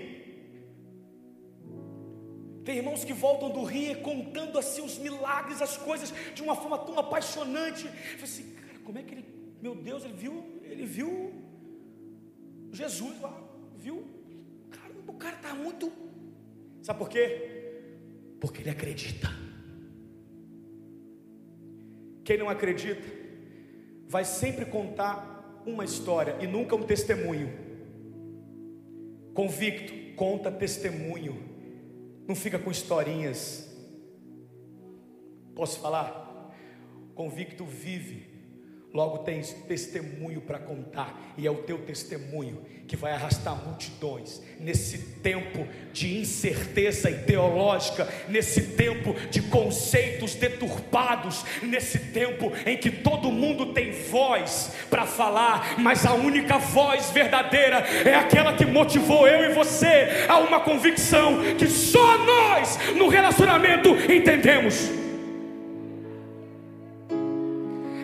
Tem 2.65 2.75
irmãos 2.75 3.05
que 3.05 3.13
voltam 3.13 3.51
do 3.51 3.63
Rio 3.63 4.01
contando 4.01 4.59
assim 4.59 4.83
os 4.83 4.97
milagres, 4.97 5.61
as 5.61 5.77
coisas 5.77 6.13
de 6.35 6.43
uma 6.43 6.57
forma 6.57 6.77
tão 6.77 6.99
apaixonante. 6.99 7.85
Eu 8.17 8.23
assim, 8.25 8.59
como 8.83 8.97
é 8.97 9.03
que 9.03 9.13
ele, 9.15 9.25
meu 9.61 9.75
Deus, 9.75 10.03
ele 10.03 10.13
viu 10.13 10.51
ele 10.71 10.85
viu 10.85 11.33
Jesus 12.71 13.19
lá, 13.21 13.37
viu? 13.77 14.05
Cara, 14.69 14.93
o 15.05 15.13
cara 15.13 15.35
está 15.35 15.53
muito. 15.53 15.91
Sabe 16.81 16.99
por 16.99 17.09
quê? 17.09 17.83
Porque 18.39 18.61
ele 18.61 18.69
acredita. 18.69 19.27
Quem 22.23 22.37
não 22.37 22.49
acredita, 22.49 23.03
vai 24.07 24.23
sempre 24.23 24.65
contar 24.65 25.61
uma 25.65 25.83
história 25.83 26.37
e 26.39 26.47
nunca 26.47 26.75
um 26.75 26.83
testemunho. 26.83 27.51
Convicto, 29.33 30.15
conta 30.15 30.51
testemunho, 30.51 31.43
não 32.27 32.35
fica 32.35 32.57
com 32.57 32.71
historinhas. 32.71 33.69
Posso 35.53 35.79
falar? 35.79 36.55
Convicto 37.13 37.65
vive 37.65 38.30
Logo 38.93 39.19
tens 39.19 39.53
testemunho 39.67 40.41
para 40.41 40.59
contar, 40.59 41.33
e 41.37 41.47
é 41.47 41.51
o 41.51 41.63
teu 41.63 41.77
testemunho 41.77 42.61
que 42.91 42.97
vai 42.97 43.13
arrastar 43.13 43.55
multidões 43.55 44.41
nesse 44.59 44.97
tempo 44.97 45.65
de 45.93 46.19
incerteza 46.19 47.09
ideológica, 47.09 48.05
nesse 48.27 48.61
tempo 48.73 49.15
de 49.29 49.43
conceitos 49.43 50.35
deturpados, 50.35 51.45
nesse 51.63 51.97
tempo 51.99 52.51
em 52.65 52.75
que 52.75 52.91
todo 52.91 53.31
mundo 53.31 53.67
tem 53.67 53.91
voz 53.91 54.73
para 54.89 55.05
falar, 55.05 55.79
mas 55.79 56.05
a 56.05 56.13
única 56.13 56.57
voz 56.57 57.11
verdadeira 57.11 57.77
é 57.77 58.13
aquela 58.13 58.53
que 58.57 58.65
motivou 58.65 59.25
eu 59.25 59.49
e 59.49 59.53
você 59.53 60.25
a 60.27 60.37
uma 60.39 60.59
convicção 60.59 61.37
que 61.57 61.67
só 61.67 62.17
nós 62.17 62.77
no 62.97 63.07
relacionamento 63.07 63.87
entendemos. 64.11 65.00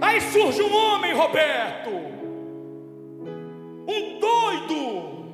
Aí 0.08 0.22
surge 0.22 0.62
um 0.62 0.74
homem, 0.74 1.14
Roberto, 1.14 1.89
um 3.86 4.20
doido, 4.22 5.28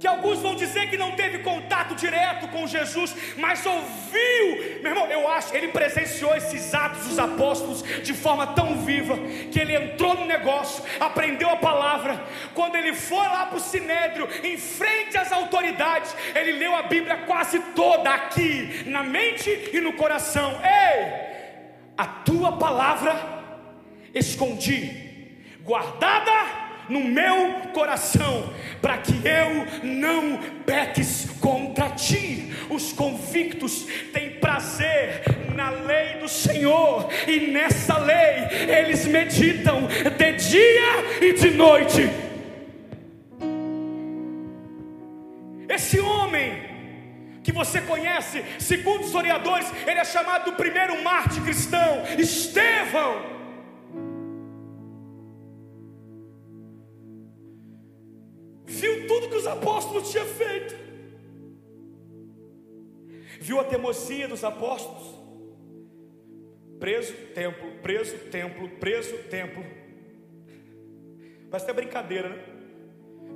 que 0.00 0.06
alguns 0.06 0.38
vão 0.38 0.54
dizer 0.54 0.88
que 0.88 0.96
não 0.96 1.12
teve 1.12 1.40
contato 1.40 1.94
direto 1.94 2.48
com 2.48 2.66
Jesus, 2.66 3.14
mas 3.36 3.66
ouviu, 3.66 4.80
meu 4.80 4.92
irmão, 4.92 5.06
eu 5.08 5.28
acho, 5.28 5.54
ele 5.54 5.68
presenciou 5.68 6.34
esses 6.34 6.72
atos 6.72 7.06
dos 7.08 7.18
apóstolos 7.18 7.82
de 8.02 8.14
forma 8.14 8.46
tão 8.54 8.78
viva, 8.78 9.18
que 9.52 9.60
ele 9.60 9.76
entrou 9.76 10.14
no 10.14 10.24
negócio, 10.24 10.82
aprendeu 10.98 11.50
a 11.50 11.56
palavra, 11.56 12.24
quando 12.54 12.76
ele 12.76 12.94
foi 12.94 13.26
lá 13.26 13.44
para 13.44 13.58
o 13.58 13.60
Sinédrio, 13.60 14.26
em 14.42 14.56
frente 14.56 15.18
às 15.18 15.30
autoridades, 15.30 16.16
ele 16.34 16.52
leu 16.52 16.74
a 16.74 16.84
Bíblia 16.84 17.18
quase 17.26 17.60
toda 17.76 18.08
aqui, 18.08 18.82
na 18.86 19.02
mente 19.02 19.50
e 19.74 19.78
no 19.78 19.92
coração, 19.92 20.58
ei! 20.64 21.33
A 21.96 22.04
tua 22.04 22.52
palavra 22.52 23.14
escondi, 24.14 24.90
guardada 25.62 26.64
no 26.88 27.00
meu 27.00 27.52
coração, 27.72 28.52
para 28.80 28.98
que 28.98 29.12
eu 29.26 29.82
não 29.82 30.38
peques 30.66 31.26
contra 31.40 31.90
ti. 31.90 32.52
Os 32.68 32.92
convictos 32.92 33.86
têm 34.12 34.30
prazer 34.32 35.22
na 35.54 35.70
lei 35.70 36.18
do 36.20 36.28
Senhor, 36.28 37.08
e 37.26 37.52
nessa 37.52 37.98
lei 37.98 38.68
eles 38.68 39.06
meditam 39.06 39.86
de 39.86 40.32
dia 40.32 41.22
e 41.22 41.32
de 41.32 41.50
noite. 41.50 42.10
Esse 45.68 45.98
homem 45.98 46.73
que 47.44 47.52
você 47.52 47.82
conhece, 47.82 48.42
segundo 48.58 49.00
os 49.00 49.06
historiadores, 49.08 49.70
ele 49.86 50.00
é 50.00 50.04
chamado 50.04 50.50
do 50.50 50.56
primeiro 50.56 51.00
mártir 51.02 51.42
cristão, 51.44 52.02
Estevão. 52.18 53.34
Viu 58.66 59.06
tudo 59.06 59.28
que 59.28 59.36
os 59.36 59.46
apóstolos 59.46 60.10
tinham 60.10 60.24
feito, 60.24 60.74
viu 63.38 63.60
a 63.60 63.64
teimosia 63.64 64.26
dos 64.26 64.42
apóstolos, 64.42 65.14
preso, 66.80 67.12
templo, 67.34 67.70
preso, 67.82 68.18
templo, 68.30 68.68
preso, 68.80 69.18
templo. 69.28 69.62
Parece 71.50 71.70
até 71.70 71.74
brincadeira, 71.74 72.30
né? 72.30 72.42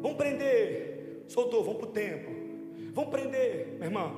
Vamos 0.00 0.16
prender, 0.16 1.24
soltou, 1.28 1.62
vamos 1.62 1.78
para 1.78 1.88
o 1.88 1.92
templo. 1.92 2.37
Vamos 2.98 3.12
prender, 3.12 3.76
meu 3.78 3.84
irmão. 3.84 4.12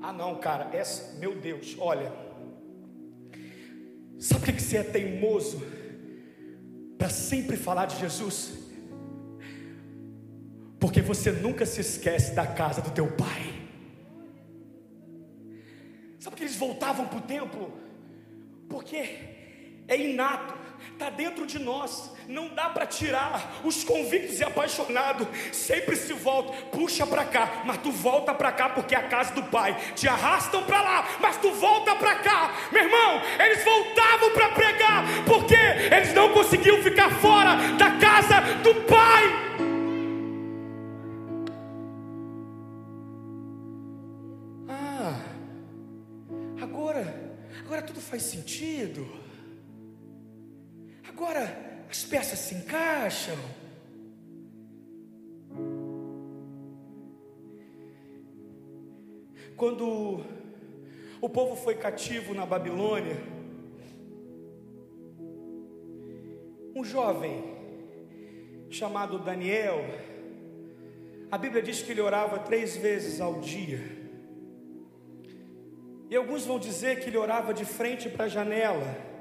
Ah, 0.00 0.10
não, 0.10 0.36
cara, 0.36 0.74
essa, 0.74 1.18
meu 1.18 1.34
Deus, 1.38 1.76
olha. 1.78 2.10
Sabe 4.18 4.40
por 4.40 4.54
que 4.54 4.62
você 4.62 4.78
é 4.78 4.82
teimoso? 4.84 5.62
Para 6.96 7.10
sempre 7.10 7.58
falar 7.58 7.84
de 7.84 7.98
Jesus? 8.00 8.54
Porque 10.80 11.02
você 11.02 11.30
nunca 11.30 11.66
se 11.66 11.82
esquece 11.82 12.34
da 12.34 12.46
casa 12.46 12.80
do 12.80 12.90
teu 12.90 13.12
pai. 13.12 13.52
Sabe 16.18 16.36
que 16.36 16.44
eles 16.44 16.56
voltavam 16.56 17.06
para 17.06 17.18
o 17.18 17.20
templo? 17.20 17.70
Porque 18.66 18.96
é 19.86 19.94
inato 19.94 20.54
está 21.02 21.10
dentro 21.10 21.44
de 21.44 21.58
nós, 21.58 22.12
não 22.28 22.48
dá 22.54 22.68
para 22.68 22.86
tirar. 22.86 23.60
Os 23.64 23.82
convictos 23.82 24.38
e 24.38 24.44
apaixonados 24.44 25.26
sempre 25.50 25.96
se 25.96 26.12
voltam, 26.12 26.54
puxa 26.70 27.04
para 27.04 27.24
cá, 27.24 27.62
mas 27.64 27.78
tu 27.78 27.90
volta 27.90 28.32
para 28.32 28.52
cá 28.52 28.68
porque 28.68 28.94
é 28.94 28.98
a 28.98 29.08
casa 29.08 29.34
do 29.34 29.42
Pai. 29.44 29.74
Te 29.96 30.06
arrastam 30.06 30.62
para 30.62 30.80
lá, 30.80 31.08
mas 31.20 31.36
tu 31.38 31.50
volta 31.54 31.96
para 31.96 32.14
cá. 32.16 32.54
Meu 32.70 32.84
irmão, 32.84 33.20
eles 33.40 33.64
voltavam 33.64 34.30
para 34.30 34.48
pregar 34.50 35.04
porque 35.26 35.54
eles 35.54 36.14
não 36.14 36.32
conseguiam 36.32 36.80
ficar 36.82 37.10
fora 37.20 37.56
da 37.76 37.90
casa 37.98 38.40
do 38.62 38.74
Pai. 38.82 39.24
Ah, 44.68 45.20
agora, 46.62 47.40
agora 47.58 47.82
tudo 47.82 48.00
faz 48.00 48.22
sentido. 48.22 49.21
Agora 51.14 51.84
as 51.90 52.04
peças 52.04 52.38
se 52.38 52.54
encaixam. 52.54 53.36
Quando 59.56 60.24
o 61.20 61.28
povo 61.28 61.54
foi 61.54 61.74
cativo 61.74 62.34
na 62.34 62.46
Babilônia, 62.46 63.16
um 66.74 66.82
jovem 66.82 67.44
chamado 68.70 69.18
Daniel, 69.18 69.84
a 71.30 71.36
Bíblia 71.36 71.62
diz 71.62 71.82
que 71.82 71.92
ele 71.92 72.00
orava 72.00 72.38
três 72.38 72.74
vezes 72.74 73.20
ao 73.20 73.38
dia. 73.38 73.80
E 76.08 76.16
alguns 76.16 76.46
vão 76.46 76.58
dizer 76.58 77.00
que 77.00 77.10
ele 77.10 77.18
orava 77.18 77.52
de 77.52 77.66
frente 77.66 78.08
para 78.08 78.24
a 78.24 78.28
janela 78.28 79.11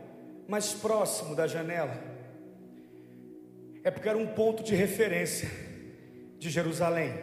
mais 0.51 0.73
próximo 0.73 1.33
da 1.33 1.47
janela, 1.47 1.97
é 3.85 3.89
porque 3.89 4.09
era 4.09 4.17
um 4.17 4.27
ponto 4.27 4.61
de 4.61 4.75
referência 4.75 5.49
de 6.37 6.49
Jerusalém. 6.49 7.13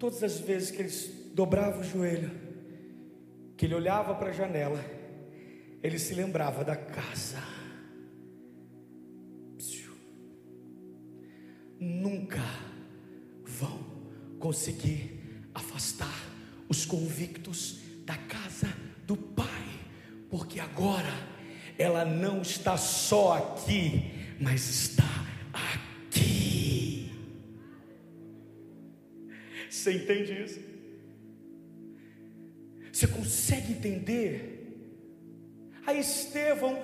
Todas 0.00 0.20
as 0.24 0.40
vezes 0.40 0.72
que 0.72 0.82
ele 0.82 0.90
dobrava 1.32 1.80
o 1.80 1.84
joelho, 1.84 2.28
que 3.56 3.66
ele 3.66 3.74
olhava 3.76 4.16
para 4.16 4.30
a 4.30 4.32
janela, 4.32 4.84
ele 5.80 5.96
se 5.96 6.12
lembrava 6.12 6.64
da 6.64 6.74
casa. 6.74 7.38
Nunca 11.78 12.42
vão 13.44 13.78
conseguir 14.40 15.20
afastar 15.54 16.28
os 16.68 16.84
convictos 16.84 17.78
da 18.04 18.16
casa 18.16 18.68
do 19.06 19.16
Pai 19.16 19.71
porque 20.32 20.58
agora 20.58 21.12
ela 21.78 22.06
não 22.06 22.40
está 22.40 22.78
só 22.78 23.34
aqui, 23.34 24.10
mas 24.40 24.66
está 24.66 25.04
aqui. 25.52 27.12
Você 29.68 29.92
entende 29.92 30.42
isso? 30.42 30.60
Você 32.90 33.06
consegue 33.06 33.72
entender? 33.72 34.74
Aí 35.86 36.00
Estevão 36.00 36.82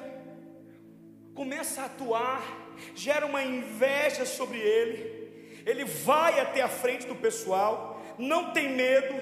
começa 1.35 1.81
a 1.81 1.87
atuar, 1.87 2.77
gera 2.95 3.25
uma 3.25 3.43
inveja 3.43 4.27
sobre 4.27 4.59
ele, 4.59 5.63
ele 5.65 5.87
vai 5.87 6.39
até 6.39 6.61
a 6.61 6.69
frente 6.69 7.07
do 7.07 7.17
pessoal, 7.17 8.05
não 8.19 8.53
tem 8.53 8.77
medo, 8.77 9.15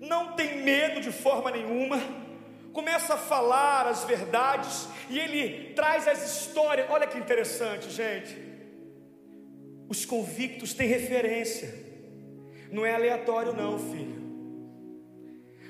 não 0.00 0.36
tem 0.36 0.62
medo 0.62 1.00
de 1.00 1.10
forma 1.10 1.50
nenhuma 1.50 2.25
começa 2.76 3.14
a 3.14 3.16
falar 3.16 3.86
as 3.86 4.04
verdades 4.04 4.86
e 5.08 5.18
ele 5.18 5.72
traz 5.72 6.06
as 6.06 6.22
histórias. 6.30 6.86
Olha 6.90 7.06
que 7.06 7.16
interessante, 7.16 7.88
gente. 7.90 8.36
Os 9.88 10.04
convictos 10.04 10.74
têm 10.74 10.86
referência, 10.86 11.72
não 12.70 12.84
é 12.84 12.94
aleatório, 12.94 13.54
não, 13.54 13.78
filho. 13.78 14.26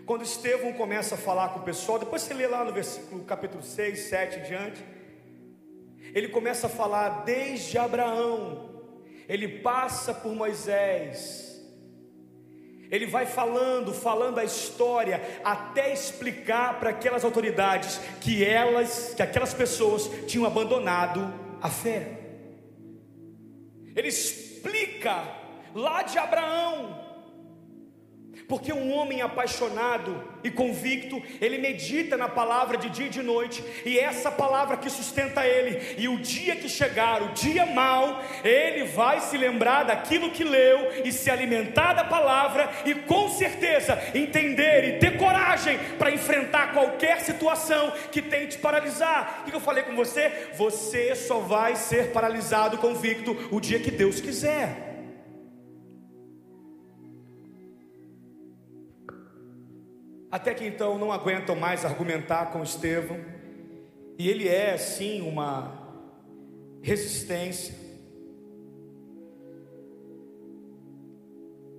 Quando 0.05 0.25
Estevão 0.25 0.73
começa 0.73 1.15
a 1.15 1.19
falar 1.19 1.51
com 1.51 1.61
o 1.61 1.63
pessoal, 1.63 2.01
depois 2.01 2.23
você 2.23 2.35
lê 2.35 2.49
lá 2.49 2.65
no 2.65 2.73
versículo 2.73 3.23
capítulo 3.25 3.63
6, 3.63 4.01
7 4.01 4.41
em 4.41 4.43
diante, 4.43 4.85
ele 6.13 6.29
começa 6.29 6.67
a 6.67 6.71
falar 6.71 7.25
desde 7.25 7.79
Abraão, 7.79 8.83
ele 9.29 9.61
passa 9.61 10.13
por 10.13 10.35
Moisés, 10.35 11.46
ele 12.91 13.07
vai 13.07 13.27
falando, 13.27 13.93
falando 13.93 14.39
a 14.39 14.45
história, 14.45 15.41
até 15.45 15.93
explicar 15.93 16.79
para 16.79 16.91
aquelas 16.91 17.25
autoridades 17.25 18.01
que 18.21 18.45
elas, 18.45 19.15
que 19.15 19.23
aquelas 19.23 19.55
pessoas 19.55 20.11
tinham 20.27 20.47
abandonado 20.47 21.33
a 21.61 21.69
fé. 21.69 22.19
Ele 23.95 24.09
explica 24.09 25.25
lá 25.75 26.03
de 26.03 26.19
Abraão, 26.19 27.06
porque 28.49 28.73
um 28.73 28.93
homem 28.93 29.23
apaixonado 29.23 30.23
e 30.45 30.51
convicto, 30.51 31.21
ele 31.41 31.59
medita 31.59 32.17
na 32.17 32.29
palavra 32.29 32.77
de 32.77 32.89
dia 32.89 33.07
e 33.07 33.11
de 33.11 33.23
noite, 33.23 33.63
e 33.85 33.99
é 33.99 34.05
essa 34.05 34.31
palavra 34.31 34.77
que 34.77 34.89
sustenta 34.89 35.45
ele. 35.45 35.97
E 35.99 36.09
o 36.09 36.19
dia 36.19 36.55
que 36.55 36.69
chegar, 36.69 37.23
o 37.23 37.33
dia 37.33 37.67
mau, 37.67 38.23
ele 38.45 38.85
vai 38.85 39.21
se 39.21 39.37
lembrar 39.37 39.85
daquilo 39.85 40.31
que 40.31 40.45
leu 40.45 41.03
e 41.05 41.11
se 41.11 41.31
alimentar 41.31 41.95
da 41.95 42.05
palavra 42.05 42.71
e 42.85 42.95
com 42.95 43.29
certeza 43.29 44.01
entender 44.15 44.85
e 44.85 44.99
ter 44.99 45.17
coragem 45.17 45.79
para 45.99 46.13
enfrentar 46.13 46.73
qualquer 46.73 47.21
situação 47.21 47.93
que 48.13 48.23
tente 48.23 48.59
paralisar. 48.59 49.43
O 49.47 49.51
que 49.51 49.57
eu 49.57 49.61
falei 49.61 49.83
com 49.83 49.97
você? 49.97 50.51
Você 50.55 51.15
só 51.17 51.41
vai 51.41 51.75
ser 51.75 52.13
paralisado 52.13 52.79
convicto 52.79 53.49
o 53.51 53.61
dia 53.61 53.81
que 53.81 53.91
Deus 53.91 54.21
quiser. 54.21 54.96
Até 60.37 60.53
que 60.53 60.67
então 60.67 60.99
não 60.99 61.11
aguentam 61.11 61.57
mais 61.57 61.83
argumentar 61.83 62.53
com 62.53 62.63
Estevão, 62.63 63.19
e 64.19 64.29
ele 64.29 64.47
é 64.47 64.77
sim 64.77 65.23
uma 65.23 65.73
resistência. 66.83 67.75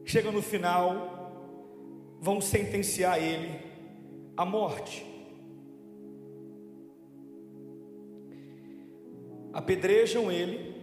Chega 0.04 0.32
no 0.32 0.42
final, 0.42 2.18
vão 2.20 2.42
sentenciar 2.42 3.22
ele 3.22 3.60
à 4.36 4.44
morte. 4.44 5.06
Apedrejam 9.54 10.32
ele, 10.32 10.77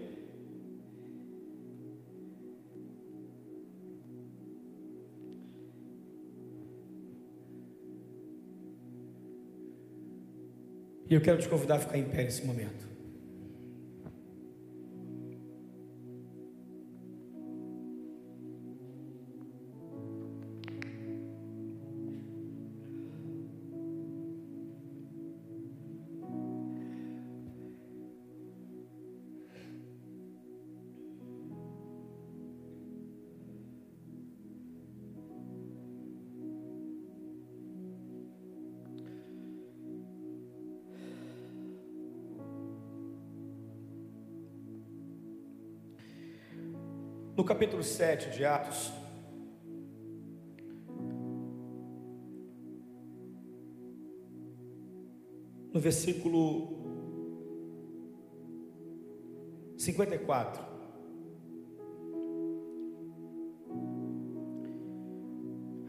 E 11.08 11.14
eu 11.14 11.20
quero 11.20 11.40
te 11.40 11.48
convidar 11.48 11.76
a 11.76 11.78
ficar 11.80 11.98
em 11.98 12.04
pé 12.04 12.24
nesse 12.24 12.44
momento. 12.44 12.93
Capítulo 47.64 47.82
7 47.82 48.36
de 48.36 48.44
Atos, 48.44 48.92
no 55.72 55.80
versículo 55.80 56.68
54. 59.78 60.62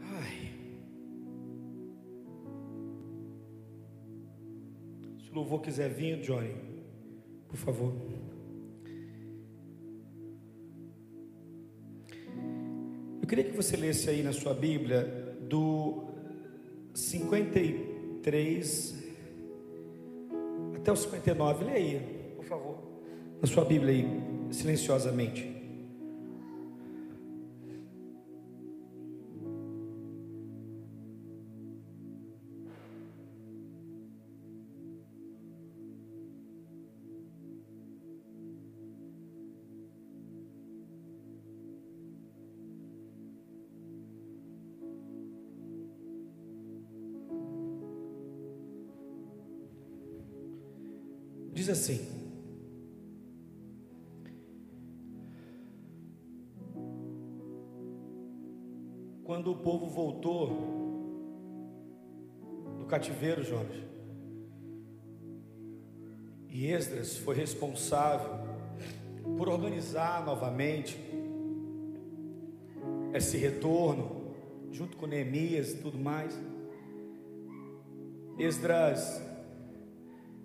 Ai. 0.00 0.54
Se 5.18 5.30
o 5.30 5.34
louvor 5.34 5.60
quiser 5.60 5.90
vir, 5.92 6.22
Johnny, 6.26 6.54
por 7.46 7.58
favor. 7.58 8.35
Eu 13.26 13.28
queria 13.28 13.42
que 13.42 13.56
você 13.56 13.76
lesse 13.76 14.08
aí 14.08 14.22
na 14.22 14.32
sua 14.32 14.54
Bíblia 14.54 15.34
do 15.40 16.04
53 16.94 18.94
até 20.76 20.92
o 20.92 20.96
59. 20.96 21.64
Leia 21.64 21.74
aí, 21.74 22.00
por 22.36 22.44
favor. 22.44 22.78
Na 23.42 23.48
sua 23.48 23.64
Bíblia 23.64 23.92
aí, 23.92 24.06
silenciosamente. 24.52 25.65
Assim: 51.76 52.00
Quando 59.24 59.50
o 59.52 59.56
povo 59.56 59.86
voltou 59.86 60.48
do 62.78 62.86
cativeiro, 62.86 63.42
Jorge, 63.42 63.84
e 66.48 66.66
Esdras 66.68 67.18
foi 67.18 67.34
responsável 67.34 68.46
por 69.36 69.48
organizar 69.48 70.24
novamente 70.24 70.96
esse 73.12 73.36
retorno, 73.36 74.32
junto 74.70 74.96
com 74.96 75.06
Neemias 75.06 75.72
e 75.72 75.78
tudo 75.78 75.98
mais. 75.98 76.38
Esdras 78.38 79.20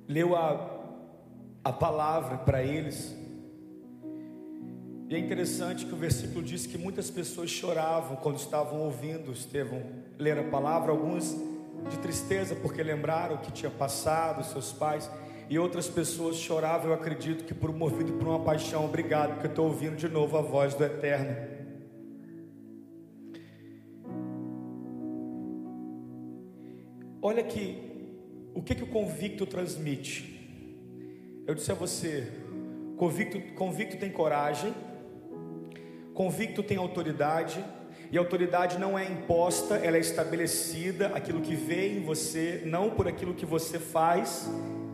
leu 0.07 0.35
a 0.35 0.70
a 1.63 1.71
palavra 1.71 2.37
para 2.37 2.63
eles. 2.63 3.15
E 5.09 5.15
é 5.15 5.19
interessante 5.19 5.85
que 5.85 5.93
o 5.93 5.97
versículo 5.97 6.41
diz 6.41 6.65
que 6.65 6.77
muitas 6.77 7.09
pessoas 7.09 7.49
choravam 7.49 8.15
quando 8.15 8.37
estavam 8.37 8.79
ouvindo 8.79 9.31
Estevão 9.31 9.83
ler 10.17 10.37
a 10.37 10.43
palavra, 10.43 10.91
alguns 10.91 11.35
de 11.89 11.97
tristeza 11.99 12.55
porque 12.55 12.81
lembraram 12.81 13.35
o 13.35 13.39
que 13.39 13.51
tinha 13.51 13.69
passado, 13.69 14.43
seus 14.45 14.71
pais, 14.71 15.09
e 15.49 15.59
outras 15.59 15.89
pessoas 15.89 16.37
choravam, 16.37 16.87
eu 16.87 16.93
acredito 16.93 17.43
que 17.43 17.53
por 17.53 17.73
movido 17.73 18.13
por 18.13 18.27
uma 18.27 18.39
paixão, 18.39 18.85
obrigado, 18.85 19.31
porque 19.31 19.47
eu 19.47 19.51
estou 19.51 19.67
ouvindo 19.67 19.97
de 19.97 20.07
novo 20.07 20.37
a 20.37 20.41
voz 20.41 20.73
do 20.73 20.85
Eterno. 20.85 21.35
Olha 27.21 27.41
aqui, 27.41 27.77
o 28.53 28.63
que, 28.63 28.73
que 28.73 28.83
o 28.83 28.87
convicto 28.87 29.45
transmite? 29.45 30.40
Eu 31.47 31.55
disse 31.55 31.71
a 31.71 31.75
você: 31.75 32.27
convicto, 32.97 33.39
convicto 33.55 33.97
tem 33.97 34.11
coragem, 34.11 34.73
convicto 36.13 36.61
tem 36.61 36.77
autoridade, 36.77 37.63
e 38.11 38.17
autoridade 38.17 38.77
não 38.77 38.97
é 38.97 39.05
imposta, 39.05 39.75
ela 39.75 39.97
é 39.97 39.99
estabelecida. 39.99 41.07
Aquilo 41.07 41.41
que 41.41 41.55
vê 41.55 41.87
em 41.87 42.03
você, 42.03 42.61
não 42.65 42.91
por 42.91 43.07
aquilo 43.07 43.33
que 43.33 43.45
você 43.45 43.79
faz, 43.79 44.49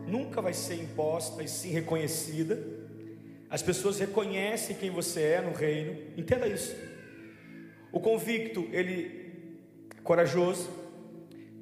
nunca 0.06 0.40
vai 0.40 0.54
ser 0.54 0.76
imposta 0.76 1.42
e 1.42 1.48
sim 1.48 1.70
reconhecida. 1.70 2.58
As 3.50 3.62
pessoas 3.62 3.98
reconhecem 3.98 4.76
quem 4.76 4.90
você 4.90 5.22
é 5.22 5.40
no 5.40 5.52
reino, 5.52 5.96
entenda 6.16 6.46
isso. 6.46 6.74
O 7.92 8.00
convicto, 8.00 8.68
ele 8.72 9.32
é 9.96 10.00
corajoso, 10.02 10.68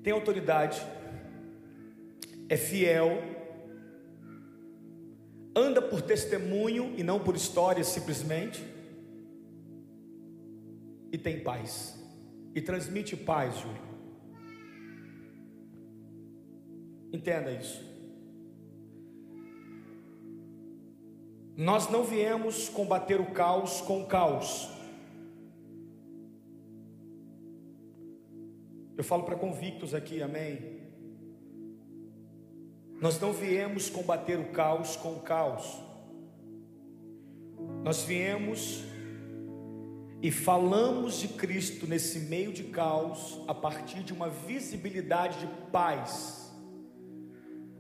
tem 0.03 0.13
autoridade, 0.13 0.81
é 2.49 2.57
fiel, 2.57 3.36
anda 5.57 5.81
por 5.81 6.03
testemunho 6.03 6.93
e 6.99 7.03
não 7.03 7.19
por 7.19 7.35
história 7.35 7.83
simplesmente, 7.83 8.63
e 11.11 11.17
tem 11.17 11.43
paz, 11.43 11.99
e 12.55 12.61
transmite 12.61 13.17
paz, 13.17 13.59
Júlio. 13.59 13.87
Entenda 17.11 17.51
isso. 17.51 17.83
Nós 21.57 21.89
não 21.89 22.05
viemos 22.05 22.69
combater 22.69 23.19
o 23.19 23.33
caos 23.33 23.81
com 23.81 24.03
o 24.03 24.07
caos. 24.07 24.69
Eu 28.95 29.03
falo 29.03 29.23
para 29.23 29.37
convictos 29.37 29.95
aqui, 29.95 30.21
amém. 30.21 30.86
Nós 33.01 33.21
não 33.21 33.33
viemos 33.33 33.91
combater 33.91 34.39
o 34.39 34.47
caos 34.53 34.97
com 34.97 35.13
o 35.13 35.21
caos. 35.21 35.83
Nós 37.85 38.03
viemos 38.03 38.83
e 40.23 40.31
falamos 40.31 41.21
de 41.21 41.29
Cristo 41.29 41.87
nesse 41.87 42.21
meio 42.21 42.53
de 42.53 42.65
caos 42.65 43.41
a 43.47 43.55
partir 43.55 44.03
de 44.03 44.13
uma 44.13 44.31
visibilidade 44.31 45.41
de 45.41 45.47
paz. 45.71 46.51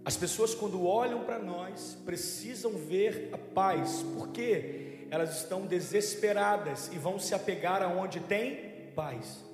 As 0.05 0.17
pessoas, 0.17 0.55
quando 0.55 0.87
olham 0.87 1.25
para 1.25 1.39
nós, 1.39 1.99
precisam 2.05 2.73
ver 2.73 3.31
a 3.33 3.39
paz, 3.39 4.05
porque 4.17 5.09
elas 5.11 5.39
estão 5.39 5.67
desesperadas 5.67 6.91
e 6.93 6.99
vão 6.99 7.19
se 7.19 7.35
apegar 7.35 7.83
aonde 7.83 8.21
tem 8.21 8.93
paz. 8.95 9.45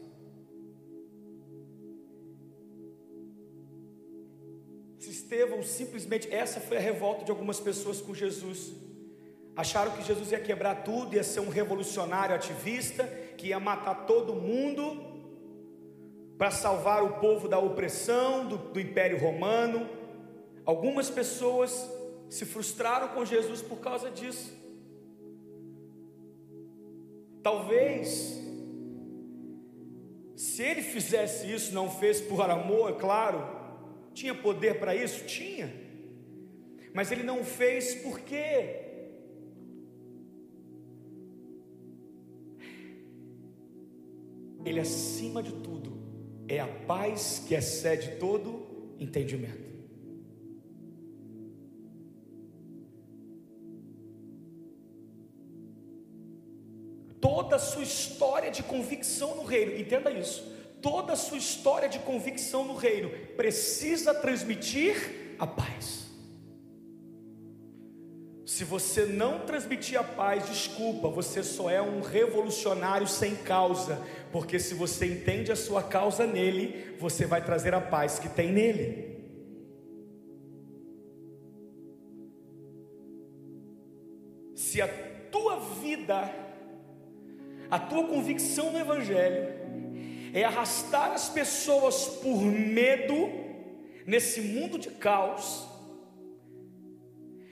Estevão 5.32 5.62
simplesmente, 5.62 6.30
essa 6.30 6.60
foi 6.60 6.76
a 6.76 6.80
revolta 6.80 7.24
de 7.24 7.30
algumas 7.30 7.58
pessoas 7.58 8.02
com 8.02 8.14
Jesus. 8.14 8.74
Acharam 9.56 9.92
que 9.92 10.02
Jesus 10.02 10.30
ia 10.30 10.38
quebrar 10.38 10.84
tudo, 10.84 11.16
ia 11.16 11.24
ser 11.24 11.40
um 11.40 11.48
revolucionário 11.48 12.34
ativista, 12.34 13.04
que 13.38 13.46
ia 13.46 13.58
matar 13.58 14.06
todo 14.06 14.34
mundo 14.34 14.84
para 16.36 16.50
salvar 16.50 17.02
o 17.02 17.14
povo 17.14 17.48
da 17.48 17.58
opressão 17.58 18.46
do, 18.46 18.58
do 18.58 18.78
Império 18.78 19.18
Romano. 19.18 19.88
Algumas 20.66 21.08
pessoas 21.08 21.90
se 22.28 22.44
frustraram 22.44 23.08
com 23.08 23.24
Jesus 23.24 23.62
por 23.62 23.78
causa 23.78 24.10
disso. 24.10 24.52
Talvez, 27.42 28.38
se 30.36 30.62
ele 30.62 30.82
fizesse 30.82 31.50
isso, 31.50 31.72
não 31.72 31.90
fez 31.90 32.20
por 32.20 32.38
amor, 32.42 32.90
é 32.90 32.92
claro, 32.92 33.61
tinha 34.12 34.34
poder 34.34 34.78
para 34.78 34.94
isso? 34.94 35.24
Tinha. 35.24 35.72
Mas 36.94 37.10
ele 37.10 37.22
não 37.22 37.42
fez 37.44 37.94
por 37.96 38.20
quê? 38.20 38.80
Ele, 44.64 44.78
acima 44.78 45.42
de 45.42 45.52
tudo, 45.52 45.92
é 46.46 46.60
a 46.60 46.68
paz 46.68 47.42
que 47.46 47.54
excede 47.54 48.16
todo 48.18 48.94
entendimento. 48.98 49.72
Toda 57.20 57.56
a 57.56 57.58
sua 57.58 57.82
história 57.82 58.50
de 58.50 58.62
convicção 58.62 59.36
no 59.36 59.44
reino, 59.44 59.76
entenda 59.76 60.10
isso 60.10 60.52
toda 60.82 61.12
a 61.12 61.16
sua 61.16 61.38
história 61.38 61.88
de 61.88 62.00
convicção 62.00 62.64
no 62.64 62.74
reino 62.74 63.08
precisa 63.36 64.12
transmitir 64.12 65.36
a 65.38 65.46
paz. 65.46 66.02
Se 68.44 68.64
você 68.64 69.06
não 69.06 69.46
transmitir 69.46 69.98
a 69.98 70.04
paz, 70.04 70.46
desculpa, 70.46 71.08
você 71.08 71.42
só 71.42 71.70
é 71.70 71.80
um 71.80 72.02
revolucionário 72.02 73.06
sem 73.06 73.34
causa, 73.34 74.02
porque 74.30 74.58
se 74.58 74.74
você 74.74 75.06
entende 75.06 75.50
a 75.50 75.56
sua 75.56 75.82
causa 75.82 76.26
nele, 76.26 76.96
você 76.98 77.24
vai 77.24 77.42
trazer 77.42 77.72
a 77.72 77.80
paz 77.80 78.18
que 78.18 78.28
tem 78.28 78.52
nele. 78.52 79.12
Se 84.54 84.82
a 84.82 84.88
tua 85.30 85.58
vida 85.80 86.42
A 87.70 87.78
tua 87.78 88.06
convicção 88.06 88.70
no 88.70 88.78
Evangelho 88.78 89.61
é 90.32 90.44
arrastar 90.44 91.12
as 91.12 91.28
pessoas 91.28 92.06
por 92.06 92.40
medo 92.42 93.30
nesse 94.06 94.40
mundo 94.40 94.78
de 94.78 94.90
caos 94.90 95.68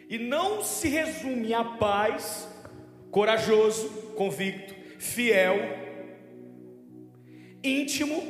e 0.09 0.19
não 0.19 0.63
se 0.65 0.89
resume 0.89 1.55
a 1.55 1.63
paz, 1.63 2.49
corajoso, 3.11 3.89
convicto, 4.17 4.75
fiel, 4.99 5.57
íntimo 7.63 8.21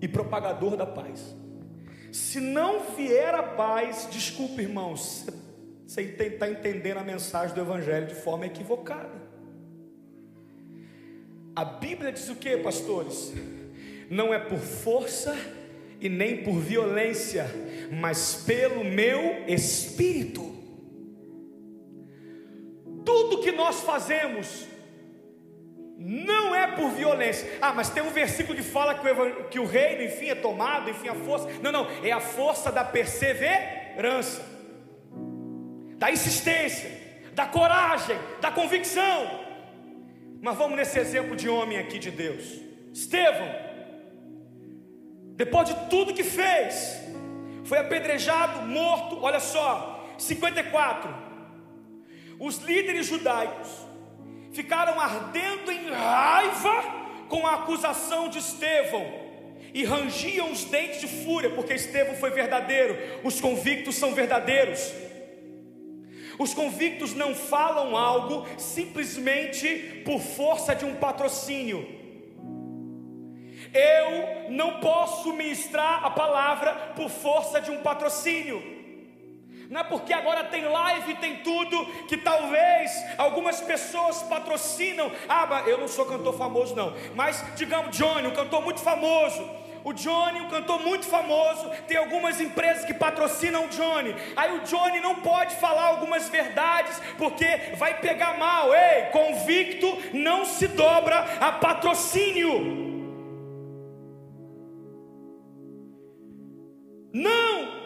e 0.00 0.06
propagador 0.06 0.76
da 0.76 0.86
paz. 0.86 1.34
Se 2.12 2.38
não 2.38 2.94
vier 2.94 3.34
a 3.34 3.42
paz, 3.42 4.06
desculpe, 4.10 4.62
irmãos, 4.62 5.26
você 5.86 6.02
está 6.02 6.48
entendendo 6.48 6.98
a 6.98 7.04
mensagem 7.04 7.54
do 7.54 7.60
Evangelho 7.60 8.06
de 8.06 8.14
forma 8.14 8.46
equivocada. 8.46 9.31
A 11.54 11.64
Bíblia 11.64 12.10
diz 12.10 12.28
o 12.30 12.36
que, 12.36 12.56
pastores? 12.56 13.32
Não 14.08 14.32
é 14.32 14.38
por 14.38 14.58
força 14.58 15.36
e 16.00 16.08
nem 16.08 16.42
por 16.42 16.54
violência, 16.54 17.46
mas 17.90 18.42
pelo 18.46 18.82
meu 18.82 19.44
espírito. 19.46 20.50
Tudo 23.04 23.42
que 23.42 23.52
nós 23.52 23.82
fazemos 23.82 24.66
não 25.98 26.54
é 26.54 26.66
por 26.68 26.90
violência. 26.90 27.58
Ah, 27.60 27.72
mas 27.74 27.90
tem 27.90 28.02
um 28.02 28.10
versículo 28.10 28.56
que 28.56 28.62
fala 28.62 28.94
que 28.94 29.06
o, 29.08 29.44
que 29.44 29.58
o 29.58 29.66
reino, 29.66 30.02
enfim, 30.04 30.30
é 30.30 30.34
tomado, 30.34 30.88
enfim, 30.88 31.08
a 31.08 31.14
força. 31.14 31.48
Não, 31.62 31.70
não, 31.70 31.86
é 32.02 32.10
a 32.10 32.20
força 32.20 32.72
da 32.72 32.82
perseverança, 32.82 34.42
da 35.96 36.10
insistência, 36.10 36.90
da 37.34 37.44
coragem, 37.44 38.18
da 38.40 38.50
convicção. 38.50 39.41
Mas 40.42 40.58
vamos 40.58 40.76
nesse 40.76 40.98
exemplo 40.98 41.36
de 41.36 41.48
homem 41.48 41.78
aqui 41.78 42.00
de 42.00 42.10
Deus. 42.10 42.44
Estevão, 42.92 43.48
depois 45.36 45.68
de 45.68 45.74
tudo 45.88 46.12
que 46.12 46.24
fez, 46.24 47.00
foi 47.64 47.78
apedrejado, 47.78 48.62
morto. 48.62 49.22
Olha 49.22 49.38
só, 49.38 50.04
54. 50.18 51.14
Os 52.40 52.56
líderes 52.58 53.06
judaicos 53.06 53.68
ficaram 54.52 55.00
ardendo 55.00 55.70
em 55.70 55.88
raiva 55.92 56.82
com 57.28 57.46
a 57.46 57.54
acusação 57.54 58.28
de 58.28 58.38
Estevão 58.38 59.06
e 59.72 59.84
rangiam 59.84 60.50
os 60.50 60.64
dentes 60.64 61.00
de 61.00 61.06
fúria, 61.06 61.50
porque 61.50 61.72
Estevão 61.72 62.16
foi 62.16 62.30
verdadeiro, 62.30 62.98
os 63.22 63.40
convictos 63.40 63.94
são 63.94 64.12
verdadeiros. 64.12 64.92
Os 66.38 66.54
convictos 66.54 67.14
não 67.14 67.34
falam 67.34 67.96
algo 67.96 68.46
simplesmente 68.58 70.02
por 70.04 70.20
força 70.20 70.74
de 70.74 70.84
um 70.84 70.94
patrocínio. 70.96 72.00
Eu 73.74 74.50
não 74.50 74.80
posso 74.80 75.32
ministrar 75.32 76.04
a 76.04 76.10
palavra 76.10 76.92
por 76.94 77.08
força 77.08 77.60
de 77.60 77.70
um 77.70 77.80
patrocínio 77.80 78.72
não 79.72 79.80
é 79.80 79.84
porque 79.84 80.12
agora 80.12 80.44
tem 80.44 80.66
live, 80.66 81.14
tem 81.14 81.38
tudo, 81.38 81.86
que 82.06 82.18
talvez 82.18 82.92
algumas 83.16 83.58
pessoas 83.62 84.22
patrocinam. 84.24 85.10
Ah, 85.26 85.62
eu 85.66 85.78
não 85.78 85.88
sou 85.88 86.04
cantor 86.04 86.36
famoso, 86.36 86.76
não, 86.76 86.92
mas 87.14 87.42
digamos, 87.56 87.96
Johnny, 87.96 88.28
um 88.28 88.34
cantor 88.34 88.60
muito 88.62 88.80
famoso. 88.80 89.61
O 89.84 89.92
Johnny, 89.92 90.40
um 90.40 90.48
cantor 90.48 90.80
muito 90.80 91.06
famoso, 91.06 91.68
tem 91.88 91.96
algumas 91.96 92.40
empresas 92.40 92.84
que 92.84 92.94
patrocinam 92.94 93.64
o 93.64 93.68
Johnny. 93.68 94.14
Aí 94.36 94.56
o 94.56 94.60
Johnny 94.60 95.00
não 95.00 95.16
pode 95.16 95.56
falar 95.56 95.86
algumas 95.86 96.28
verdades 96.28 97.00
porque 97.18 97.46
vai 97.76 97.98
pegar 98.00 98.38
mal. 98.38 98.74
Ei, 98.74 99.06
convicto 99.06 99.86
não 100.12 100.44
se 100.44 100.68
dobra 100.68 101.18
a 101.40 101.52
patrocínio. 101.52 102.82
Não 107.12 107.82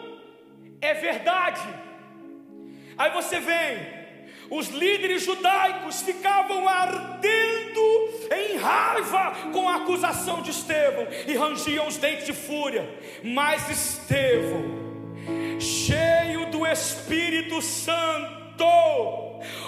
é 0.79 0.93
verdade. 0.93 1.61
Aí 2.97 3.11
você 3.11 3.39
vem, 3.39 3.96
os 4.49 4.69
líderes 4.69 5.23
judaicos 5.23 6.01
ficavam 6.01 6.67
ardendo 6.67 8.09
em 8.31 8.57
raiva 8.57 9.35
com 9.51 9.67
a 9.67 9.77
acusação 9.77 10.41
de 10.41 10.51
Estevão 10.51 11.07
e 11.27 11.35
rangiam 11.35 11.87
os 11.87 11.97
dentes 11.97 12.25
de 12.25 12.33
fúria. 12.33 12.87
Mas 13.23 13.69
Estevão, 13.69 14.63
cheio 15.59 16.45
do 16.47 16.65
Espírito 16.65 17.61
Santo, 17.61 18.37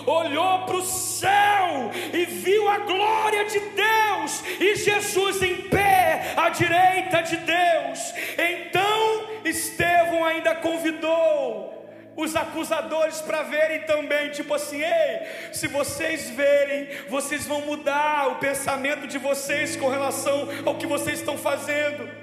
olhou 0.06 0.66
para 0.66 0.76
o 0.76 0.86
céu 0.86 1.92
e 2.14 2.26
viu 2.26 2.68
a 2.68 2.80
glória 2.80 3.46
de 3.46 3.60
Deus 3.60 4.44
e 4.60 4.76
Jesus 4.76 5.42
em 5.42 5.56
pé 5.70 6.34
à 6.36 6.50
direita 6.50 7.22
de 7.22 7.38
Deus. 7.38 8.14
Então 8.38 9.28
Estevão 9.44 10.26
ainda 10.26 10.56
convidou 10.56 11.79
os 12.20 12.36
acusadores 12.36 13.22
para 13.22 13.44
verem 13.44 13.82
também, 13.82 14.30
tipo 14.32 14.54
assim, 14.54 14.82
ei, 14.82 15.52
se 15.54 15.68
vocês 15.68 16.30
verem, 16.32 16.90
vocês 17.08 17.48
vão 17.48 17.62
mudar 17.62 18.28
o 18.28 18.36
pensamento 18.36 19.08
de 19.08 19.18
vocês 19.18 19.78
com 19.78 19.88
relação 19.88 20.50
ao 20.66 20.76
que 20.76 20.86
vocês 20.86 21.20
estão 21.20 21.38
fazendo. 21.38 22.19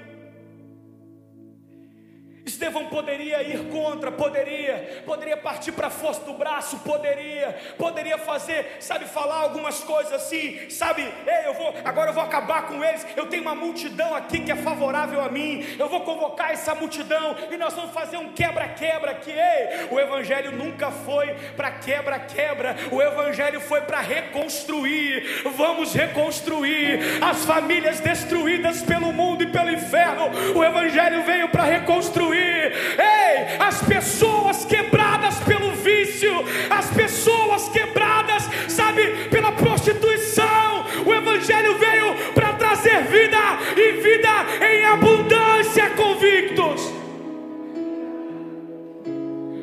Estevão 2.57 2.87
poderia 2.87 3.43
ir 3.43 3.69
contra, 3.69 4.11
poderia, 4.11 5.03
poderia 5.05 5.37
partir 5.37 5.71
para 5.71 5.87
a 5.87 5.91
força 5.91 6.21
do 6.21 6.33
braço, 6.33 6.79
poderia, 6.79 7.55
poderia 7.77 8.17
fazer, 8.17 8.77
sabe, 8.79 9.05
falar 9.05 9.35
algumas 9.35 9.81
coisas 9.81 10.11
assim, 10.11 10.67
sabe, 10.67 11.03
ei, 11.03 11.45
eu 11.45 11.53
vou, 11.53 11.71
agora 11.85 12.09
eu 12.09 12.15
vou 12.15 12.23
acabar 12.23 12.63
com 12.63 12.83
eles. 12.83 13.05
Eu 13.15 13.27
tenho 13.27 13.43
uma 13.43 13.53
multidão 13.53 14.15
aqui 14.15 14.39
que 14.39 14.51
é 14.51 14.55
favorável 14.55 15.21
a 15.21 15.29
mim. 15.29 15.63
Eu 15.77 15.87
vou 15.87 16.01
convocar 16.01 16.49
essa 16.51 16.73
multidão 16.73 17.35
e 17.51 17.57
nós 17.57 17.75
vamos 17.75 17.91
fazer 17.91 18.17
um 18.17 18.29
quebra-quebra 18.29 19.11
aqui. 19.11 19.29
Ei, 19.29 19.87
o 19.91 19.99
evangelho 19.99 20.51
nunca 20.51 20.89
foi 20.89 21.35
para 21.55 21.69
quebra-quebra. 21.69 22.75
O 22.91 22.99
evangelho 22.99 23.61
foi 23.61 23.81
para 23.81 23.99
reconstruir. 23.99 25.43
Vamos 25.55 25.93
reconstruir 25.93 27.23
as 27.23 27.45
famílias 27.45 27.99
destruídas 27.99 28.81
pelo 28.81 29.13
mundo 29.13 29.43
e 29.43 29.51
pelo 29.51 29.69
inferno. 29.69 30.31
O 30.55 30.63
evangelho 30.63 31.21
veio 31.21 31.49
para 31.49 31.63
reconstruir 31.63 32.46
Ei, 32.47 33.57
as 33.59 33.81
pessoas 33.81 34.65
quebradas 34.65 35.39
pelo 35.39 35.71
vício, 35.73 36.31
as 36.69 36.89
pessoas 36.89 37.69
quebradas, 37.69 38.43
sabe, 38.67 39.29
pela 39.29 39.51
prostituição. 39.51 40.85
O 41.05 41.13
Evangelho 41.13 41.77
veio 41.77 42.33
para 42.33 42.53
trazer 42.53 43.03
vida 43.03 43.37
e 43.75 43.91
vida 44.01 44.65
em 44.65 44.85
abundância, 44.85 45.89
convictos. 45.91 46.81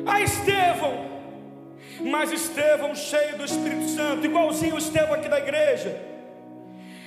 A 0.05 0.21
Estevão, 0.21 1.05
mas 2.01 2.31
Estevão 2.31 2.93
cheio 2.93 3.37
do 3.37 3.45
Espírito 3.45 3.89
Santo, 3.89 4.25
igualzinho 4.25 4.75
o 4.75 4.77
Estevão 4.77 5.15
aqui 5.15 5.27
da 5.27 5.39
igreja, 5.39 5.99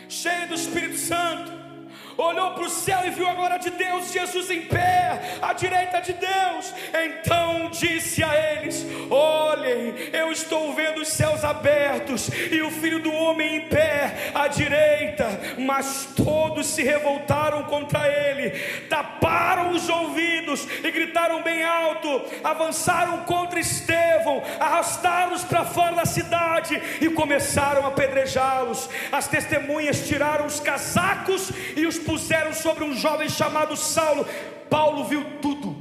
cheio 0.09 0.49
do 0.49 0.55
Espírito 0.55 0.97
Santo 0.97 1.58
olhou 2.19 2.51
para 2.51 2.65
o 2.65 2.69
céu 2.69 3.01
e 3.07 3.11
viu 3.11 3.29
a 3.29 3.35
glória 3.35 3.59
de 3.59 3.71
Deus, 3.71 4.13
Jesus 4.13 4.51
em 4.51 4.63
pé, 4.63 5.39
à 5.41 5.53
direita 5.53 6.01
de 6.01 6.13
Deus. 6.13 6.75
Então 6.93 7.71
disse 7.71 8.23
a 8.25 8.35
eles: 8.53 8.85
Olhem, 9.09 9.95
eu 10.13 10.33
estou 10.33 10.75
vendo 10.75 11.01
os 11.01 11.09
céus 11.09 11.45
abertos 11.45 12.29
e 12.51 12.61
o 12.61 12.71
filho 12.71 13.01
do 13.01 13.13
homem 13.13 13.57
em 13.57 13.61
pé 13.69 14.33
à 14.35 14.49
direita. 14.49 15.27
Mas 15.59 16.09
todos 16.17 16.67
se 16.67 16.83
revoltaram 16.83 17.63
contra 17.65 18.09
ele, 18.09 18.51
taparam 18.89 19.71
os 19.71 19.89
ouvidos 19.89 20.67
e 20.83 20.91
gritaram 20.91 21.43
bem 21.43 21.63
alto, 21.63 22.25
avançaram 22.43 23.19
contra 23.19 23.61
Estevão, 23.61 24.43
arrastaram-os 24.59 25.45
para 25.45 25.65
fora 25.65 25.95
da 25.95 26.05
cidade 26.05 26.81
e 27.01 27.09
começaram 27.11 27.85
a 27.85 27.89
apedrejá-los. 27.89 28.89
As 29.13 29.29
testemunhas 29.29 30.07
tiraram 30.09 30.47
os 30.47 30.59
casacos 30.59 31.53
e 31.77 31.87
os 31.87 31.99
puseram 32.09 32.55
sobre 32.55 32.83
um 32.85 32.95
jovem 32.95 33.29
chamado 33.29 33.77
Saulo. 33.77 34.25
Paulo 34.71 35.05
viu 35.05 35.23
tudo. 35.43 35.77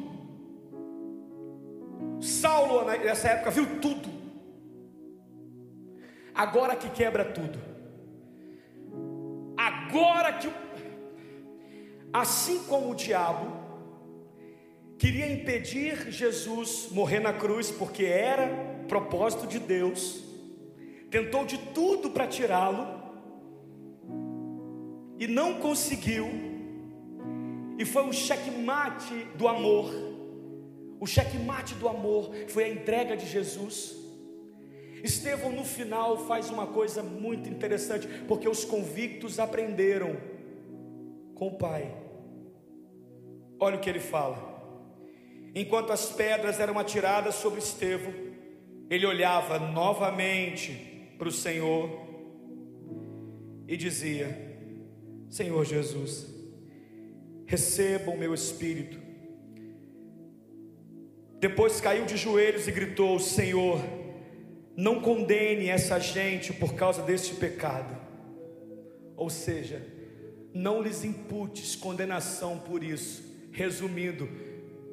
Saulo, 2.20 2.84
nessa 2.86 3.30
época, 3.30 3.52
viu 3.52 3.80
tudo. 3.80 4.10
Agora 6.36 6.76
que 6.76 6.90
quebra 6.90 7.24
tudo. 7.24 7.58
Agora 9.56 10.34
que. 10.34 10.52
Assim 12.12 12.60
como 12.66 12.92
o 12.92 12.96
diabo 12.96 13.68
queria 14.98 15.32
impedir 15.32 16.12
Jesus 16.12 16.90
morrer 16.92 17.20
na 17.20 17.34
cruz, 17.34 17.70
porque 17.70 18.06
era 18.06 18.48
propósito 18.88 19.46
de 19.46 19.60
Deus, 19.60 20.24
tentou 21.12 21.46
de 21.46 21.58
tudo 21.58 22.10
para 22.10 22.26
tirá-lo, 22.26 22.97
e 25.20 25.28
não 25.28 25.56
conseguiu, 25.56 26.28
e 27.78 27.86
foi 27.86 28.04
um 28.04 28.14
checkmate 28.14 29.14
do 29.36 29.48
amor. 29.48 29.92
O 31.00 31.06
checkmate 31.06 31.76
do 31.76 31.88
amor 31.88 32.32
foi 32.48 32.64
a 32.66 32.70
entrega 32.70 33.16
de 33.16 33.28
Jesus. 33.28 33.96
Estevão 35.04 35.52
no 35.52 35.64
final 35.64 36.26
faz 36.26 36.50
uma 36.50 36.68
coisa 36.68 37.04
muito 37.04 37.50
interessante, 37.50 38.08
porque 38.28 38.50
os 38.50 38.66
convictos 38.66 39.40
aprenderam 39.40 40.18
com 41.36 41.50
o 41.50 41.58
Pai. 41.58 41.96
Olha 43.60 43.78
o 43.78 43.80
que 43.80 43.90
ele 43.90 44.00
fala. 44.00 44.56
Enquanto 45.54 45.92
as 45.92 46.12
pedras 46.12 46.60
eram 46.60 46.78
atiradas 46.78 47.36
sobre 47.36 47.60
Estevão, 47.60 48.14
ele 48.90 49.06
olhava 49.06 49.60
novamente 49.60 51.14
para 51.18 51.28
o 51.28 51.32
Senhor 51.32 51.90
e 53.68 53.76
dizia: 53.76 54.47
Senhor 55.30 55.66
Jesus, 55.66 56.28
receba 57.46 58.12
o 58.12 58.18
meu 58.18 58.34
espírito. 58.34 58.98
Depois 61.40 61.80
caiu 61.80 62.06
de 62.06 62.18
joelhos 62.18 62.68
e 62.68 62.72
gritou: 62.72 63.20
Senhor, 63.20 63.80
não 64.76 65.02
condene 65.02 65.68
essa 65.70 66.00
gente 66.00 66.54
por 66.54 66.74
causa 66.74 67.02
deste 67.02 67.36
pecado. 67.36 67.96
Ou 69.16 69.30
seja, 69.30 69.82
não 70.54 70.82
lhes 70.82 71.04
imputes 71.04 71.76
condenação 71.76 72.60
por 72.60 72.84
isso. 72.84 73.24
Resumindo, 73.52 74.30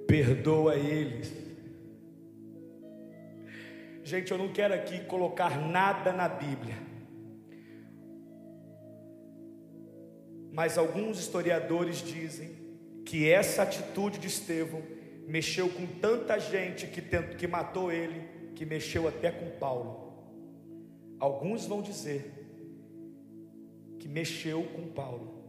perdoa 0.07 0.77
eles. 0.77 1.33
Gente, 4.03 4.31
eu 4.31 4.39
não 4.39 4.53
quero 4.53 4.75
aqui 4.75 5.01
colocar 5.05 5.59
nada 5.59 6.13
na 6.13 6.29
Bíblia, 6.29 6.77
mas 10.55 10.79
alguns 10.79 11.19
historiadores 11.19 11.97
dizem 11.97 12.49
que 13.05 13.29
essa 13.29 13.65
atitude 13.65 14.21
de 14.21 14.29
Estevão 14.29 14.81
mexeu 15.27 15.69
com 15.69 15.85
tanta 15.85 16.39
gente 16.39 16.87
que, 16.87 17.03
tentou, 17.03 17.35
que 17.35 17.49
matou 17.49 17.91
ele, 17.91 18.23
que 18.55 18.65
mexeu 18.65 19.09
até 19.09 19.33
com 19.33 19.51
Paulo. 19.59 20.15
Alguns 21.19 21.67
vão 21.67 21.83
dizer 21.83 22.33
que 23.99 24.07
mexeu 24.07 24.63
com 24.63 24.87
Paulo, 24.93 25.43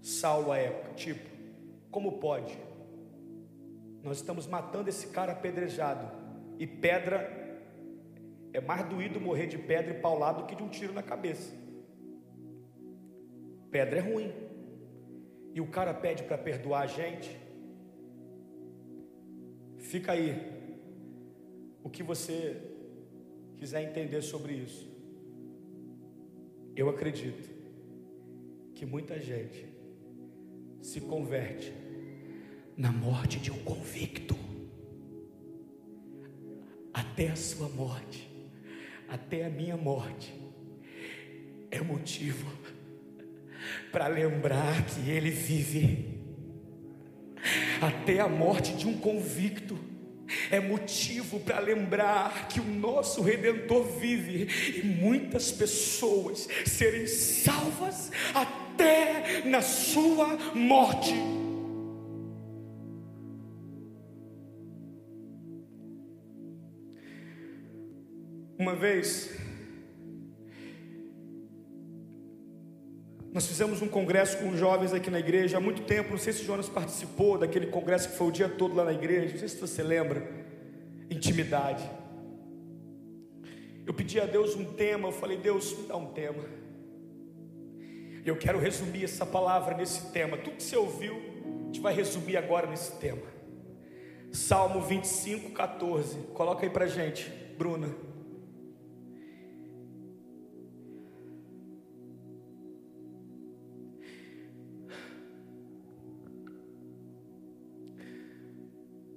Saulo 0.00 0.52
à 0.52 0.56
época, 0.56 0.94
tipo, 0.94 1.28
como 1.90 2.12
pode? 2.12 2.58
Nós 4.02 4.16
estamos 4.16 4.46
matando 4.46 4.88
esse 4.88 5.08
cara 5.08 5.32
apedrejado, 5.32 6.10
e 6.58 6.66
pedra 6.66 7.60
é 8.54 8.60
mais 8.60 8.88
doído 8.88 9.20
morrer 9.20 9.48
de 9.48 9.58
pedra 9.58 9.92
e 9.92 10.00
paulado 10.00 10.42
do 10.42 10.46
que 10.46 10.54
de 10.54 10.62
um 10.62 10.68
tiro 10.70 10.94
na 10.94 11.02
cabeça. 11.02 11.67
Pedra 13.70 13.98
é 13.98 14.00
ruim, 14.00 14.32
e 15.54 15.60
o 15.60 15.66
cara 15.66 15.92
pede 15.92 16.22
para 16.22 16.38
perdoar 16.38 16.82
a 16.82 16.86
gente. 16.86 17.36
Fica 19.78 20.12
aí 20.12 20.34
o 21.82 21.90
que 21.90 22.02
você 22.02 22.56
quiser 23.56 23.82
entender 23.82 24.22
sobre 24.22 24.52
isso. 24.54 24.88
Eu 26.76 26.88
acredito 26.88 27.48
que 28.74 28.86
muita 28.86 29.18
gente 29.18 29.66
se 30.80 31.00
converte 31.00 31.72
na 32.76 32.92
morte 32.92 33.40
de 33.40 33.50
um 33.50 33.58
convicto, 33.64 34.36
até 36.94 37.28
a 37.30 37.36
sua 37.36 37.68
morte, 37.68 38.30
até 39.08 39.44
a 39.44 39.50
minha 39.50 39.76
morte, 39.76 40.32
é 41.70 41.80
motivo 41.80 42.46
para 43.90 44.06
lembrar 44.06 44.84
que 44.86 45.10
ele 45.10 45.30
vive, 45.30 46.18
até 47.80 48.20
a 48.20 48.28
morte 48.28 48.74
de 48.74 48.86
um 48.86 48.98
convicto 48.98 49.78
é 50.50 50.60
motivo 50.60 51.40
para 51.40 51.58
lembrar 51.58 52.48
que 52.48 52.60
o 52.60 52.64
nosso 52.64 53.22
Redentor 53.22 53.84
vive 53.98 54.48
e 54.78 54.82
muitas 54.84 55.50
pessoas 55.50 56.48
serem 56.66 57.06
salvas 57.06 58.10
até 58.34 59.42
na 59.44 59.62
sua 59.62 60.36
morte. 60.54 61.14
Uma 68.58 68.74
vez, 68.74 69.30
nós 73.38 73.46
fizemos 73.46 73.80
um 73.80 73.86
congresso 73.86 74.38
com 74.38 74.56
jovens 74.56 74.92
aqui 74.92 75.08
na 75.12 75.20
igreja 75.20 75.58
há 75.58 75.60
muito 75.60 75.82
tempo. 75.82 76.10
Não 76.10 76.18
sei 76.18 76.32
se 76.32 76.42
o 76.42 76.44
Jonas 76.44 76.68
participou 76.68 77.38
daquele 77.38 77.68
congresso 77.68 78.08
que 78.08 78.16
foi 78.16 78.26
o 78.26 78.32
dia 78.32 78.48
todo 78.48 78.74
lá 78.74 78.84
na 78.84 78.92
igreja. 78.92 79.30
Não 79.30 79.38
sei 79.38 79.48
se 79.48 79.60
você 79.60 79.80
lembra. 79.80 80.28
Intimidade. 81.08 81.88
Eu 83.86 83.94
pedi 83.94 84.18
a 84.18 84.26
Deus 84.26 84.56
um 84.56 84.64
tema. 84.64 85.06
Eu 85.06 85.12
falei, 85.12 85.36
Deus, 85.36 85.72
me 85.78 85.86
dá 85.86 85.96
um 85.96 86.06
tema. 86.06 86.42
Eu 88.26 88.36
quero 88.36 88.58
resumir 88.58 89.04
essa 89.04 89.24
palavra 89.24 89.76
nesse 89.76 90.10
tema. 90.10 90.36
Tudo 90.36 90.56
que 90.56 90.62
você 90.64 90.76
ouviu, 90.76 91.14
a 91.14 91.66
gente 91.66 91.80
vai 91.80 91.94
resumir 91.94 92.36
agora 92.36 92.66
nesse 92.66 92.90
tema. 92.96 93.22
Salmo 94.32 94.80
25, 94.80 95.52
14. 95.52 96.18
Coloca 96.34 96.66
aí 96.66 96.70
pra 96.70 96.88
gente, 96.88 97.30
Bruna. 97.56 97.88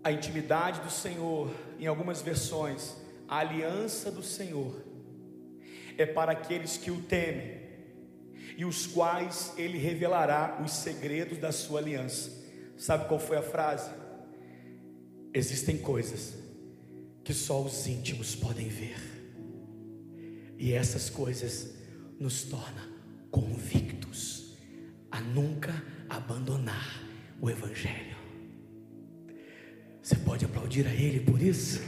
A 0.04 0.12
intimidade 0.12 0.82
do 0.82 0.90
Senhor, 0.90 1.52
em 1.80 1.88
algumas 1.88 2.22
versões, 2.22 2.96
a 3.28 3.38
aliança 3.38 4.12
do 4.12 4.24
Senhor, 4.24 4.84
é 5.98 6.06
para 6.06 6.32
aqueles 6.32 6.78
que 6.78 6.90
o 6.90 7.02
temem 7.02 7.62
e 8.58 8.66
os 8.66 8.86
quais 8.88 9.54
ele 9.58 9.78
revelará 9.78 10.60
os 10.64 10.72
segredos 10.72 11.38
da 11.38 11.52
sua 11.52 11.80
aliança. 11.80 12.42
Sabe 12.78 13.08
qual 13.08 13.20
foi 13.20 13.38
a 13.38 13.44
frase? 13.44 13.92
Existem 15.34 15.78
coisas 15.78 16.36
que 17.24 17.34
só 17.34 17.62
os 17.62 17.88
íntimos 17.88 18.36
podem 18.36 18.68
ver, 18.68 18.98
e 20.58 20.74
essas 20.74 21.10
coisas 21.10 21.76
nos 22.20 22.44
tornam 22.44 22.92
convictos 23.30 24.58
a 25.10 25.22
nunca 25.22 25.72
abandonar 26.10 27.02
o 27.40 27.50
Evangelho. 27.50 28.11
Você 30.02 30.16
pode 30.16 30.46
aplaudir 30.46 30.88
a 30.88 30.94
Ele 30.94 31.20
por 31.20 31.42
isso? 31.42 31.80